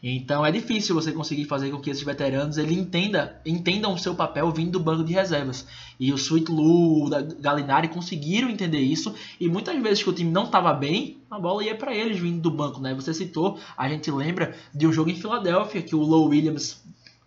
Então 0.04 0.44
é 0.44 0.52
difícil 0.52 0.96
você 0.96 1.12
conseguir 1.12 1.46
fazer 1.46 1.70
com 1.70 1.80
que 1.80 1.90
esses 1.92 2.02
veteranos 2.04 2.58
ele 2.58 2.74
entenda, 2.74 3.40
entendam 3.46 3.94
o 3.94 4.00
seu 4.00 4.16
papel 4.16 4.50
vindo 4.52 4.72
do 4.72 4.80
banco 4.80 5.04
de 5.04 5.14
reservas. 5.14 5.68
E 6.00 6.12
o 6.12 6.16
Sweet 6.16 6.52
Lu, 6.52 7.08
da- 7.08 7.22
Gallinari 7.22 7.88
conseguiram 7.88 8.50
entender 8.50 8.80
isso. 8.80 9.14
E 9.40 9.48
muitas 9.48 9.80
vezes 9.82 10.02
que 10.04 10.10
o 10.10 10.14
time 10.14 10.32
não 10.32 10.46
estava 10.46 10.74
bem, 10.74 11.18
a 11.30 11.38
bola 11.40 11.64
ia 11.64 11.76
para 11.76 11.96
eles 11.96 12.18
vindo 12.20 12.42
do 12.42 12.50
banco, 12.50 12.82
né? 12.82 12.96
Você 12.96 13.14
citou, 13.14 13.60
a 13.78 13.88
gente 13.88 14.10
lembra 14.10 14.56
de 14.74 14.88
um 14.88 14.92
jogo 14.92 15.12
em 15.12 15.16
Filadélfia 15.16 15.82
que 15.84 15.96
o 15.96 16.02
Low 16.02 16.30
Williams 16.30 16.82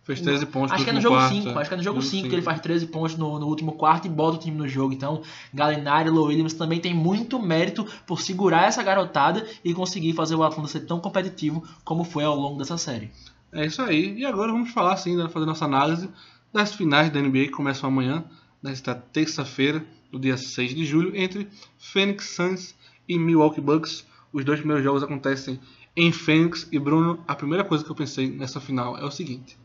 Fez 0.04 0.20
13 0.20 0.44
pontos 0.46 0.72
Acho 0.72 0.80
no 0.80 0.84
que 0.84 0.90
é 0.90 0.92
no 0.92 1.00
jogo 1.00 1.16
quarto, 1.16 1.34
5, 1.34 1.48
é. 1.48 1.52
acho 1.60 1.68
que 1.68 1.74
é 1.74 1.76
no 1.78 1.82
jogo 1.82 2.00
Jogo 2.02 2.10
5 2.10 2.28
que 2.28 2.34
ele 2.34 2.42
faz 2.42 2.60
13 2.60 2.86
pontos 2.88 3.16
no, 3.16 3.38
no 3.38 3.46
último 3.46 3.72
quarto 3.72 4.06
e 4.06 4.10
bota 4.10 4.36
o 4.36 4.38
time 4.38 4.56
no 4.56 4.68
jogo. 4.68 4.92
Então, 4.92 5.22
Gallinari 5.52 6.08
e 6.08 6.12
Low 6.12 6.26
Williams 6.26 6.52
também 6.52 6.78
tem 6.78 6.92
muito 6.92 7.40
mérito 7.40 7.86
por 8.06 8.20
segurar 8.20 8.66
essa 8.66 8.82
garotada 8.82 9.46
e 9.64 9.72
conseguir 9.72 10.12
fazer 10.12 10.34
o 10.34 10.42
Atlanta 10.42 10.68
ser 10.68 10.80
tão 10.80 11.00
competitivo 11.00 11.64
como 11.82 12.04
foi 12.04 12.22
ao 12.22 12.36
longo 12.36 12.58
dessa 12.58 12.76
série. 12.76 13.10
É 13.50 13.64
isso 13.64 13.80
aí. 13.80 14.18
E 14.18 14.26
agora 14.26 14.52
vamos 14.52 14.72
falar, 14.72 14.92
assim, 14.92 15.16
né, 15.16 15.26
fazer 15.28 15.46
nossa 15.46 15.64
análise 15.64 16.10
das 16.52 16.74
finais 16.74 17.10
da 17.10 17.20
NBA 17.20 17.44
que 17.44 17.50
começam 17.50 17.88
amanhã, 17.88 18.24
nesta 18.62 18.94
terça-feira, 18.94 19.84
do 20.12 20.18
dia 20.18 20.36
6 20.36 20.74
de 20.74 20.84
julho, 20.84 21.16
entre 21.16 21.48
Phoenix 21.78 22.36
Suns 22.36 22.74
e 23.08 23.18
Milwaukee 23.18 23.60
Bucks. 23.60 24.06
Os 24.32 24.44
dois 24.44 24.58
primeiros 24.58 24.84
jogos 24.84 25.02
acontecem 25.02 25.58
em 25.96 26.12
Phoenix. 26.12 26.68
E 26.70 26.78
Bruno, 26.78 27.24
a 27.26 27.34
primeira 27.34 27.64
coisa 27.64 27.82
que 27.82 27.90
eu 27.90 27.96
pensei 27.96 28.28
nessa 28.28 28.60
final 28.60 28.98
é 28.98 29.04
o 29.04 29.10
seguinte. 29.10 29.56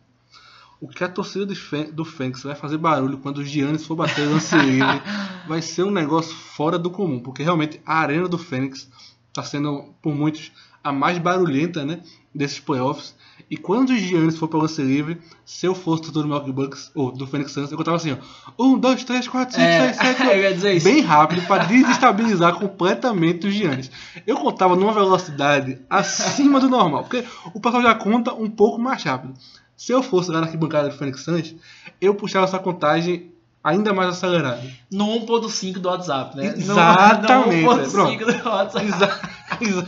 O 0.82 0.88
que 0.88 1.04
a 1.04 1.10
torcida 1.10 1.46
do 1.46 1.56
Fê- 1.56 1.92
do 1.92 2.06
Phoenix 2.06 2.44
vai 2.44 2.56
fazer 2.56 2.78
barulho 2.78 3.18
quando 3.18 3.40
o 3.40 3.46
Giannis 3.46 3.86
for 3.86 3.96
bater 3.96 4.26
o 4.28 4.32
lance 4.32 4.56
livre 4.56 5.02
vai 5.48 5.62
ser 5.62 5.84
um 5.84 5.92
negócio 5.92 6.34
fora 6.34 6.80
do 6.80 6.90
comum, 6.90 7.20
porque 7.20 7.44
realmente 7.44 7.82
a 7.86 7.96
arena 8.00 8.28
do 8.30 8.38
Fênix 8.38 8.90
está 9.28 9.44
sendo, 9.44 9.94
por 10.02 10.16
muitos, 10.16 10.52
a 10.82 10.92
mais 10.94 11.18
barulhenta 11.18 11.86
né, 11.86 12.00
desses 12.34 12.60
playoffs. 12.62 13.14
E 13.52 13.58
quando 13.58 13.90
o 13.90 13.98
Giannis 13.98 14.38
for 14.38 14.48
para 14.48 14.60
o 14.60 14.62
lance 14.62 14.82
livre, 14.82 15.20
se 15.44 15.66
eu 15.66 15.74
fosse 15.76 16.12
do 16.12 16.22
Milwaukee 16.24 16.52
Bucks, 16.52 16.92
ou 16.96 17.12
do 17.12 17.26
Phoenix 17.28 17.52
Suns, 17.52 17.72
eu 17.72 17.78
contava 17.78 17.98
assim, 17.98 18.12
ó, 18.58 18.64
1, 18.64 18.78
2, 18.78 19.04
3, 19.04 19.28
4, 19.28 19.56
5, 19.56 19.66
É, 19.68 19.94
6, 19.94 19.98
7, 20.18 20.24
eu 20.32 20.40
ia 20.42 20.54
dizer 20.54 20.76
isso. 20.76 20.86
bem 20.88 21.02
rápido 21.02 21.42
para 21.48 21.66
desestabilizar 21.66 22.54
completamente 22.56 23.48
o 23.48 23.52
Giannis. 23.52 23.92
Eu 24.26 24.38
contava 24.38 24.76
numa 24.76 24.94
velocidade 24.94 25.80
acima 25.90 26.60
do 26.60 26.70
normal, 26.70 27.04
porque 27.04 27.26
o 27.54 27.60
pessoal 27.60 27.82
já 27.84 27.96
conta 27.96 28.34
um 28.34 28.50
pouco 28.50 28.80
mais 28.80 29.04
rápido. 29.04 29.34
Se 29.80 29.94
eu 29.94 30.04
fosse 30.04 30.30
lá 30.30 30.42
na 30.42 30.48
arquibancada 30.48 30.90
do 30.90 30.96
Phoenix 30.98 31.22
Suns, 31.22 31.56
eu 32.02 32.14
puxava 32.14 32.44
essa 32.46 32.60
contagem 32.60 33.32
ainda 33.64 33.94
mais 33.94 34.10
acelerada. 34.10 34.62
No 34.92 35.06
1.5 35.26 35.80
do 35.80 35.88
WhatsApp, 35.88 36.36
né? 36.36 36.54
Exatamente, 36.58 37.62
No, 37.64 37.72
é, 37.72 37.86
1.5 37.86 38.26
do 38.44 38.50
WhatsApp. 38.50 38.86
Exa- 38.86 38.96
exa- 39.06 39.20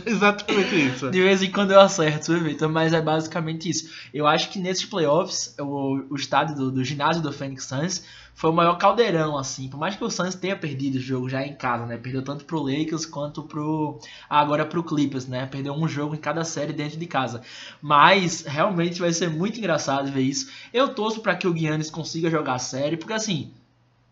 exatamente 0.06 0.86
isso. 0.88 1.10
De 1.10 1.22
vez 1.22 1.42
em 1.42 1.50
quando 1.50 1.72
eu 1.72 1.80
acerto, 1.80 2.38
vê, 2.38 2.52
então, 2.52 2.70
mas 2.70 2.92
é 2.92 3.00
basicamente 3.00 3.68
isso. 3.68 3.90
Eu 4.12 4.26
acho 4.26 4.50
que 4.50 4.58
nesses 4.58 4.84
playoffs, 4.84 5.54
o, 5.58 6.04
o 6.10 6.16
estádio 6.16 6.56
do, 6.56 6.70
do 6.70 6.84
ginásio 6.84 7.22
do 7.22 7.32
Phoenix 7.32 7.64
Suns 7.64 8.04
foi 8.34 8.50
o 8.50 8.52
maior 8.52 8.76
caldeirão, 8.76 9.36
assim. 9.36 9.68
Por 9.68 9.78
mais 9.78 9.94
que 9.94 10.04
o 10.04 10.10
Suns 10.10 10.34
tenha 10.34 10.56
perdido 10.56 10.96
o 10.96 11.00
jogo 11.00 11.28
já 11.28 11.46
em 11.46 11.54
casa, 11.54 11.86
né? 11.86 11.96
Perdeu 11.96 12.22
tanto 12.22 12.44
pro 12.44 12.62
Lakers 12.62 13.06
quanto 13.06 13.42
pro. 13.42 13.98
agora 14.28 14.64
pro 14.64 14.82
Clippers, 14.82 15.26
né? 15.26 15.46
Perdeu 15.46 15.74
um 15.74 15.86
jogo 15.86 16.14
em 16.14 16.18
cada 16.18 16.44
série 16.44 16.72
dentro 16.72 16.98
de 16.98 17.06
casa. 17.06 17.42
Mas 17.80 18.42
realmente 18.42 19.00
vai 19.00 19.12
ser 19.12 19.28
muito 19.30 19.58
engraçado 19.58 20.10
ver 20.10 20.22
isso. 20.22 20.50
Eu 20.72 20.94
torço 20.94 21.20
para 21.20 21.36
que 21.36 21.46
o 21.46 21.56
Giannis 21.56 21.90
consiga 21.90 22.30
jogar 22.30 22.54
a 22.54 22.58
série, 22.58 22.96
porque 22.96 23.12
assim. 23.12 23.52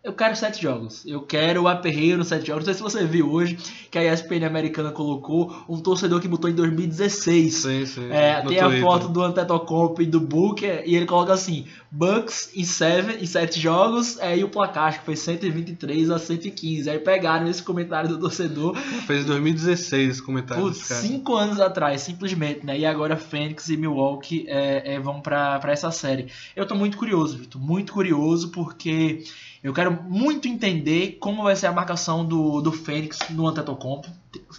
Eu 0.03 0.15
quero 0.15 0.35
sete 0.35 0.63
jogos. 0.63 1.05
Eu 1.05 1.21
quero 1.21 1.63
o 1.63 1.69
aperreio 1.69 2.17
nos 2.17 2.29
sete 2.29 2.47
jogos. 2.47 2.65
Não 2.67 2.73
sei 2.73 2.75
se 2.75 2.83
você 2.83 3.05
viu 3.05 3.31
hoje 3.31 3.59
que 3.91 3.99
a 3.99 4.13
ESPN 4.15 4.47
americana 4.47 4.91
colocou 4.91 5.55
um 5.69 5.79
torcedor 5.79 6.23
que 6.23 6.29
botou 6.29 6.49
em 6.49 6.55
2016. 6.55 7.55
Sim, 7.55 7.85
sim. 7.85 8.09
É, 8.11 8.41
tem 8.41 8.59
a 8.61 8.65
Twitter. 8.65 8.81
foto 8.81 9.09
do 9.09 9.23
Antetokounmpo 9.23 10.01
e 10.01 10.07
do 10.07 10.19
Booker 10.19 10.83
e 10.87 10.97
ele 10.97 11.05
coloca 11.05 11.35
assim: 11.35 11.67
Bucks 11.91 12.51
em 12.57 12.65
7 12.65 13.23
em 13.23 13.27
sete 13.27 13.61
jogos, 13.61 14.19
é, 14.21 14.39
e 14.39 14.43
o 14.43 14.49
placar 14.49 14.85
acho 14.85 15.01
que 15.01 15.05
foi 15.05 15.17
123 15.17 16.11
a 16.11 16.19
115. 16.19 16.89
Aí 16.89 16.99
pegaram 16.99 17.47
esse 17.47 17.63
comentário 17.63 18.09
do 18.09 18.19
torcedor, 18.19 18.75
Fez 19.07 19.25
em 19.25 19.27
2016 19.27 20.11
esse 20.11 20.23
comentário. 20.23 20.65
cara. 20.65 20.75
cinco 20.75 21.37
anos 21.37 21.61
atrás, 21.61 22.01
simplesmente, 22.01 22.65
né? 22.65 22.79
E 22.79 22.87
agora 22.87 23.19
Phoenix 23.19 23.69
e 23.69 23.77
Milwaukee 23.77 24.47
é, 24.49 24.95
é, 24.95 24.99
vão 24.99 25.21
pra, 25.21 25.59
pra 25.59 25.73
essa 25.73 25.91
série. 25.91 26.29
Eu 26.57 26.65
tô 26.65 26.75
muito 26.75 26.97
curioso, 26.97 27.37
Vitor, 27.37 27.61
muito 27.61 27.93
curioso, 27.93 28.51
porque 28.51 29.25
eu 29.63 29.75
quero 29.75 29.90
muito 29.91 30.49
entender 30.49 31.19
como 31.21 31.43
vai 31.43 31.55
ser 31.57 31.67
a 31.67 31.73
marcação 31.73 32.25
do, 32.25 32.61
do 32.61 32.73
Fênix 32.73 33.19
no 33.31 33.47
Antetokounmpo. 33.47 34.09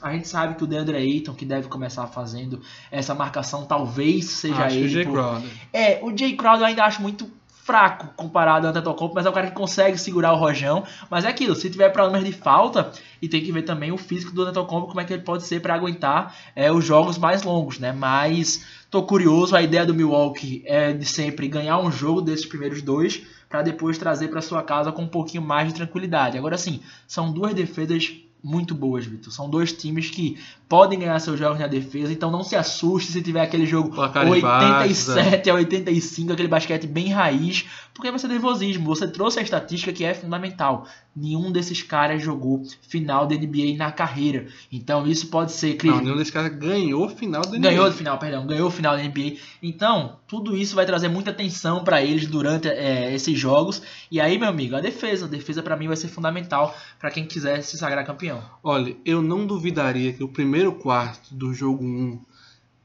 A 0.02 0.12
gente 0.13 0.28
sabe 0.28 0.56
que 0.56 0.63
o 0.63 0.67
DeAndre 0.67 0.98
Ayton, 0.98 1.34
que 1.34 1.46
deve 1.46 1.67
começar 1.67 2.06
fazendo 2.08 2.62
essa 2.91 3.15
marcação, 3.15 3.65
talvez 3.65 4.26
seja 4.26 4.65
Acho 4.65 4.76
que 4.76 4.82
o 4.82 4.86
ele. 4.86 4.89
Jay 4.89 5.06
por- 5.06 5.13
Crowder. 5.13 5.50
É, 5.74 6.00
o 6.04 6.17
Jay 6.17 6.36
Crowder 6.36 6.62
eu 6.62 6.65
ainda 6.67 6.84
acho 6.84 7.02
muito 7.02 7.30
fraco 7.63 8.08
comparado 8.15 8.65
ao 8.65 8.72
Antetokounmpo, 8.72 9.13
mas 9.15 9.26
é 9.26 9.30
o 9.30 9.34
cara 9.34 9.48
que 9.48 9.54
consegue 9.56 9.98
segurar 9.98 10.34
o 10.34 10.36
rojão. 10.36 10.84
Mas 11.10 11.26
é 11.26 11.30
aquilo, 11.30 11.56
se 11.56 11.70
tiver 11.70 11.89
problemas 11.89 12.26
de 12.26 12.34
falta, 12.34 12.91
e 13.22 13.30
tem 13.30 13.41
que 13.41 13.52
ver 13.52 13.62
também 13.62 13.91
o 13.91 13.98
físico 13.98 14.34
do 14.34 14.41
Antetokounmpo, 14.41 14.88
como 14.88 15.00
é 15.00 15.06
que 15.06 15.13
ele 15.13 15.22
pode 15.22 15.44
ser 15.44 15.62
para 15.62 15.76
aguentar 15.76 16.36
é, 16.56 16.72
os 16.72 16.84
jogos 16.84 17.17
mais 17.20 17.44
longos, 17.44 17.78
né? 17.78 17.91
Mas 17.91 18.65
tô 18.89 19.04
curioso, 19.04 19.56
a 19.56 19.62
ideia 19.62 19.86
do 19.86 19.94
Milwaukee 19.94 20.63
é 20.65 20.91
de 20.91 21.06
sempre 21.06 21.48
ganhar 21.48 21.78
um 21.78 21.91
jogo 21.91 22.20
desses 22.20 22.46
primeiros 22.48 22.82
dois, 22.82 23.22
para 23.52 23.62
depois 23.62 23.98
trazer 23.98 24.30
para 24.30 24.42
sua 24.42 24.64
casa 24.64 24.92
com 24.94 25.04
um 25.04 25.08
pouquinho 25.08 25.44
mais 25.44 25.68
de 25.68 25.76
tranquilidade. 25.76 26.38
Agora 26.38 26.58
sim, 26.58 26.80
são 27.06 27.32
duas 27.32 27.54
defesas 27.54 28.12
muito 28.44 28.74
boas, 28.74 29.06
Vitor. 29.06 29.32
São 29.32 29.50
dois 29.50 29.72
times 29.72 30.10
que 30.10 30.40
podem 30.68 30.98
ganhar 30.98 31.20
seus 31.20 31.38
jogos 31.38 31.60
na 31.60 31.68
defesa, 31.68 32.12
então 32.12 32.32
não 32.32 32.44
se 32.44 32.56
assuste 32.56 33.12
se 33.12 33.22
tiver 33.22 33.42
aquele 33.42 33.66
jogo 33.66 33.92
Placares 33.92 34.32
87 34.32 35.50
a 35.50 35.54
85, 35.54 36.34
aquele 36.34 36.48
basquete 36.48 36.88
bem 36.88 37.10
raiz, 37.10 37.70
porque 37.94 38.10
vai 38.10 38.20
ser 38.20 38.30
nervosismo. 38.30 38.86
Você 38.86 39.08
trouxe 39.08 39.40
a 39.40 39.44
estatística 39.44 39.94
que 39.94 40.04
é 40.04 40.14
fundamental. 40.14 40.88
Nenhum 41.13 41.52
desses 41.52 41.82
caras 41.82 42.24
jogou 42.24 42.63
final 42.82 43.28
da 43.28 43.36
NBA 43.36 43.76
na 43.78 43.91
carreira. 43.91 44.47
Então 44.71 45.06
isso 45.06 45.28
pode 45.28 45.52
ser 45.52 45.78
Não, 45.84 46.00
nenhum 46.00 46.15
desses 46.15 46.32
caras 46.32 46.56
ganhou 46.56 47.10
final 47.10 47.41
Ganhou 47.41 47.86
NBA. 47.86 47.89
o 47.89 47.97
final, 47.97 48.17
perdão, 48.17 48.47
ganhou 48.47 48.67
o 48.67 48.71
final 48.71 48.95
da 48.95 49.04
NBA. 49.04 49.38
Então, 49.62 50.17
tudo 50.26 50.56
isso 50.56 50.74
vai 50.74 50.86
trazer 50.86 51.10
muita 51.10 51.32
atenção 51.32 51.84
para 51.84 52.02
eles 52.02 52.28
durante 52.28 52.69
é, 52.69 53.13
esses 53.13 53.38
jogos. 53.38 53.82
E 54.10 54.21
aí, 54.21 54.38
meu 54.38 54.47
amigo, 54.47 54.76
a 54.76 54.80
defesa, 54.80 55.26
a 55.26 55.30
defesa 55.30 55.62
para 55.62 55.76
mim 55.76 55.88
vai 55.88 55.97
ser 55.97 56.08
fundamental 56.08 56.76
para 56.97 57.12
quem 57.12 57.26
quiser 57.26 57.62
se 57.62 57.78
sagrar 57.78 58.06
campeão. 58.06 58.41
Olha, 58.63 58.95
eu 59.04 59.21
não 59.21 59.45
duvidaria 59.45 60.13
que 60.13 60.24
o 60.24 60.30
primeiro 60.30 60.71
quarto 60.74 61.34
do 61.36 61.54
jogo 61.54 61.84
1 61.84 62.19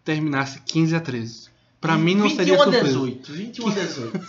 terminasse 0.05 0.61
15 0.63 0.97
a 0.97 1.01
13. 1.01 1.57
Pra 1.81 1.97
mim 1.97 2.15
não 2.17 2.29
seria 2.29 2.57
21 2.57 2.61
a 2.61 2.65
surpresa. 2.65 2.87
18, 2.87 3.33
21 3.33 3.69
a 3.69 3.71
18. 3.71 4.21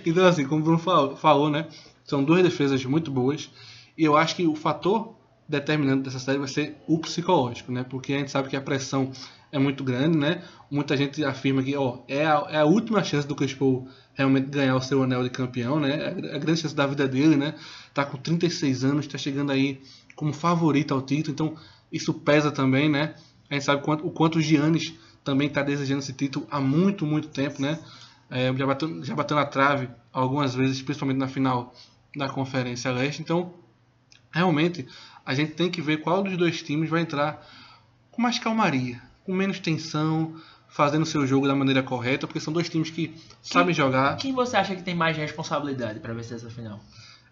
então, 0.06 0.26
assim, 0.26 0.46
como 0.46 0.62
o 0.62 0.64
Bruno 0.64 1.16
falou, 1.16 1.50
né? 1.50 1.66
São 2.04 2.22
duas 2.22 2.42
defesas 2.42 2.84
muito 2.84 3.10
boas. 3.10 3.50
E 3.96 4.04
eu 4.04 4.16
acho 4.16 4.36
que 4.36 4.46
o 4.46 4.54
fator 4.54 5.14
determinante 5.48 6.02
dessa 6.04 6.18
série 6.18 6.38
vai 6.38 6.48
ser 6.48 6.76
o 6.86 6.98
psicológico, 6.98 7.70
né? 7.70 7.84
Porque 7.84 8.12
a 8.12 8.18
gente 8.18 8.30
sabe 8.30 8.48
que 8.48 8.56
a 8.56 8.60
pressão 8.60 9.10
é 9.52 9.58
muito 9.58 9.84
grande, 9.84 10.16
né? 10.16 10.42
Muita 10.70 10.96
gente 10.96 11.24
afirma 11.24 11.62
que 11.62 11.76
ó, 11.76 11.98
é, 12.08 12.26
a, 12.26 12.46
é 12.50 12.56
a 12.58 12.64
última 12.64 13.04
chance 13.04 13.26
do 13.26 13.34
Chris 13.34 13.54
Paul 13.54 13.88
realmente 14.14 14.48
ganhar 14.48 14.74
o 14.74 14.80
seu 14.80 15.02
anel 15.02 15.22
de 15.22 15.30
campeão, 15.30 15.78
né? 15.78 16.14
É 16.22 16.34
a 16.34 16.38
grande 16.38 16.60
chance 16.60 16.74
da 16.74 16.86
vida 16.86 17.06
dele, 17.06 17.36
né? 17.36 17.54
Tá 17.92 18.04
com 18.04 18.16
36 18.16 18.84
anos, 18.84 19.06
tá 19.06 19.18
chegando 19.18 19.52
aí 19.52 19.80
como 20.16 20.32
favorito 20.32 20.94
ao 20.94 21.02
título, 21.02 21.32
então 21.32 21.56
isso 21.92 22.12
pesa 22.14 22.50
também, 22.50 22.88
né? 22.88 23.14
A 23.50 23.54
gente 23.54 23.64
sabe 23.64 23.82
quanto, 23.82 24.06
o 24.06 24.10
quanto 24.10 24.38
o 24.38 24.40
Giannis 24.40 24.94
também 25.22 25.48
está 25.48 25.62
desejando 25.62 26.00
esse 26.00 26.12
título 26.12 26.46
há 26.50 26.60
muito, 26.60 27.06
muito 27.06 27.28
tempo, 27.28 27.60
né? 27.60 27.78
É, 28.30 28.52
já, 28.52 28.66
bateu, 28.66 29.04
já 29.04 29.14
bateu 29.14 29.36
na 29.36 29.46
trave 29.46 29.88
algumas 30.12 30.54
vezes, 30.54 30.82
principalmente 30.82 31.18
na 31.18 31.28
final 31.28 31.72
da 32.16 32.28
Conferência 32.28 32.90
Leste. 32.90 33.22
Então, 33.22 33.52
realmente, 34.30 34.86
a 35.24 35.34
gente 35.34 35.52
tem 35.52 35.70
que 35.70 35.80
ver 35.80 35.98
qual 35.98 36.22
dos 36.22 36.36
dois 36.36 36.62
times 36.62 36.90
vai 36.90 37.00
entrar 37.00 37.46
com 38.10 38.22
mais 38.22 38.38
calmaria, 38.38 39.00
com 39.24 39.34
menos 39.34 39.58
tensão, 39.58 40.34
fazendo 40.68 41.06
seu 41.06 41.26
jogo 41.26 41.46
da 41.46 41.54
maneira 41.54 41.82
correta, 41.82 42.26
porque 42.26 42.40
são 42.40 42.52
dois 42.52 42.68
times 42.68 42.90
que 42.90 43.14
sabem 43.42 43.74
jogar. 43.74 44.16
Quem 44.16 44.32
você 44.32 44.56
acha 44.56 44.74
que 44.74 44.82
tem 44.82 44.94
mais 44.94 45.16
responsabilidade 45.16 46.00
para 46.00 46.12
vencer 46.12 46.36
essa 46.36 46.50
final? 46.50 46.80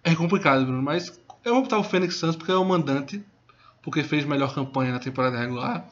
É 0.05 0.15
complicado, 0.15 0.65
Bruno, 0.65 0.83
mas 0.83 1.21
eu 1.45 1.55
vou 1.55 1.63
botar 1.63 1.79
o 1.79 1.85
Phoenix 1.85 2.17
Suns 2.17 2.37
porque 2.37 2.53
é 2.53 2.57
o 2.57 2.65
mandante, 2.65 3.23
porque 3.83 4.03
fez 4.03 4.25
melhor 4.25 4.55
campanha 4.55 4.93
na 4.93 4.99
temporada 4.99 5.39
regular, 5.39 5.89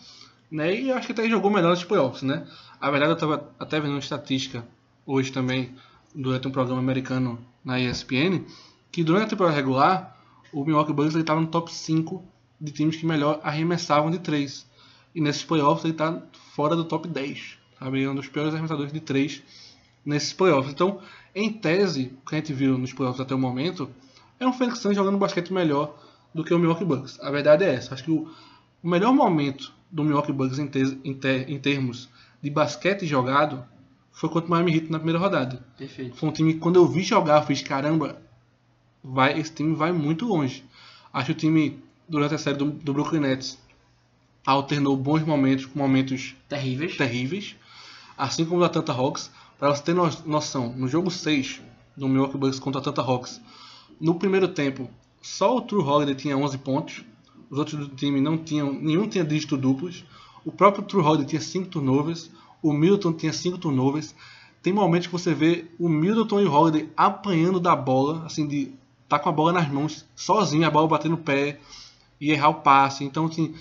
né? 0.51 0.75
E 0.75 0.89
eu 0.91 0.97
acho 0.97 1.07
que 1.07 1.13
até 1.13 1.29
jogou 1.29 1.51
melhor 1.51 1.71
nos 1.71 1.85
playoffs, 1.85 2.23
né? 2.23 2.47
A 2.81 2.91
verdade, 2.91 3.13
eu 3.13 3.15
estava 3.15 3.51
até 3.59 3.79
vendo 3.81 3.91
uma 3.91 3.99
estatística 3.99 4.65
hoje 5.05 5.33
também, 5.33 5.75
durante 6.15 6.49
um 6.49 6.51
programa 6.51 6.81
americano 6.81 7.39
na 7.65 7.79
ESPN, 7.81 8.45
que 8.91 9.05
durante 9.05 9.27
a 9.27 9.29
temporada 9.29 9.57
regular, 9.57 10.17
o 10.53 10.65
Milwaukee 10.65 10.93
Bucks 10.93 11.15
estava 11.15 11.41
no 11.41 11.47
top 11.47 11.73
5 11.73 12.23
de 12.61 12.73
times 12.73 12.97
que 12.97 13.07
melhor 13.07 13.41
arremessavam 13.43 14.11
de 14.11 14.19
3. 14.19 14.67
E 15.15 15.21
nesses 15.21 15.45
playoffs 15.45 15.85
ele 15.85 15.95
está 15.95 16.23
fora 16.55 16.77
do 16.77 16.85
top 16.85 17.09
10. 17.09 17.59
Sabe? 17.79 18.03
É 18.03 18.11
um 18.11 18.15
dos 18.15 18.29
piores 18.29 18.53
arremessadores 18.53 18.93
de 18.93 19.01
3 19.01 19.43
nesses 20.05 20.33
playoffs. 20.33 20.73
Então, 20.73 21.01
em 21.35 21.53
tese, 21.53 22.13
o 22.23 22.29
que 22.29 22.35
a 22.35 22.39
gente 22.39 22.53
viu 22.53 22.77
nos 22.77 22.93
playoffs 22.93 23.21
até 23.21 23.35
o 23.35 23.39
momento 23.39 23.89
é 24.39 24.47
um 24.47 24.53
Phoenix 24.53 24.81
Suns 24.81 24.97
jogando 24.97 25.19
basquete 25.19 25.53
melhor 25.53 25.97
do 26.35 26.45
que 26.45 26.53
o 26.53 26.59
Milwaukee 26.59 26.85
Bucks. 26.85 27.19
A 27.21 27.31
verdade 27.31 27.65
é 27.65 27.75
essa. 27.75 27.95
Acho 27.95 28.05
que 28.05 28.11
o, 28.11 28.29
o 28.83 28.89
melhor 28.89 29.13
momento 29.13 29.73
do 29.91 30.05
Milwaukee 30.05 30.33
Bucks 30.33 30.59
em, 30.59 30.67
te, 30.67 30.99
em, 31.05 31.15
ter, 31.15 31.49
em 31.49 31.59
termos 31.59 32.09
de 32.43 32.51
basquete 32.51 33.07
jogado 33.07 33.65
foi 34.13 34.29
contra 34.29 34.49
o 34.49 34.51
Miami 34.51 34.75
Heat 34.75 34.91
na 34.91 34.99
primeira 34.99 35.19
rodada. 35.19 35.65
Perfeito. 35.77 36.17
Foi 36.17 36.29
um 36.29 36.33
time 36.33 36.55
que 36.55 36.61
quando 36.61 36.77
eu 36.77 36.87
vi 36.87 37.03
jogar, 37.03 37.41
eu 37.41 37.47
fiz, 37.47 37.63
caramba, 37.63 38.20
vai, 39.03 39.39
esse 39.39 39.53
time 39.53 39.75
vai 39.75 39.93
muito 39.93 40.27
longe. 40.27 40.65
Acho 41.13 41.27
que 41.27 41.33
o 41.33 41.35
time, 41.35 41.83
durante 42.09 42.35
a 42.35 42.39
série 42.39 42.57
do, 42.59 42.67
do 42.71 42.93
Brooklyn 42.93 43.21
Nets, 43.21 43.59
alternou 44.47 44.97
bons 44.97 45.23
momentos 45.25 45.67
com 45.67 45.79
momentos 45.79 46.35
Terríveis. 46.49 46.97
terríveis, 46.97 47.57
assim 48.17 48.45
como 48.45 48.61
o 48.61 48.65
Atlanta 48.65 48.93
Hawks. 48.93 49.31
Para 49.59 49.75
você 49.75 49.83
ter 49.83 49.95
no- 49.95 50.09
noção, 50.25 50.73
no 50.73 50.89
jogo 50.89 51.11
6 51.11 51.61
do 51.97 52.09
Milwaukee 52.09 52.39
Bucks 52.39 52.59
contra 52.59 52.79
a 52.79 52.83
Atlanta 52.83 53.03
Hawks, 53.03 53.41
no 54.01 54.15
primeiro 54.15 54.49
tempo, 54.49 54.89
só 55.21 55.57
o 55.57 55.61
True 55.61 55.83
Holiday 55.83 56.15
tinha 56.15 56.37
11 56.37 56.57
pontos. 56.59 57.05
Os 57.51 57.59
outros 57.59 57.89
do 57.89 57.95
time 57.95 58.21
não 58.21 58.39
tinham, 58.39 58.73
nenhum 58.73 59.07
tinha 59.07 59.25
dígito 59.25 59.57
duplos. 59.57 60.05
O 60.45 60.51
próprio 60.53 60.83
True 60.85 61.03
Holiday 61.03 61.27
tinha 61.27 61.41
5 61.41 61.69
turnovers. 61.69 62.31
O 62.63 62.73
Milton 62.73 63.13
tinha 63.13 63.33
5 63.33 63.59
turnovers. 63.59 64.15
Tem 64.63 64.73
momentos 64.73 65.09
que 65.09 65.13
você 65.13 65.35
vê 65.35 65.67
o 65.79 65.89
Middleton 65.89 66.41
e 66.41 66.45
o 66.47 66.53
Holiday 66.53 66.89
apanhando 66.97 67.61
da 67.61 67.75
bola, 67.77 68.25
assim, 68.25 68.47
de 68.47 68.73
tá 69.11 69.19
com 69.19 69.29
a 69.29 69.33
bola 69.33 69.53
nas 69.53 69.69
mãos, 69.69 70.07
sozinho, 70.15 70.65
a 70.65 70.71
bola 70.71 70.87
batendo 70.87 71.17
no 71.17 71.19
pé 71.19 71.59
e 72.21 72.31
errar 72.31 72.51
o 72.51 72.55
passe. 72.55 73.03
Então, 73.03 73.27
assim, 73.27 73.55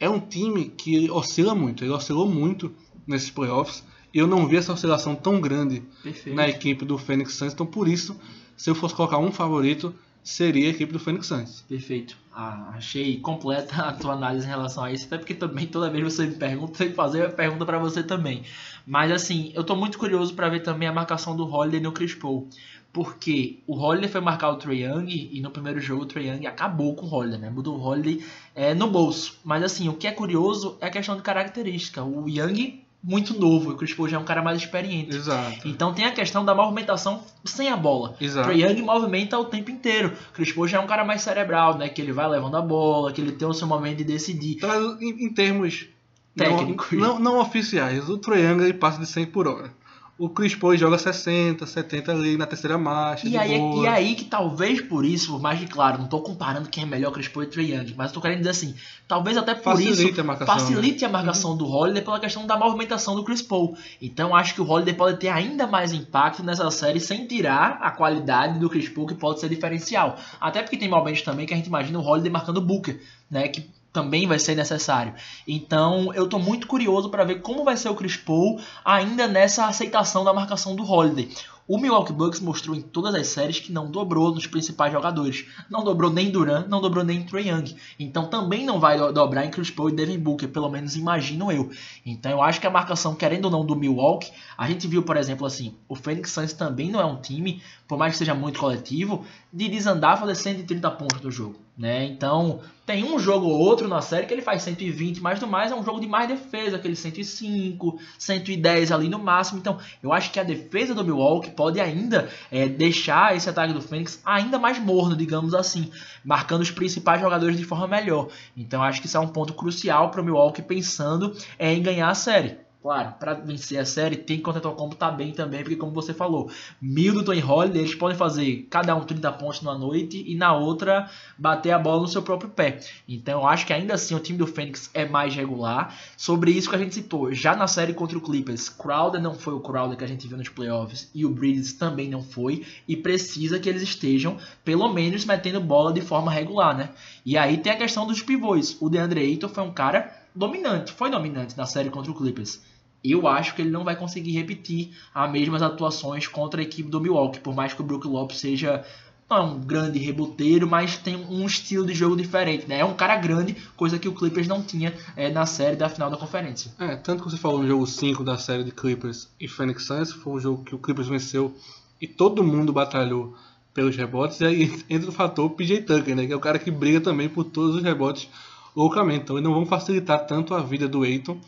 é 0.00 0.10
um 0.10 0.18
time 0.18 0.68
que 0.68 1.08
oscila 1.10 1.54
muito. 1.54 1.84
Ele 1.84 1.92
oscilou 1.92 2.28
muito 2.28 2.74
nesses 3.06 3.30
playoffs. 3.30 3.84
E 4.12 4.18
eu 4.18 4.26
não 4.26 4.48
vi 4.48 4.56
essa 4.56 4.72
oscilação 4.72 5.14
tão 5.14 5.40
grande 5.40 5.80
Perfeito. 6.02 6.34
na 6.34 6.48
equipe 6.48 6.84
do 6.84 6.98
Phoenix 6.98 7.34
Suns. 7.34 7.52
Então, 7.52 7.64
por 7.64 7.86
isso, 7.86 8.18
se 8.56 8.68
eu 8.68 8.74
fosse 8.74 8.96
colocar 8.96 9.18
um 9.18 9.30
favorito, 9.30 9.94
seria 10.26 10.66
a 10.66 10.70
equipe 10.70 10.92
do 10.92 10.98
Phoenix 10.98 11.28
Suns. 11.28 11.64
Perfeito. 11.68 12.16
Ah, 12.34 12.72
achei 12.74 13.18
completa 13.20 13.76
a 13.76 13.92
tua 13.92 14.14
análise 14.14 14.44
em 14.44 14.50
relação 14.50 14.82
a 14.82 14.92
isso, 14.92 15.06
até 15.06 15.16
porque 15.16 15.34
também 15.34 15.66
toda 15.68 15.88
vez 15.88 16.02
você 16.02 16.26
me 16.26 16.34
pergunta, 16.34 16.74
tenho 16.76 16.90
que 16.90 16.96
fazer 16.96 17.24
a 17.24 17.30
pergunta 17.30 17.64
pra 17.64 17.78
você 17.78 18.02
também. 18.02 18.42
Mas 18.84 19.12
assim, 19.12 19.52
eu 19.54 19.62
tô 19.62 19.76
muito 19.76 19.98
curioso 19.98 20.34
pra 20.34 20.48
ver 20.48 20.60
também 20.60 20.88
a 20.88 20.92
marcação 20.92 21.36
do 21.36 21.48
Holiday 21.48 21.80
no 21.80 21.92
Chris 21.92 22.14
Paul. 22.14 22.48
Porque 22.92 23.60
o 23.66 23.78
Holiday 23.78 24.08
foi 24.08 24.20
marcar 24.20 24.50
o 24.50 24.56
Trae 24.56 24.82
Young 24.82 25.30
e 25.32 25.40
no 25.40 25.50
primeiro 25.50 25.80
jogo 25.80 26.02
o 26.02 26.06
Trae 26.06 26.28
Young 26.28 26.46
acabou 26.46 26.94
com 26.96 27.06
o 27.06 27.14
Holiday, 27.14 27.38
né? 27.38 27.50
Mudou 27.50 27.76
o 27.76 27.80
Holiday 27.80 28.24
é, 28.54 28.74
no 28.74 28.90
bolso. 28.90 29.38
Mas 29.44 29.62
assim, 29.62 29.88
o 29.88 29.94
que 29.94 30.08
é 30.08 30.12
curioso 30.12 30.76
é 30.80 30.86
a 30.86 30.90
questão 30.90 31.14
de 31.14 31.22
característica. 31.22 32.02
O 32.02 32.28
Young, 32.28 32.80
muito 33.02 33.38
novo, 33.38 33.70
e 33.70 33.74
o 33.74 33.76
Chris 33.76 33.94
Paul 33.94 34.08
já 34.08 34.16
é 34.16 34.20
um 34.20 34.24
cara 34.24 34.42
mais 34.42 34.58
experiente. 34.58 35.14
Exato. 35.16 35.66
Então 35.68 35.92
tem 35.94 36.04
a 36.04 36.12
questão 36.12 36.44
da 36.44 36.54
movimentação 36.54 37.22
sem 37.44 37.68
a 37.70 37.76
bola. 37.76 38.16
Exato. 38.20 38.48
Trae 38.48 38.62
Young 38.62 38.82
movimenta 38.82 39.38
o 39.38 39.44
tempo 39.44 39.70
inteiro. 39.70 40.12
Chris 40.32 40.52
Paul 40.52 40.66
já 40.66 40.78
é 40.78 40.80
um 40.80 40.86
cara 40.86 41.04
mais 41.04 41.22
cerebral, 41.22 41.76
né? 41.78 41.88
Que 41.88 42.02
ele 42.02 42.12
vai 42.12 42.28
levando 42.28 42.56
a 42.56 42.62
bola, 42.62 43.12
que 43.12 43.20
ele 43.20 43.32
tem 43.32 43.46
o 43.46 43.54
seu 43.54 43.66
momento 43.66 43.98
de 43.98 44.04
decidir. 44.04 44.56
Então, 44.56 44.98
em, 45.00 45.26
em 45.26 45.32
termos 45.32 45.86
não- 46.34 46.44
Técnicos. 46.46 46.92
Não, 46.98 47.18
não 47.18 47.38
oficiais, 47.40 48.08
o 48.08 48.18
Trae 48.18 48.42
Young 48.42 48.62
ele 48.62 48.74
passa 48.74 48.98
de 49.00 49.06
100 49.06 49.26
por 49.26 49.46
hora. 49.46 49.72
O 50.18 50.30
Chris 50.30 50.54
Paul 50.54 50.74
joga 50.78 50.96
60, 50.96 51.66
70 51.66 52.10
ali 52.10 52.38
na 52.38 52.46
terceira 52.46 52.78
marcha. 52.78 53.28
E 53.28 53.36
aí, 53.36 53.58
boa. 53.58 53.84
e 53.84 53.86
aí 53.86 54.14
que 54.14 54.24
talvez 54.24 54.80
por 54.80 55.04
isso, 55.04 55.32
por 55.32 55.42
mais 55.42 55.60
que 55.60 55.66
claro, 55.66 55.98
não 55.98 56.08
tô 56.08 56.22
comparando 56.22 56.70
quem 56.70 56.84
é 56.84 56.86
melhor 56.86 57.12
Chris 57.12 57.28
Paul 57.28 57.44
e 57.44 57.48
Trae 57.48 57.74
Young, 57.74 57.94
mas 57.94 58.12
tô 58.12 58.20
querendo 58.22 58.38
dizer 58.38 58.50
assim, 58.50 58.74
talvez 59.06 59.36
até 59.36 59.54
por 59.54 59.64
Facilita 59.64 60.10
isso 60.10 60.20
a 60.20 60.24
marcação, 60.24 60.54
né? 60.54 60.60
facilite 60.60 61.04
a 61.04 61.08
marcação 61.10 61.54
do 61.54 61.66
Holiday 61.66 62.02
pela 62.02 62.18
questão 62.18 62.46
da 62.46 62.56
movimentação 62.56 63.14
do 63.14 63.24
Chris 63.24 63.42
Paul. 63.42 63.76
Então 64.00 64.34
acho 64.34 64.54
que 64.54 64.62
o 64.62 64.66
Holiday 64.66 64.94
pode 64.94 65.18
ter 65.18 65.28
ainda 65.28 65.66
mais 65.66 65.92
impacto 65.92 66.42
nessa 66.42 66.70
série 66.70 66.98
sem 66.98 67.26
tirar 67.26 67.78
a 67.82 67.90
qualidade 67.90 68.58
do 68.58 68.70
Chris 68.70 68.88
Paul 68.88 69.06
que 69.06 69.14
pode 69.14 69.38
ser 69.38 69.50
diferencial. 69.50 70.16
Até 70.40 70.62
porque 70.62 70.78
tem 70.78 70.88
momentos 70.88 71.20
também 71.20 71.44
que 71.44 71.52
a 71.52 71.56
gente 71.58 71.66
imagina 71.66 71.98
o 71.98 72.02
Holiday 72.02 72.32
marcando 72.32 72.56
o 72.56 72.62
Booker, 72.62 72.98
né, 73.30 73.48
que 73.48 73.68
também 73.96 74.26
vai 74.26 74.38
ser 74.38 74.54
necessário. 74.54 75.14
Então, 75.48 76.12
eu 76.12 76.28
tô 76.28 76.38
muito 76.38 76.66
curioso 76.66 77.08
para 77.08 77.24
ver 77.24 77.40
como 77.40 77.64
vai 77.64 77.78
ser 77.78 77.88
o 77.88 77.94
Chris 77.94 78.14
Paul 78.14 78.60
ainda 78.84 79.26
nessa 79.26 79.64
aceitação 79.64 80.22
da 80.22 80.34
marcação 80.34 80.76
do 80.76 80.84
Holiday. 80.84 81.30
O 81.66 81.78
Milwaukee 81.78 82.12
Bucks 82.12 82.38
mostrou 82.38 82.76
em 82.76 82.80
todas 82.82 83.12
as 83.14 83.26
séries 83.26 83.58
que 83.58 83.72
não 83.72 83.90
dobrou 83.90 84.32
nos 84.32 84.46
principais 84.46 84.92
jogadores. 84.92 85.46
Não 85.68 85.82
dobrou 85.82 86.12
nem 86.12 86.30
Duran, 86.30 86.66
não 86.68 86.80
dobrou 86.80 87.02
nem 87.02 87.24
Trae 87.24 87.48
Young. 87.48 87.74
Então 87.98 88.26
também 88.26 88.64
não 88.64 88.78
vai 88.78 88.96
do- 88.98 89.12
dobrar 89.12 89.44
em 89.46 89.50
Chris 89.50 89.70
Paul 89.70 89.88
e 89.88 89.92
Devin 89.92 90.18
Booker, 90.18 90.48
pelo 90.48 90.68
menos 90.68 90.94
imagino 90.94 91.50
eu. 91.50 91.68
Então 92.04 92.30
eu 92.30 92.40
acho 92.42 92.60
que 92.60 92.66
a 92.68 92.70
marcação, 92.70 93.16
querendo 93.16 93.46
ou 93.46 93.50
não, 93.50 93.64
do 93.66 93.74
Milwaukee, 93.74 94.30
a 94.56 94.68
gente 94.68 94.86
viu, 94.86 95.02
por 95.02 95.16
exemplo, 95.16 95.44
assim, 95.44 95.74
o 95.88 95.96
Phoenix 95.96 96.30
Suns 96.30 96.52
também 96.52 96.88
não 96.88 97.00
é 97.00 97.04
um 97.04 97.20
time, 97.20 97.60
por 97.88 97.98
mais 97.98 98.12
que 98.12 98.18
seja 98.18 98.34
muito 98.34 98.60
coletivo, 98.60 99.24
de 99.52 99.68
desandar 99.68 100.20
fazer 100.20 100.36
130 100.36 100.88
pontos 100.92 101.20
do 101.20 101.32
jogo. 101.32 101.65
Né? 101.76 102.06
Então, 102.06 102.60
tem 102.86 103.04
um 103.04 103.18
jogo 103.18 103.46
ou 103.46 103.58
outro 103.58 103.86
na 103.86 104.00
série 104.00 104.26
que 104.26 104.32
ele 104.32 104.40
faz 104.40 104.62
120, 104.62 105.20
mas 105.20 105.38
do 105.38 105.46
mais 105.46 105.70
é 105.70 105.74
um 105.74 105.84
jogo 105.84 106.00
de 106.00 106.06
mais 106.06 106.26
defesa, 106.26 106.76
aquele 106.76 106.96
105, 106.96 108.00
110 108.18 108.92
ali 108.92 109.08
no 109.08 109.18
máximo. 109.18 109.58
Então, 109.58 109.78
eu 110.02 110.10
acho 110.10 110.30
que 110.30 110.40
a 110.40 110.42
defesa 110.42 110.94
do 110.94 111.04
Milwaukee 111.04 111.50
pode 111.50 111.78
ainda 111.78 112.30
é, 112.50 112.66
deixar 112.66 113.36
esse 113.36 113.50
ataque 113.50 113.74
do 113.74 113.82
Phoenix 113.82 114.22
ainda 114.24 114.58
mais 114.58 114.78
morno, 114.78 115.14
digamos 115.14 115.52
assim, 115.52 115.90
marcando 116.24 116.62
os 116.62 116.70
principais 116.70 117.20
jogadores 117.20 117.58
de 117.58 117.64
forma 117.64 117.86
melhor. 117.86 118.28
Então, 118.56 118.82
acho 118.82 119.00
que 119.00 119.06
isso 119.06 119.18
é 119.18 119.20
um 119.20 119.28
ponto 119.28 119.52
crucial 119.52 120.10
para 120.10 120.22
o 120.22 120.24
Milwaukee 120.24 120.62
pensando 120.62 121.36
é, 121.58 121.74
em 121.74 121.82
ganhar 121.82 122.08
a 122.08 122.14
série. 122.14 122.65
Claro, 122.86 123.14
para 123.18 123.34
vencer 123.34 123.80
a 123.80 123.84
série 123.84 124.14
tem 124.14 124.36
que 124.36 124.44
contratar 124.44 124.70
o 124.70 124.76
combo 124.76 124.94
tá 124.94 125.10
bem 125.10 125.32
também, 125.32 125.60
porque 125.60 125.74
como 125.74 125.90
você 125.90 126.14
falou, 126.14 126.48
Middleton 126.80 127.34
e 127.34 127.42
Holiday, 127.42 127.82
eles 127.82 127.96
podem 127.96 128.16
fazer 128.16 128.68
cada 128.70 128.94
um 128.94 129.00
30 129.00 129.32
pontos 129.32 129.60
numa 129.60 129.76
noite 129.76 130.22
e 130.24 130.36
na 130.36 130.54
outra 130.56 131.10
bater 131.36 131.72
a 131.72 131.80
bola 131.80 132.02
no 132.02 132.06
seu 132.06 132.22
próprio 132.22 132.48
pé. 132.48 132.78
Então 133.08 133.40
eu 133.40 133.46
acho 133.48 133.66
que 133.66 133.72
ainda 133.72 133.94
assim 133.94 134.14
o 134.14 134.20
time 134.20 134.38
do 134.38 134.46
Phoenix 134.46 134.88
é 134.94 135.04
mais 135.04 135.34
regular. 135.34 135.98
Sobre 136.16 136.52
isso 136.52 136.70
que 136.70 136.76
a 136.76 136.78
gente 136.78 136.94
citou, 136.94 137.32
já 137.32 137.56
na 137.56 137.66
série 137.66 137.92
contra 137.92 138.16
o 138.16 138.20
Clippers, 138.20 138.68
Crowder 138.68 139.20
não 139.20 139.34
foi 139.34 139.54
o 139.54 139.60
Crowder 139.60 139.98
que 139.98 140.04
a 140.04 140.08
gente 140.08 140.28
viu 140.28 140.38
nos 140.38 140.48
playoffs 140.48 141.10
e 141.12 141.26
o 141.26 141.30
Bridges 141.30 141.72
também 141.72 142.08
não 142.08 142.22
foi 142.22 142.64
e 142.86 142.96
precisa 142.96 143.58
que 143.58 143.68
eles 143.68 143.82
estejam 143.82 144.36
pelo 144.64 144.92
menos 144.92 145.24
metendo 145.24 145.60
bola 145.60 145.92
de 145.92 146.02
forma 146.02 146.30
regular, 146.30 146.76
né? 146.76 146.90
E 147.24 147.36
aí 147.36 147.56
tem 147.56 147.72
a 147.72 147.76
questão 147.76 148.06
dos 148.06 148.22
pivôs. 148.22 148.76
O 148.80 148.88
DeAndre 148.88 149.22
Ayton 149.22 149.48
foi 149.48 149.64
um 149.64 149.72
cara 149.72 150.24
dominante, 150.32 150.92
foi 150.92 151.10
dominante 151.10 151.56
na 151.56 151.66
série 151.66 151.90
contra 151.90 152.12
o 152.12 152.14
Clippers. 152.14 152.60
Eu 153.04 153.26
acho 153.26 153.54
que 153.54 153.62
ele 153.62 153.70
não 153.70 153.84
vai 153.84 153.94
conseguir 153.94 154.32
repetir 154.32 154.90
as 155.14 155.30
mesmas 155.30 155.62
atuações 155.62 156.26
contra 156.26 156.60
a 156.60 156.64
equipe 156.64 156.88
do 156.88 157.00
Milwaukee, 157.00 157.40
por 157.40 157.54
mais 157.54 157.72
que 157.72 157.80
o 157.80 157.84
Brook 157.84 158.06
Lopes 158.06 158.38
seja 158.38 158.84
não 159.28 159.36
é 159.36 159.40
um 159.40 159.58
grande 159.58 159.98
reboteiro, 159.98 160.68
mas 160.68 160.96
tem 160.98 161.16
um 161.16 161.44
estilo 161.44 161.84
de 161.84 161.92
jogo 161.92 162.16
diferente, 162.16 162.66
né? 162.68 162.78
É 162.78 162.84
um 162.84 162.94
cara 162.94 163.16
grande, 163.16 163.56
coisa 163.76 163.98
que 163.98 164.08
o 164.08 164.14
Clippers 164.14 164.46
não 164.46 164.62
tinha 164.62 164.94
é, 165.16 165.30
na 165.30 165.44
série 165.46 165.74
da 165.74 165.88
final 165.88 166.08
da 166.08 166.16
conferência. 166.16 166.72
É, 166.78 166.94
tanto 166.96 167.24
que 167.24 167.30
você 167.30 167.36
falou 167.36 167.60
no 167.60 167.66
jogo 167.66 167.86
5 167.86 168.22
da 168.22 168.38
série 168.38 168.62
de 168.62 168.70
Clippers 168.70 169.28
e 169.40 169.48
Phoenix 169.48 169.84
Suns, 169.84 170.12
foi 170.12 170.34
um 170.34 170.40
jogo 170.40 170.64
que 170.64 170.74
o 170.74 170.78
Clippers 170.78 171.08
venceu 171.08 171.54
e 172.00 172.06
todo 172.06 172.44
mundo 172.44 172.72
batalhou 172.72 173.34
pelos 173.74 173.96
rebotes, 173.96 174.40
e 174.40 174.44
aí 174.44 174.82
entra 174.88 175.10
o 175.10 175.12
fator 175.12 175.50
PJ 175.50 175.82
Tucker, 175.82 176.14
né, 176.14 176.26
que 176.26 176.32
é 176.32 176.36
o 176.36 176.40
cara 176.40 176.58
que 176.58 176.70
briga 176.70 177.00
também 177.00 177.28
por 177.28 177.44
todos 177.44 177.76
os 177.76 177.82
rebotes 177.82 178.28
loucamente. 178.76 179.24
Então 179.24 179.36
eles 179.36 179.48
não 179.48 179.54
vão 179.54 179.66
facilitar 179.66 180.24
tanto 180.26 180.54
a 180.54 180.62
vida 180.62 180.86
do 180.86 181.02
Aiton 181.02 181.38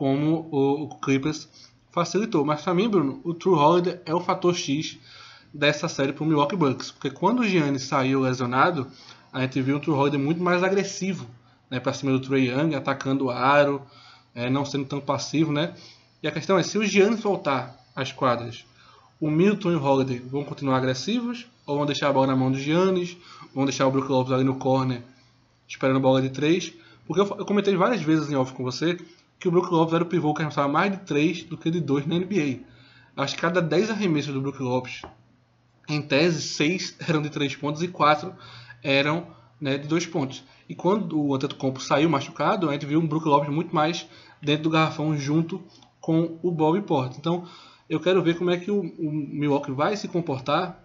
como 0.00 0.48
o, 0.50 0.84
o 0.84 0.88
Clippers 0.98 1.46
facilitou. 1.92 2.42
Mas 2.42 2.62
pra 2.62 2.72
mim, 2.72 2.88
Bruno, 2.88 3.20
o 3.22 3.34
True 3.34 3.54
Holiday 3.54 4.00
é 4.06 4.14
o 4.14 4.20
fator 4.20 4.54
X 4.54 4.98
dessa 5.52 5.88
série 5.88 6.14
pro 6.14 6.24
Milwaukee 6.24 6.56
Bucks, 6.56 6.90
porque 6.90 7.10
quando 7.10 7.40
o 7.40 7.46
Giannis 7.46 7.82
saiu 7.82 8.20
lesionado, 8.20 8.90
a 9.30 9.42
gente 9.42 9.60
viu 9.60 9.76
o 9.76 9.80
True 9.80 9.94
Holiday 9.94 10.18
muito 10.18 10.42
mais 10.42 10.64
agressivo, 10.64 11.26
né, 11.68 11.78
para 11.78 11.92
cima 11.92 12.12
do 12.12 12.18
Trae 12.18 12.48
Young, 12.48 12.74
atacando 12.74 13.26
o 13.26 13.30
aro, 13.30 13.82
é, 14.34 14.48
não 14.48 14.64
sendo 14.64 14.86
tão 14.86 15.02
passivo, 15.02 15.52
né? 15.52 15.74
E 16.22 16.26
a 16.26 16.32
questão 16.32 16.58
é, 16.58 16.62
se 16.62 16.78
o 16.78 16.84
Giannis 16.86 17.20
voltar 17.20 17.78
às 17.94 18.10
quadras, 18.10 18.64
o 19.20 19.30
Milton 19.30 19.72
e 19.72 19.74
o 19.76 19.84
Holiday 19.84 20.18
vão 20.18 20.44
continuar 20.44 20.78
agressivos 20.78 21.46
ou 21.66 21.76
vão 21.76 21.84
deixar 21.84 22.08
a 22.08 22.12
bola 22.12 22.28
na 22.28 22.36
mão 22.36 22.50
do 22.50 22.58
Giannis, 22.58 23.18
vão 23.54 23.66
deixar 23.66 23.86
o 23.86 23.90
Brook 23.90 24.08
Lopes 24.08 24.32
ali 24.32 24.44
no 24.44 24.54
corner 24.54 25.02
esperando 25.68 26.00
bola 26.00 26.22
de 26.22 26.30
3? 26.30 26.72
Porque 27.06 27.20
eu, 27.20 27.36
eu 27.38 27.44
comentei 27.44 27.76
várias 27.76 28.00
vezes 28.00 28.30
em 28.30 28.34
off 28.34 28.54
com 28.54 28.64
você 28.64 28.96
que 29.40 29.48
o 29.48 29.50
Brook 29.50 29.72
Lopes 29.72 29.94
era 29.94 30.04
o 30.04 30.06
pivô 30.06 30.34
que 30.34 30.42
arremessava 30.42 30.68
mais 30.68 30.92
de 30.92 30.98
3 30.98 31.44
do 31.44 31.56
que 31.56 31.70
de 31.70 31.80
2 31.80 32.06
na 32.06 32.16
NBA. 32.16 32.60
Acho 33.16 33.34
que 33.34 33.40
cada 33.40 33.62
10 33.62 33.90
arremessos 33.90 34.34
do 34.34 34.40
Brook 34.40 34.62
Lopes, 34.62 35.02
em 35.88 36.02
tese, 36.02 36.42
6 36.42 36.98
eram 37.08 37.22
de 37.22 37.30
3 37.30 37.56
pontos 37.56 37.82
e 37.82 37.88
4 37.88 38.34
eram 38.82 39.26
né, 39.58 39.78
de 39.78 39.88
2 39.88 40.06
pontos. 40.06 40.44
E 40.68 40.74
quando 40.74 41.18
o 41.18 41.34
Antetokounmpo 41.34 41.80
saiu 41.80 42.08
machucado, 42.08 42.68
a 42.68 42.72
gente 42.74 42.84
viu 42.84 43.00
um 43.00 43.06
Brook 43.06 43.26
Lopes 43.26 43.52
muito 43.52 43.74
mais 43.74 44.06
dentro 44.42 44.64
do 44.64 44.70
garrafão 44.70 45.16
junto 45.16 45.62
com 46.00 46.38
o 46.42 46.50
Bob 46.50 46.80
Porter. 46.82 47.18
Então, 47.18 47.46
eu 47.88 47.98
quero 47.98 48.22
ver 48.22 48.36
como 48.36 48.50
é 48.50 48.58
que 48.58 48.70
o, 48.70 48.80
o 48.80 49.10
Milwaukee 49.10 49.72
vai 49.72 49.96
se 49.96 50.06
comportar 50.06 50.84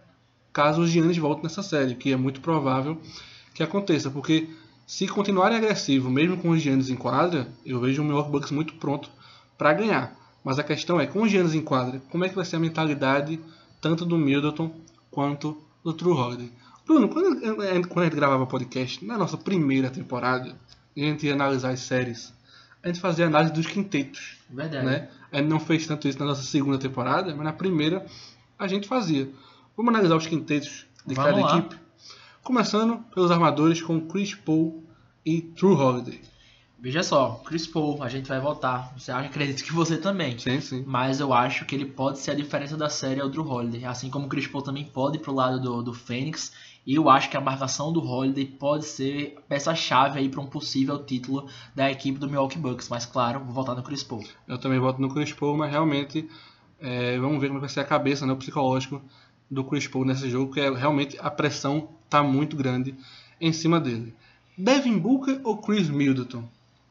caso 0.52 0.82
os 0.82 0.90
Giannis 0.90 1.18
voltem 1.18 1.44
nessa 1.44 1.62
série, 1.62 1.96
que 1.96 2.14
é 2.14 2.16
muito 2.16 2.40
provável 2.40 3.00
que 3.54 3.62
aconteça, 3.62 4.10
porque 4.10 4.50
se 4.86 5.08
continuarem 5.08 5.58
agressivos, 5.58 6.12
mesmo 6.12 6.38
com 6.38 6.50
os 6.50 6.62
Giannis 6.62 6.90
em 6.90 6.96
quadra, 6.96 7.48
eu 7.66 7.80
vejo 7.80 8.02
o 8.02 8.06
Milwaukee 8.06 8.32
Bucks 8.32 8.52
muito 8.52 8.76
pronto 8.76 9.10
para 9.58 9.74
ganhar. 9.74 10.16
Mas 10.44 10.60
a 10.60 10.64
questão 10.64 11.00
é, 11.00 11.08
com 11.08 11.24
os 11.24 11.32
Giannis 11.32 11.56
em 11.56 11.62
quadra, 11.62 12.02
como 12.12 12.24
é 12.24 12.30
que 12.30 12.36
vai 12.36 12.46
ser 12.46 12.58
a 12.58 12.60
mentalidade 12.60 13.40
tanto 13.82 14.06
do 14.06 14.18
Middleton 14.18 14.72
quanto 15.10 15.58
do 15.84 15.92
True 15.92 16.14
Holiday? 16.14 16.52
Bruno, 16.86 17.10
quando, 17.10 17.42
quando 17.88 18.02
a 18.02 18.06
gente 18.06 18.16
gravava 18.16 18.46
podcast, 18.46 19.04
na 19.04 19.18
nossa 19.18 19.38
primeira 19.38 19.90
temporada, 19.90 20.56
a 20.96 21.00
gente 21.00 21.26
ia 21.26 21.34
analisar 21.34 21.72
as 21.72 21.80
séries, 21.80 22.32
a 22.84 22.88
gente 22.88 23.00
fazia 23.00 23.26
análise 23.26 23.54
dos 23.54 23.66
quintetos. 23.66 24.38
Verdade. 24.48 24.86
Né? 24.86 25.10
A 25.32 25.38
gente 25.38 25.48
não 25.50 25.60
fez 25.60 25.88
tanto 25.88 26.08
isso 26.08 26.20
na 26.20 26.26
nossa 26.26 26.44
segunda 26.44 26.78
temporada, 26.78 27.34
mas 27.36 27.44
na 27.44 27.54
primeira 27.54 28.06
a 28.58 28.68
gente 28.68 28.88
fazia. 28.88 29.28
Vamos 29.76 29.94
analisar 29.94 30.16
os 30.16 30.28
quintetos 30.28 30.86
de 31.04 31.16
Vamos 31.16 31.32
cada 31.32 31.44
lá. 31.44 31.58
equipe. 31.58 31.85
Começando 32.46 33.00
pelos 33.12 33.32
armadores 33.32 33.82
com 33.82 34.00
Chris 34.00 34.36
Paul 34.36 34.84
e 35.26 35.42
True 35.42 35.74
Holiday. 35.74 36.22
Veja 36.80 37.02
só, 37.02 37.42
Chris 37.44 37.66
Paul, 37.66 38.04
a 38.04 38.08
gente 38.08 38.30
vai 38.30 38.40
voltar. 38.40 38.94
Você 38.96 39.12
acha, 39.12 39.28
acredito 39.28 39.64
que 39.64 39.74
você 39.74 39.98
também. 39.98 40.38
Sim, 40.38 40.62
sim. 40.62 40.84
Mas 40.86 41.20
eu 41.20 41.34
acho 41.34 41.66
que 41.66 41.74
ele 41.74 41.86
pode 41.86 42.20
ser 42.20 42.30
a 42.30 42.36
diferença 42.36 42.78
da 42.78 42.88
série 42.88 43.20
ao 43.20 43.30
Drew 43.30 43.50
Holiday. 43.50 43.86
Assim 43.86 44.12
como 44.12 44.28
o 44.28 44.30
Chris 44.30 44.46
Paul 44.46 44.62
também 44.62 44.86
pode 44.86 45.18
ir 45.18 45.22
pro 45.22 45.34
lado 45.34 45.60
do, 45.60 45.82
do 45.82 45.92
Fênix. 45.92 46.54
E 46.86 46.94
eu 46.94 47.10
acho 47.10 47.32
que 47.32 47.36
a 47.36 47.42
marcação 47.42 47.92
do 47.92 48.00
Holiday 48.00 48.46
pode 48.46 48.86
ser 48.86 49.40
peça-chave 49.50 50.20
aí 50.20 50.30
para 50.30 50.40
um 50.40 50.46
possível 50.46 51.04
título 51.04 51.50
da 51.74 51.90
equipe 51.90 52.20
do 52.20 52.30
Milwaukee 52.30 52.60
Bucks. 52.60 52.90
Mas 52.90 53.08
claro, 53.08 53.40
vou 53.40 53.56
voltar 53.56 53.74
no 53.74 53.82
Chris 53.82 54.04
Paul. 54.04 54.24
Eu 54.48 54.60
também 54.60 54.78
voto 54.78 55.02
no 55.02 55.12
Chris 55.12 55.34
Paul, 55.34 55.58
mas 55.58 55.72
realmente 55.72 56.30
é, 56.80 57.18
vamos 57.18 57.42
ver 57.42 57.48
como 57.48 57.60
vai 57.60 57.70
ser 57.70 57.80
a 57.80 57.86
cabeça, 57.86 58.24
né, 58.28 58.34
o 58.34 58.38
psicológico 58.38 59.02
do 59.50 59.64
Chris 59.64 59.88
Paul 59.88 60.06
nesse 60.06 60.30
jogo, 60.30 60.54
que 60.54 60.60
é, 60.60 60.72
realmente 60.72 61.18
a 61.20 61.30
pressão 61.30 61.90
tá 62.10 62.24
muito 62.24 62.56
grande 62.56 62.96
em 63.40 63.52
cima 63.54 63.80
dele. 63.80 64.14
Devin 64.58 64.98
Booker 64.98 65.40
ou 65.44 65.58
Chris 65.58 65.90
Middleton? 65.90 66.44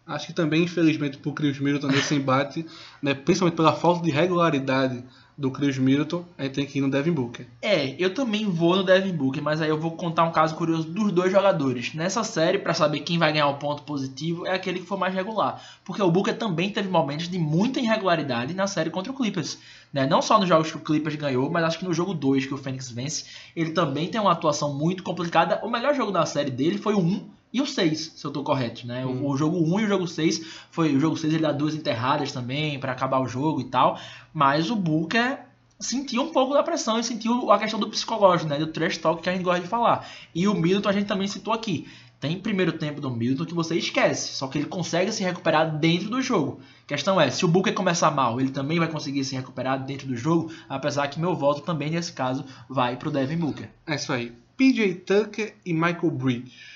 Acho 0.07 0.26
que 0.26 0.32
também, 0.34 0.64
infelizmente, 0.64 1.16
pro 1.16 1.32
Chris 1.32 1.59
Middleton 1.59 1.88
nesse 1.88 2.14
embate, 2.14 2.66
né, 3.00 3.14
principalmente 3.14 3.57
pela 3.57 3.72
falta 3.72 4.05
de 4.05 4.11
regularidade 4.11 5.02
do 5.37 5.51
Chris 5.51 5.76
Middleton, 5.78 6.24
a 6.39 6.45
gente 6.45 6.55
tem 6.55 6.66
que 6.66 6.78
ir 6.78 6.80
no 6.80 6.91
Devin 6.91 7.12
Booker. 7.12 7.47
É, 7.61 7.95
eu 7.99 8.14
também 8.14 8.47
vou 8.47 8.76
no 8.76 8.85
Devin 8.85 9.12
Booker, 9.12 9.43
mas 9.43 9.61
aí 9.61 9.68
eu 9.68 9.78
vou 9.78 9.93
contar 9.93 10.24
um 10.24 10.32
caso 10.32 10.55
curioso 10.55 10.89
dos 10.89 11.11
dois 11.12 11.32
jogadores. 11.32 11.93
Nessa 11.95 12.22
série, 12.22 12.59
para 12.59 12.72
saber 12.72 13.01
quem 13.01 13.18
vai 13.18 13.32
ganhar 13.32 13.49
o 13.49 13.59
ponto 13.59 13.82
positivo, 13.82 14.47
é 14.47 14.55
aquele 14.55 14.80
que 14.80 14.87
for 14.87 14.99
mais 14.99 15.12
regular. 15.12 15.61
Porque 15.85 16.03
o 16.03 16.11
Booker 16.11 16.37
também 16.37 16.70
teve 16.70 16.89
momentos 16.89 17.28
de 17.28 17.39
muita 17.39 17.80
irregularidade 17.80 18.55
na 18.55 18.66
série 18.66 18.91
contra 18.91 19.11
o 19.11 19.16
Clippers. 19.16 19.59
Né? 19.93 20.07
Não 20.07 20.22
só 20.22 20.39
nos 20.39 20.49
jogos 20.49 20.70
que 20.70 20.76
o 20.76 20.80
Clippers 20.80 21.16
ganhou, 21.16 21.51
mas 21.51 21.64
acho 21.64 21.78
que 21.78 21.85
no 21.85 21.93
jogo 21.93 22.14
2 22.14 22.47
que 22.47 22.55
o 22.55 22.59
Phoenix 22.59 22.91
vence, 22.91 23.24
ele 23.57 23.72
também 23.72 24.09
tem 24.09 24.20
uma 24.20 24.32
atuação 24.32 24.72
muito 24.74 25.03
complicada. 25.03 25.61
O 25.64 25.70
melhor 25.70 25.95
jogo 25.95 26.12
da 26.12 26.24
série 26.26 26.51
dele 26.51 26.78
foi 26.78 26.95
o 26.95 27.01
1 27.01 27.28
e 27.55 27.61
o 27.61 27.66
6, 27.66 28.14
se 28.16 28.24
eu 28.24 28.32
tô 28.32 28.42
correto, 28.42 28.84
né? 28.84 29.07
Hum. 29.07 29.22
O, 29.22 29.30
o 29.30 29.36
jogo 29.36 29.57
1 29.57 29.80
e 29.80 29.84
o 29.84 29.86
jogo 29.86 30.09
6 30.09 30.44
foi 30.72 30.96
o 30.96 30.98
jogo 30.98 31.16
6 31.16 31.32
ele 31.32 31.42
dá 31.44 31.52
duas 31.52 31.72
enterradas 31.72 32.32
também 32.32 32.80
para 32.80 32.90
acabar 32.90 33.20
o 33.20 33.28
jogo 33.28 33.61
e 33.61 33.64
tal, 33.64 33.96
mas 34.32 34.72
o 34.72 34.74
Booker 34.74 35.38
sentiu 35.78 36.22
um 36.22 36.32
pouco 36.32 36.52
da 36.52 36.64
pressão 36.64 36.98
e 36.98 37.05
sentiu 37.05 37.52
a 37.52 37.59
questão 37.59 37.78
do 37.78 37.88
psicológico, 37.88 38.50
né? 38.50 38.59
Do 38.59 38.66
trash 38.66 38.98
talk 38.98 39.22
que 39.22 39.30
a 39.30 39.32
gente 39.32 39.44
gosta 39.44 39.61
de 39.61 39.68
falar. 39.68 40.05
E 40.34 40.48
o 40.48 40.55
Middleton 40.55 40.88
a 40.88 40.92
gente 40.92 41.07
também 41.07 41.28
citou 41.28 41.55
aqui. 41.55 41.86
Tem 42.18 42.40
primeiro 42.40 42.72
tempo 42.72 43.00
do 43.00 43.09
Middleton 43.09 43.44
que 43.44 43.55
você 43.55 43.76
esquece, 43.76 44.34
só 44.34 44.48
que 44.48 44.59
ele 44.59 44.66
consegue 44.66 45.12
se 45.12 45.22
recuperar 45.22 45.78
dentro 45.78 46.09
do 46.09 46.20
jogo. 46.20 46.59
A 46.84 46.88
questão 46.88 47.20
é, 47.20 47.30
se 47.30 47.44
o 47.44 47.48
Booker 47.48 47.72
começar 47.72 48.11
mal, 48.11 48.40
ele 48.40 48.50
também 48.50 48.80
vai 48.80 48.88
conseguir 48.88 49.24
se 49.24 49.36
recuperar 49.36 49.84
dentro 49.84 50.09
do 50.09 50.16
jogo, 50.16 50.50
apesar 50.68 51.07
que 51.07 51.20
meu 51.20 51.36
voto 51.36 51.61
também 51.61 51.90
nesse 51.90 52.12
caso 52.12 52.44
vai 52.68 52.96
pro 52.96 53.12
Devin 53.12 53.36
Booker. 53.36 53.70
É 53.86 53.94
isso 53.94 54.12
aí. 54.12 54.32
PJ 54.57 54.94
Tucker 55.07 55.55
e 55.64 55.72
Michael 55.72 56.11
Bridges. 56.11 56.74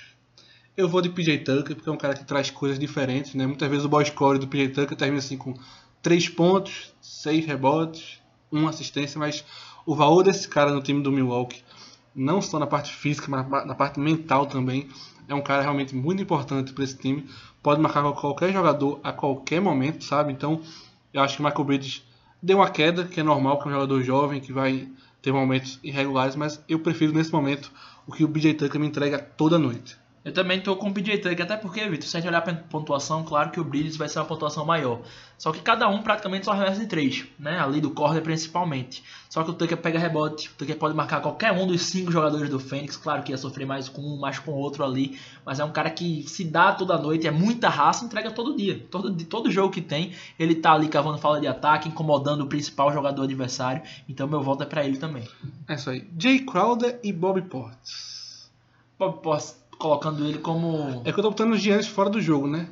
Eu 0.79 0.87
vou 0.87 1.01
de 1.01 1.09
PJ 1.09 1.39
Tucker 1.39 1.75
porque 1.75 1.89
é 1.89 1.91
um 1.91 1.97
cara 1.97 2.13
que 2.13 2.23
traz 2.23 2.49
coisas 2.49 2.79
diferentes, 2.79 3.35
né? 3.35 3.45
Muitas 3.45 3.69
vezes 3.69 3.83
o 3.83 3.89
boy 3.89 4.05
score 4.05 4.39
do 4.39 4.47
PJ 4.47 4.69
Tucker 4.69 4.97
termina 4.97 5.19
assim 5.19 5.35
com 5.35 5.53
3 6.01 6.29
pontos, 6.29 6.93
6 7.01 7.45
rebotes, 7.45 8.21
1 8.49 8.65
assistência, 8.65 9.19
mas 9.19 9.43
o 9.85 9.93
valor 9.93 10.23
desse 10.23 10.47
cara 10.47 10.71
no 10.71 10.81
time 10.81 11.03
do 11.03 11.11
Milwaukee, 11.11 11.65
não 12.15 12.41
só 12.41 12.57
na 12.57 12.65
parte 12.65 12.93
física, 12.93 13.27
mas 13.29 13.45
na 13.67 13.75
parte 13.75 13.99
mental 13.99 14.45
também, 14.45 14.87
é 15.27 15.35
um 15.35 15.41
cara 15.41 15.61
realmente 15.61 15.93
muito 15.93 16.23
importante 16.23 16.71
para 16.71 16.85
esse 16.85 16.97
time. 16.97 17.29
Pode 17.61 17.81
marcar 17.81 18.01
qualquer 18.13 18.53
jogador 18.53 19.01
a 19.03 19.11
qualquer 19.11 19.59
momento, 19.59 20.05
sabe? 20.05 20.31
Então, 20.31 20.61
eu 21.13 21.21
acho 21.21 21.35
que 21.35 21.41
o 21.41 21.45
Michael 21.45 21.65
Bridges 21.65 22.03
deu 22.41 22.59
uma 22.59 22.69
queda, 22.69 23.03
que 23.03 23.19
é 23.19 23.23
normal, 23.23 23.59
que 23.59 23.67
é 23.67 23.67
um 23.67 23.73
jogador 23.73 24.01
jovem, 24.01 24.39
que 24.39 24.53
vai 24.53 24.87
ter 25.21 25.33
momentos 25.33 25.77
irregulares, 25.83 26.37
mas 26.37 26.63
eu 26.69 26.79
prefiro 26.79 27.11
nesse 27.11 27.33
momento 27.33 27.69
o 28.07 28.13
que 28.13 28.23
o 28.23 28.29
PJ 28.29 28.53
Tucker 28.53 28.79
me 28.79 28.87
entrega 28.87 29.19
toda 29.19 29.59
noite. 29.59 29.98
Eu 30.23 30.33
também 30.33 30.59
tô 30.59 30.75
com 30.75 30.89
o 30.89 30.93
PJ 30.93 31.19
Tucker, 31.19 31.45
até 31.45 31.55
porque, 31.55 31.87
Vitor, 31.87 32.07
se 32.07 32.17
a 32.17 32.19
gente 32.19 32.29
olhar 32.29 32.41
pra 32.41 32.53
pontuação, 32.53 33.23
claro 33.23 33.51
que 33.51 33.59
o 33.59 33.63
Bridges 33.63 33.95
vai 33.95 34.09
ser 34.09 34.19
uma 34.19 34.25
pontuação 34.25 34.65
maior. 34.65 34.99
Só 35.37 35.53
que 35.53 35.61
cada 35.61 35.87
um 35.87 36.01
praticamente 36.01 36.43
só 36.43 36.51
arremessa 36.51 36.81
de 36.81 36.87
3, 36.87 37.25
né? 37.39 37.57
Ali 37.57 37.79
do 37.79 37.91
corner 37.91 38.21
principalmente. 38.21 39.01
Só 39.29 39.43
que 39.43 39.51
o 39.51 39.53
Tucker 39.53 39.77
pega 39.77 39.97
rebote, 39.97 40.49
o 40.49 40.51
Tucker 40.57 40.77
pode 40.77 40.93
marcar 40.93 41.21
qualquer 41.21 41.53
um 41.53 41.65
dos 41.65 41.83
cinco 41.83 42.11
jogadores 42.11 42.49
do 42.49 42.59
Fênix, 42.59 42.97
claro 42.97 43.23
que 43.23 43.31
ia 43.31 43.37
sofrer 43.37 43.65
mais 43.65 43.87
com 43.87 44.01
um, 44.01 44.19
mais 44.19 44.37
com 44.39 44.51
outro 44.51 44.83
ali, 44.83 45.17
mas 45.45 45.61
é 45.61 45.63
um 45.63 45.71
cara 45.71 45.89
que 45.89 46.27
se 46.27 46.43
dá 46.43 46.73
toda 46.73 46.97
noite, 46.97 47.25
é 47.25 47.31
muita 47.31 47.69
raça, 47.69 48.03
entrega 48.03 48.29
todo 48.29 48.57
dia. 48.57 48.85
Todo, 48.91 49.09
de 49.09 49.23
todo 49.23 49.49
jogo 49.49 49.71
que 49.71 49.81
tem, 49.81 50.11
ele 50.37 50.55
tá 50.55 50.73
ali 50.73 50.89
cavando 50.89 51.17
fala 51.17 51.39
de 51.39 51.47
ataque, 51.47 51.87
incomodando 51.87 52.41
o 52.41 52.47
principal 52.47 52.91
jogador 52.91 53.23
adversário, 53.23 53.83
então 54.09 54.27
meu 54.27 54.41
voto 54.41 54.63
é 54.63 54.65
pra 54.65 54.83
ele 54.83 54.97
também. 54.97 55.25
É 55.67 55.75
isso 55.75 55.89
aí. 55.89 56.05
Jay 56.17 56.39
Crowder 56.39 56.99
e 57.01 57.13
Bobby 57.13 57.43
Portis. 57.43 58.49
Bob 58.97 59.21
Portis 59.21 59.58
colocando 59.79 60.23
ele 60.27 60.37
como. 60.37 61.01
É 61.05 61.11
que 61.11 61.17
eu 61.19 61.23
tô 61.23 61.31
botando 61.31 61.53
o 61.53 61.57
Giannis 61.57 61.87
fora 61.87 62.09
do 62.09 62.21
jogo, 62.21 62.45
né? 62.47 62.67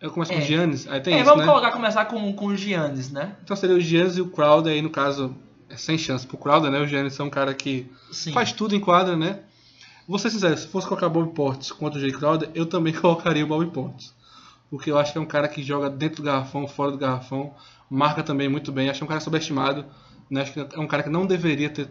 Eu 0.00 0.12
começo 0.12 0.30
com 0.30 0.38
É. 0.38 0.42
o 0.42 0.44
Giannis, 0.46 0.86
aí 0.86 1.00
tem 1.00 1.14
é, 1.14 1.16
isso, 1.16 1.24
vamos 1.24 1.40
né? 1.40 1.46
colocar, 1.50 1.72
começar 1.72 2.04
com, 2.04 2.32
com 2.32 2.46
o 2.46 2.56
Giannis, 2.56 3.10
né? 3.10 3.34
Então 3.42 3.56
seria 3.56 3.74
o 3.74 3.80
Giannis 3.80 4.16
e 4.16 4.20
o 4.20 4.28
Crowder, 4.28 4.72
aí 4.72 4.80
no 4.80 4.90
caso, 4.90 5.34
é 5.68 5.76
sem 5.76 5.98
chance 5.98 6.24
pro 6.24 6.36
Crowder, 6.36 6.70
né? 6.70 6.78
O 6.80 6.86
Giannis 6.86 7.18
é 7.18 7.22
um 7.24 7.30
cara 7.30 7.52
que 7.52 7.90
Sim. 8.12 8.32
faz 8.32 8.52
tudo 8.52 8.76
em 8.76 8.80
quadra, 8.80 9.16
né? 9.16 9.40
Vou 10.06 10.18
ser 10.18 10.30
sincero, 10.30 10.56
se 10.56 10.68
fosse 10.68 10.86
colocar 10.86 11.08
Bobby 11.08 11.32
Portis 11.34 11.72
contra 11.72 11.98
o 11.98 12.00
Jay 12.00 12.12
Crowder, 12.12 12.48
eu 12.54 12.66
também 12.66 12.92
colocaria 12.94 13.44
o 13.44 13.48
Bobby 13.48 13.66
Portis. 13.72 14.14
Porque 14.70 14.90
eu 14.90 14.98
acho 14.98 15.12
que 15.12 15.18
é 15.18 15.20
um 15.20 15.26
cara 15.26 15.48
que 15.48 15.62
joga 15.62 15.90
dentro 15.90 16.22
do 16.22 16.26
garrafão, 16.26 16.68
fora 16.68 16.92
do 16.92 16.98
garrafão, 16.98 17.54
marca 17.90 18.22
também 18.22 18.48
muito 18.48 18.70
bem. 18.70 18.88
Acho 18.88 19.00
que 19.00 19.04
é 19.04 19.06
um 19.06 19.08
cara 19.08 19.20
subestimado, 19.20 19.84
né? 20.30 20.42
Acho 20.42 20.52
que 20.52 20.60
é 20.60 20.78
um 20.78 20.86
cara 20.86 21.02
que 21.02 21.08
não 21.08 21.26
deveria 21.26 21.70
ter, 21.70 21.88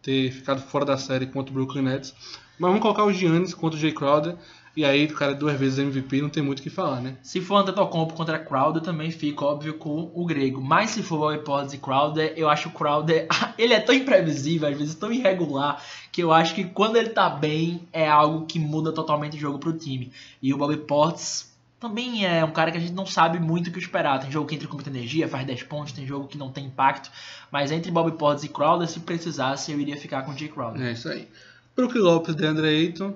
ter 0.00 0.30
ficado 0.30 0.62
fora 0.62 0.84
da 0.84 0.96
série 0.96 1.26
contra 1.26 1.50
o 1.50 1.54
Brooklyn 1.54 1.82
Nets. 1.82 2.14
Mas 2.58 2.68
vamos 2.68 2.82
colocar 2.82 3.04
o 3.04 3.12
Giannis 3.12 3.54
contra 3.54 3.76
o 3.76 3.80
Jay 3.80 3.92
Crowder, 3.92 4.36
e 4.74 4.86
aí 4.86 5.04
o 5.04 5.14
cara 5.14 5.32
é 5.32 5.34
duas 5.34 5.58
vezes 5.58 5.78
MVP, 5.78 6.22
não 6.22 6.30
tem 6.30 6.42
muito 6.42 6.60
o 6.60 6.62
que 6.62 6.70
falar, 6.70 7.00
né? 7.00 7.16
Se 7.22 7.42
for 7.42 7.56
Antetokounmpo 7.56 8.14
contra 8.14 8.38
Crowder, 8.38 8.82
também 8.82 9.10
fica 9.10 9.44
óbvio 9.44 9.74
com 9.74 10.10
o 10.14 10.24
grego. 10.24 10.62
Mas 10.62 10.90
se 10.90 11.02
for 11.02 11.18
Bobby 11.18 11.44
Portis 11.44 11.74
e 11.74 11.78
Crowder, 11.78 12.32
eu 12.36 12.48
acho 12.48 12.70
o 12.70 12.72
Crowder, 12.72 13.26
ele 13.58 13.74
é 13.74 13.80
tão 13.80 13.94
imprevisível, 13.94 14.68
às 14.68 14.76
vezes 14.76 14.94
tão 14.94 15.12
irregular, 15.12 15.82
que 16.10 16.22
eu 16.22 16.32
acho 16.32 16.54
que 16.54 16.64
quando 16.64 16.96
ele 16.96 17.10
tá 17.10 17.28
bem, 17.28 17.86
é 17.92 18.08
algo 18.08 18.46
que 18.46 18.58
muda 18.58 18.92
totalmente 18.92 19.36
o 19.36 19.40
jogo 19.40 19.58
pro 19.58 19.76
time. 19.76 20.10
E 20.40 20.54
o 20.54 20.56
Bobby 20.56 20.78
Portis 20.78 21.52
também 21.78 22.24
é 22.24 22.42
um 22.42 22.52
cara 22.52 22.70
que 22.70 22.78
a 22.78 22.80
gente 22.80 22.94
não 22.94 23.04
sabe 23.04 23.38
muito 23.38 23.66
o 23.66 23.72
que 23.72 23.78
esperar. 23.78 24.20
Tem 24.20 24.30
jogo 24.30 24.46
que 24.46 24.54
entra 24.54 24.68
com 24.68 24.74
muita 24.74 24.88
energia, 24.88 25.28
faz 25.28 25.44
10 25.44 25.64
pontos, 25.64 25.92
tem 25.92 26.06
jogo 26.06 26.28
que 26.28 26.38
não 26.38 26.50
tem 26.50 26.64
impacto. 26.64 27.10
Mas 27.50 27.70
entre 27.70 27.90
Bobby 27.90 28.16
Portis 28.16 28.44
e 28.44 28.48
Crowder, 28.48 28.88
se 28.88 29.00
precisasse, 29.00 29.70
eu 29.70 29.78
iria 29.78 29.98
ficar 29.98 30.22
com 30.22 30.32
o 30.32 30.38
Jay 30.38 30.48
Crowder. 30.48 30.80
É 30.80 30.92
isso 30.92 31.10
aí. 31.10 31.28
Brook 31.74 31.96
Lopes, 31.98 32.34
DeAndre 32.34 32.66
Ayton, 32.66 33.14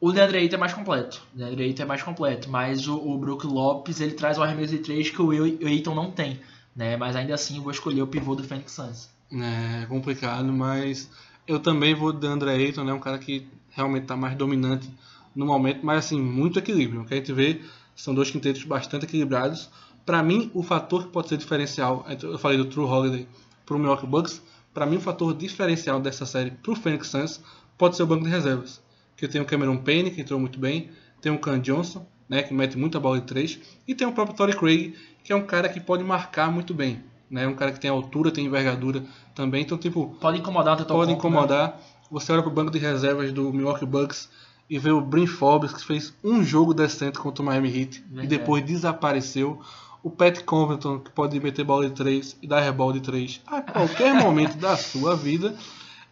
O 0.00 0.12
DeAndre 0.12 0.38
Ayton 0.38 0.56
é 0.56 0.58
mais 0.58 0.72
completo. 0.72 1.22
O 1.34 1.38
DeAndre 1.38 1.64
Ayton 1.64 1.82
é 1.82 1.86
mais 1.86 2.02
completo. 2.02 2.50
Mas 2.50 2.86
o, 2.86 2.96
o 2.96 3.18
Brook 3.18 3.46
Lopes, 3.46 4.00
ele 4.00 4.12
traz 4.12 4.38
o 4.38 4.42
arremesso 4.42 4.72
de 4.72 4.78
3 4.78 5.10
que 5.10 5.22
o 5.22 5.30
Ayton 5.66 5.94
não 5.94 6.10
tem. 6.10 6.40
Né? 6.76 6.96
Mas 6.96 7.16
ainda 7.16 7.34
assim, 7.34 7.56
eu 7.56 7.62
vou 7.62 7.72
escolher 7.72 8.02
o 8.02 8.06
pivô 8.06 8.34
do 8.34 8.44
Phoenix 8.44 8.72
Suns. 8.72 9.08
É 9.32 9.86
complicado, 9.86 10.52
mas 10.52 11.10
eu 11.46 11.58
também 11.58 11.94
vou 11.94 12.12
de 12.12 12.26
André 12.26 12.52
Ayton, 12.52 12.84
né? 12.84 12.92
Um 12.92 13.00
cara 13.00 13.18
que 13.18 13.46
realmente 13.70 14.02
está 14.02 14.16
mais 14.16 14.36
dominante 14.36 14.88
no 15.34 15.46
momento, 15.46 15.80
mas 15.84 16.04
assim, 16.06 16.20
muito 16.20 16.58
equilíbrio. 16.58 17.02
O 17.02 17.04
que 17.04 17.14
a 17.14 17.16
gente 17.16 17.32
vê 17.32 17.60
são 17.96 18.14
dois 18.14 18.30
quintetos 18.30 18.62
bastante 18.64 19.04
equilibrados. 19.04 19.68
Para 20.06 20.22
mim, 20.22 20.50
o 20.54 20.62
fator 20.62 21.04
que 21.04 21.10
pode 21.10 21.28
ser 21.28 21.36
diferencial, 21.36 22.06
eu 22.22 22.38
falei 22.38 22.58
do 22.58 22.66
True 22.66 22.86
Holiday 22.86 23.26
para 23.64 23.74
o 23.74 23.78
Milwaukee 23.78 24.06
Bucks, 24.06 24.42
para 24.74 24.84
mim 24.84 24.96
o 24.96 25.00
fator 25.00 25.32
diferencial 25.32 26.00
dessa 26.00 26.26
série 26.26 26.50
para 26.50 26.72
o 26.72 26.76
Phoenix 26.76 27.06
Suns 27.08 27.40
pode 27.78 27.96
ser 27.96 28.02
o 28.02 28.06
banco 28.06 28.24
de 28.24 28.30
reservas. 28.30 28.82
Que 29.16 29.28
tem 29.28 29.40
o 29.40 29.44
Cameron 29.44 29.76
Payne, 29.76 30.10
que 30.10 30.20
entrou 30.20 30.38
muito 30.40 30.58
bem, 30.58 30.90
tem 31.22 31.32
o 31.32 31.38
Cam 31.38 31.60
Johnson, 31.60 32.04
né, 32.28 32.42
que 32.42 32.52
mete 32.52 32.76
muita 32.76 32.98
bola 32.98 33.20
de 33.20 33.26
três, 33.26 33.58
e 33.86 33.94
tem 33.94 34.06
o 34.06 34.12
próprio 34.12 34.36
Torrey 34.36 34.56
Craig, 34.56 34.94
que 35.22 35.32
é 35.32 35.36
um 35.36 35.46
cara 35.46 35.68
que 35.68 35.78
pode 35.78 36.02
marcar 36.02 36.50
muito 36.50 36.74
bem. 36.74 37.02
Né, 37.30 37.46
um 37.46 37.54
cara 37.54 37.72
que 37.72 37.80
tem 37.80 37.90
altura, 37.90 38.30
tem 38.30 38.44
envergadura 38.44 39.02
também, 39.34 39.62
então 39.62 39.78
tipo, 39.78 40.14
Pode 40.20 40.38
incomodar 40.38 40.80
o 40.80 40.84
pode 40.84 41.10
né? 41.12 41.16
incomodar. 41.16 41.80
Você 42.10 42.32
olha 42.32 42.42
pro 42.42 42.50
banco 42.50 42.70
de 42.70 42.78
reservas 42.78 43.32
do 43.32 43.52
Milwaukee 43.52 43.86
Bucks 43.86 44.28
e 44.68 44.78
vê 44.78 44.90
o 44.90 45.00
Brin 45.00 45.26
Forbes, 45.26 45.72
que 45.72 45.84
fez 45.84 46.12
um 46.22 46.44
jogo 46.44 46.74
decente 46.74 47.18
contra 47.18 47.42
o 47.42 47.46
Miami 47.46 47.68
Heat 47.68 48.04
Verdade. 48.06 48.26
e 48.26 48.38
depois 48.38 48.64
desapareceu. 48.64 49.60
O 50.04 50.10
Pat 50.10 50.44
Covington, 50.44 51.00
que 51.00 51.10
pode 51.10 51.40
meter 51.40 51.64
bola 51.64 51.88
de 51.88 51.94
3 51.94 52.36
e 52.42 52.46
dar 52.46 52.60
rebola 52.60 52.92
de 52.92 53.00
3 53.00 53.40
a 53.46 53.62
qualquer 53.62 54.14
momento 54.22 54.56
da 54.58 54.76
sua 54.76 55.16
vida. 55.16 55.56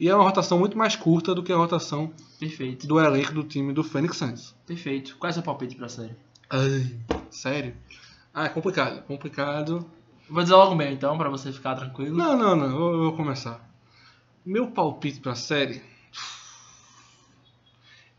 E 0.00 0.08
é 0.08 0.14
uma 0.14 0.24
rotação 0.24 0.58
muito 0.58 0.76
mais 0.76 0.96
curta 0.96 1.34
do 1.34 1.42
que 1.42 1.52
a 1.52 1.56
rotação 1.56 2.10
Perfeito, 2.40 2.86
do 2.86 2.98
elenco 2.98 3.32
do 3.34 3.44
time 3.44 3.72
do 3.72 3.84
Phoenix 3.84 4.16
Suns. 4.16 4.56
perfeito. 4.66 5.16
Qual 5.18 5.28
é 5.28 5.30
o 5.30 5.34
seu 5.34 5.42
palpite 5.42 5.76
pra 5.76 5.88
série? 5.90 6.16
Ai, 6.50 6.96
sério? 7.30 7.76
Ah, 8.32 8.46
é 8.46 8.48
complicado. 8.48 9.02
Complicado. 9.02 9.86
Vou 10.28 10.42
dizer 10.42 10.54
logo 10.54 10.72
o 10.72 10.74
meu 10.74 10.90
então, 10.90 11.18
pra 11.18 11.28
você 11.28 11.52
ficar 11.52 11.74
tranquilo. 11.74 12.16
Não, 12.16 12.34
não, 12.36 12.56
não. 12.56 12.66
Eu, 12.66 12.92
eu 12.94 12.98
vou 13.04 13.12
começar. 13.12 13.60
Meu 14.44 14.68
palpite 14.70 15.20
pra 15.20 15.34
série. 15.34 15.82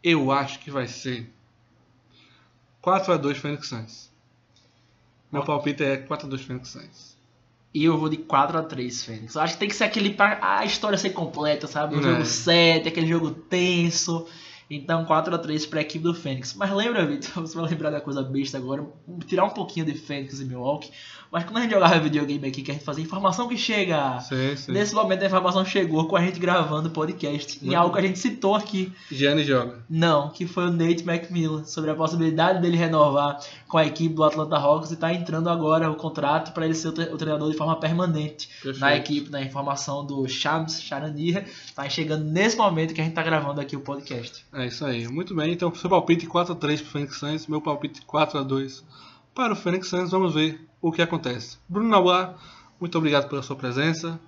Eu 0.04 0.32
acho 0.32 0.60
que 0.60 0.70
vai 0.70 0.88
ser 0.88 1.34
4x2 2.84 3.36
Phoenix 3.36 3.68
Suns. 3.68 4.13
Meu 5.34 5.44
palpite 5.44 5.84
é 5.84 5.98
4x2 5.98 6.40
Phoenix 6.40 6.70
Suns. 6.70 7.14
E 7.74 7.84
eu 7.86 7.98
vou 7.98 8.08
de 8.08 8.18
4x3, 8.18 9.04
Fênix. 9.04 9.34
Eu 9.34 9.42
acho 9.42 9.54
que 9.54 9.60
tem 9.60 9.68
que 9.68 9.76
ser 9.76 9.86
aquele 9.86 10.12
pra 10.14 10.38
a 10.60 10.64
história 10.64 10.96
ser 10.98 11.10
completa, 11.10 11.66
sabe? 11.66 11.96
O 11.96 12.00
É. 12.00 12.04
jogo 12.04 12.24
7, 12.26 12.88
aquele 12.88 13.08
jogo 13.08 13.32
tenso. 13.32 14.28
Então 14.70 15.06
4 15.06 15.36
a 15.36 15.38
3 15.38 15.66
para 15.66 15.80
a 15.80 15.82
equipe 15.82 16.04
do 16.04 16.14
Fênix. 16.14 16.54
Mas 16.56 16.72
lembra, 16.72 17.06
Vitor, 17.06 17.42
você 17.46 17.56
vai 17.56 17.70
lembrar 17.70 17.90
da 17.90 18.02
coisa 18.02 18.24
besta 18.24 18.58
agora, 18.58 18.86
tirar 19.28 19.46
um 19.46 19.50
pouquinho 19.50 19.86
de 19.86 19.94
Fênix 19.94 20.40
e 20.40 20.46
Milwaukee. 20.46 20.92
Mas 21.32 21.46
quando 21.46 21.58
a 21.58 21.62
gente 21.62 21.72
jogava 21.72 22.00
videogame 22.00 22.48
aqui, 22.48 22.62
que 22.62 22.70
a 22.70 22.76
gente 22.76 22.86
fazia 22.86 23.04
informação 23.04 23.48
que 23.48 23.58
chega. 23.58 24.20
Sim, 24.20 24.56
sim. 24.56 24.72
Nesse 24.72 24.94
momento 24.94 25.24
a 25.24 25.26
informação 25.26 25.66
chegou 25.66 26.08
com 26.08 26.16
a 26.16 26.22
gente 26.22 26.40
gravando 26.40 26.90
o 26.90 26.92
podcast. 26.92 27.58
Em 27.66 27.70
Uhum. 27.72 27.80
algo 27.80 27.94
que 27.94 28.00
a 28.00 28.04
gente 28.04 28.20
citou 28.20 28.54
aqui. 28.54 28.92
Gianni 29.12 29.44
joga. 29.44 29.84
Não, 29.90 30.30
que 30.30 30.46
foi 30.46 30.68
o 30.68 30.72
Nate 30.72 31.04
McMillan, 31.04 31.66
sobre 31.66 31.90
a 31.90 31.96
possibilidade 31.96 32.62
dele 32.62 32.78
renovar 32.78 33.40
com 33.68 33.80
a 33.80 33.86
equipe 33.86 34.14
do 34.14 34.24
Atlanta 34.24 34.58
Hawks 34.58 34.92
e 34.92 34.96
tá 34.96 35.12
entrando 35.12 35.50
agora 35.50 35.90
o 35.90 35.96
contrato 35.96 36.54
para 36.54 36.66
ele 36.66 36.76
ser 36.76 36.90
o, 36.90 36.92
tre- 36.92 37.12
o 37.12 37.18
treinador 37.18 37.50
de 37.50 37.58
forma 37.58 37.80
permanente 37.80 38.48
Perfeito. 38.62 38.80
na 38.80 38.96
equipe, 38.96 39.32
na 39.32 39.42
informação 39.42 40.06
do 40.06 40.28
Shams 40.28 40.84
Charanir. 40.84 41.46
Tá 41.76 41.90
chegando 41.90 42.26
nesse 42.26 42.56
momento 42.58 42.94
que 42.94 43.02
a 43.02 43.04
gente 43.04 43.14
tá 43.16 43.24
gravando 43.24 43.60
aqui 43.60 43.76
o 43.76 43.82
podcast. 43.82 44.46
É 44.54 44.66
isso 44.68 44.86
aí. 44.86 45.08
Muito 45.08 45.36
bem. 45.36 45.52
Então, 45.54 45.74
seu 45.74 45.90
palpite 45.90 46.28
4x3 46.28 46.58
para 46.60 46.70
o 46.70 46.78
Phoenix 46.92 47.18
Suns. 47.18 47.48
Meu 47.48 47.60
palpite 47.62 48.02
4x2 48.06 48.84
para 49.34 49.54
o 49.54 49.56
Phoenix 49.56 49.88
Suns. 49.88 50.12
Vamos 50.12 50.34
ver 50.34 50.68
o 50.82 50.92
que 50.92 51.02
acontece. 51.02 51.58
Bruno 51.68 51.90
Nablar, 51.90 52.36
muito 52.80 52.98
obrigado 52.98 53.28
pela 53.30 53.42
sua 53.42 53.56
presença. 53.56 54.20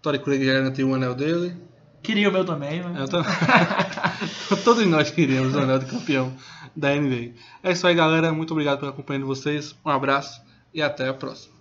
Tory 0.00 0.18
Craig 0.18 0.44
já 0.44 0.52
garantiu 0.52 0.88
o 0.90 0.94
anel 0.94 1.14
dele. 1.14 1.56
Queria 2.02 2.28
o 2.28 2.32
meu 2.32 2.44
também, 2.44 2.82
mas... 2.82 2.98
Eu 3.00 3.08
tô- 3.08 3.22
Todos 4.62 4.86
nós 4.86 5.10
queríamos 5.10 5.54
o 5.54 5.58
anel 5.58 5.78
de 5.78 5.86
campeão 5.86 6.32
da 6.76 6.94
NBA. 6.94 7.32
É 7.62 7.72
isso 7.72 7.86
aí, 7.86 7.94
galera. 7.94 8.30
Muito 8.32 8.50
obrigado 8.52 8.78
pela 8.78 8.92
companhia 8.92 9.20
de 9.22 9.26
vocês. 9.26 9.74
Um 9.84 9.88
abraço 9.90 10.40
e 10.72 10.82
até 10.82 11.08
a 11.08 11.14
próxima. 11.14 11.53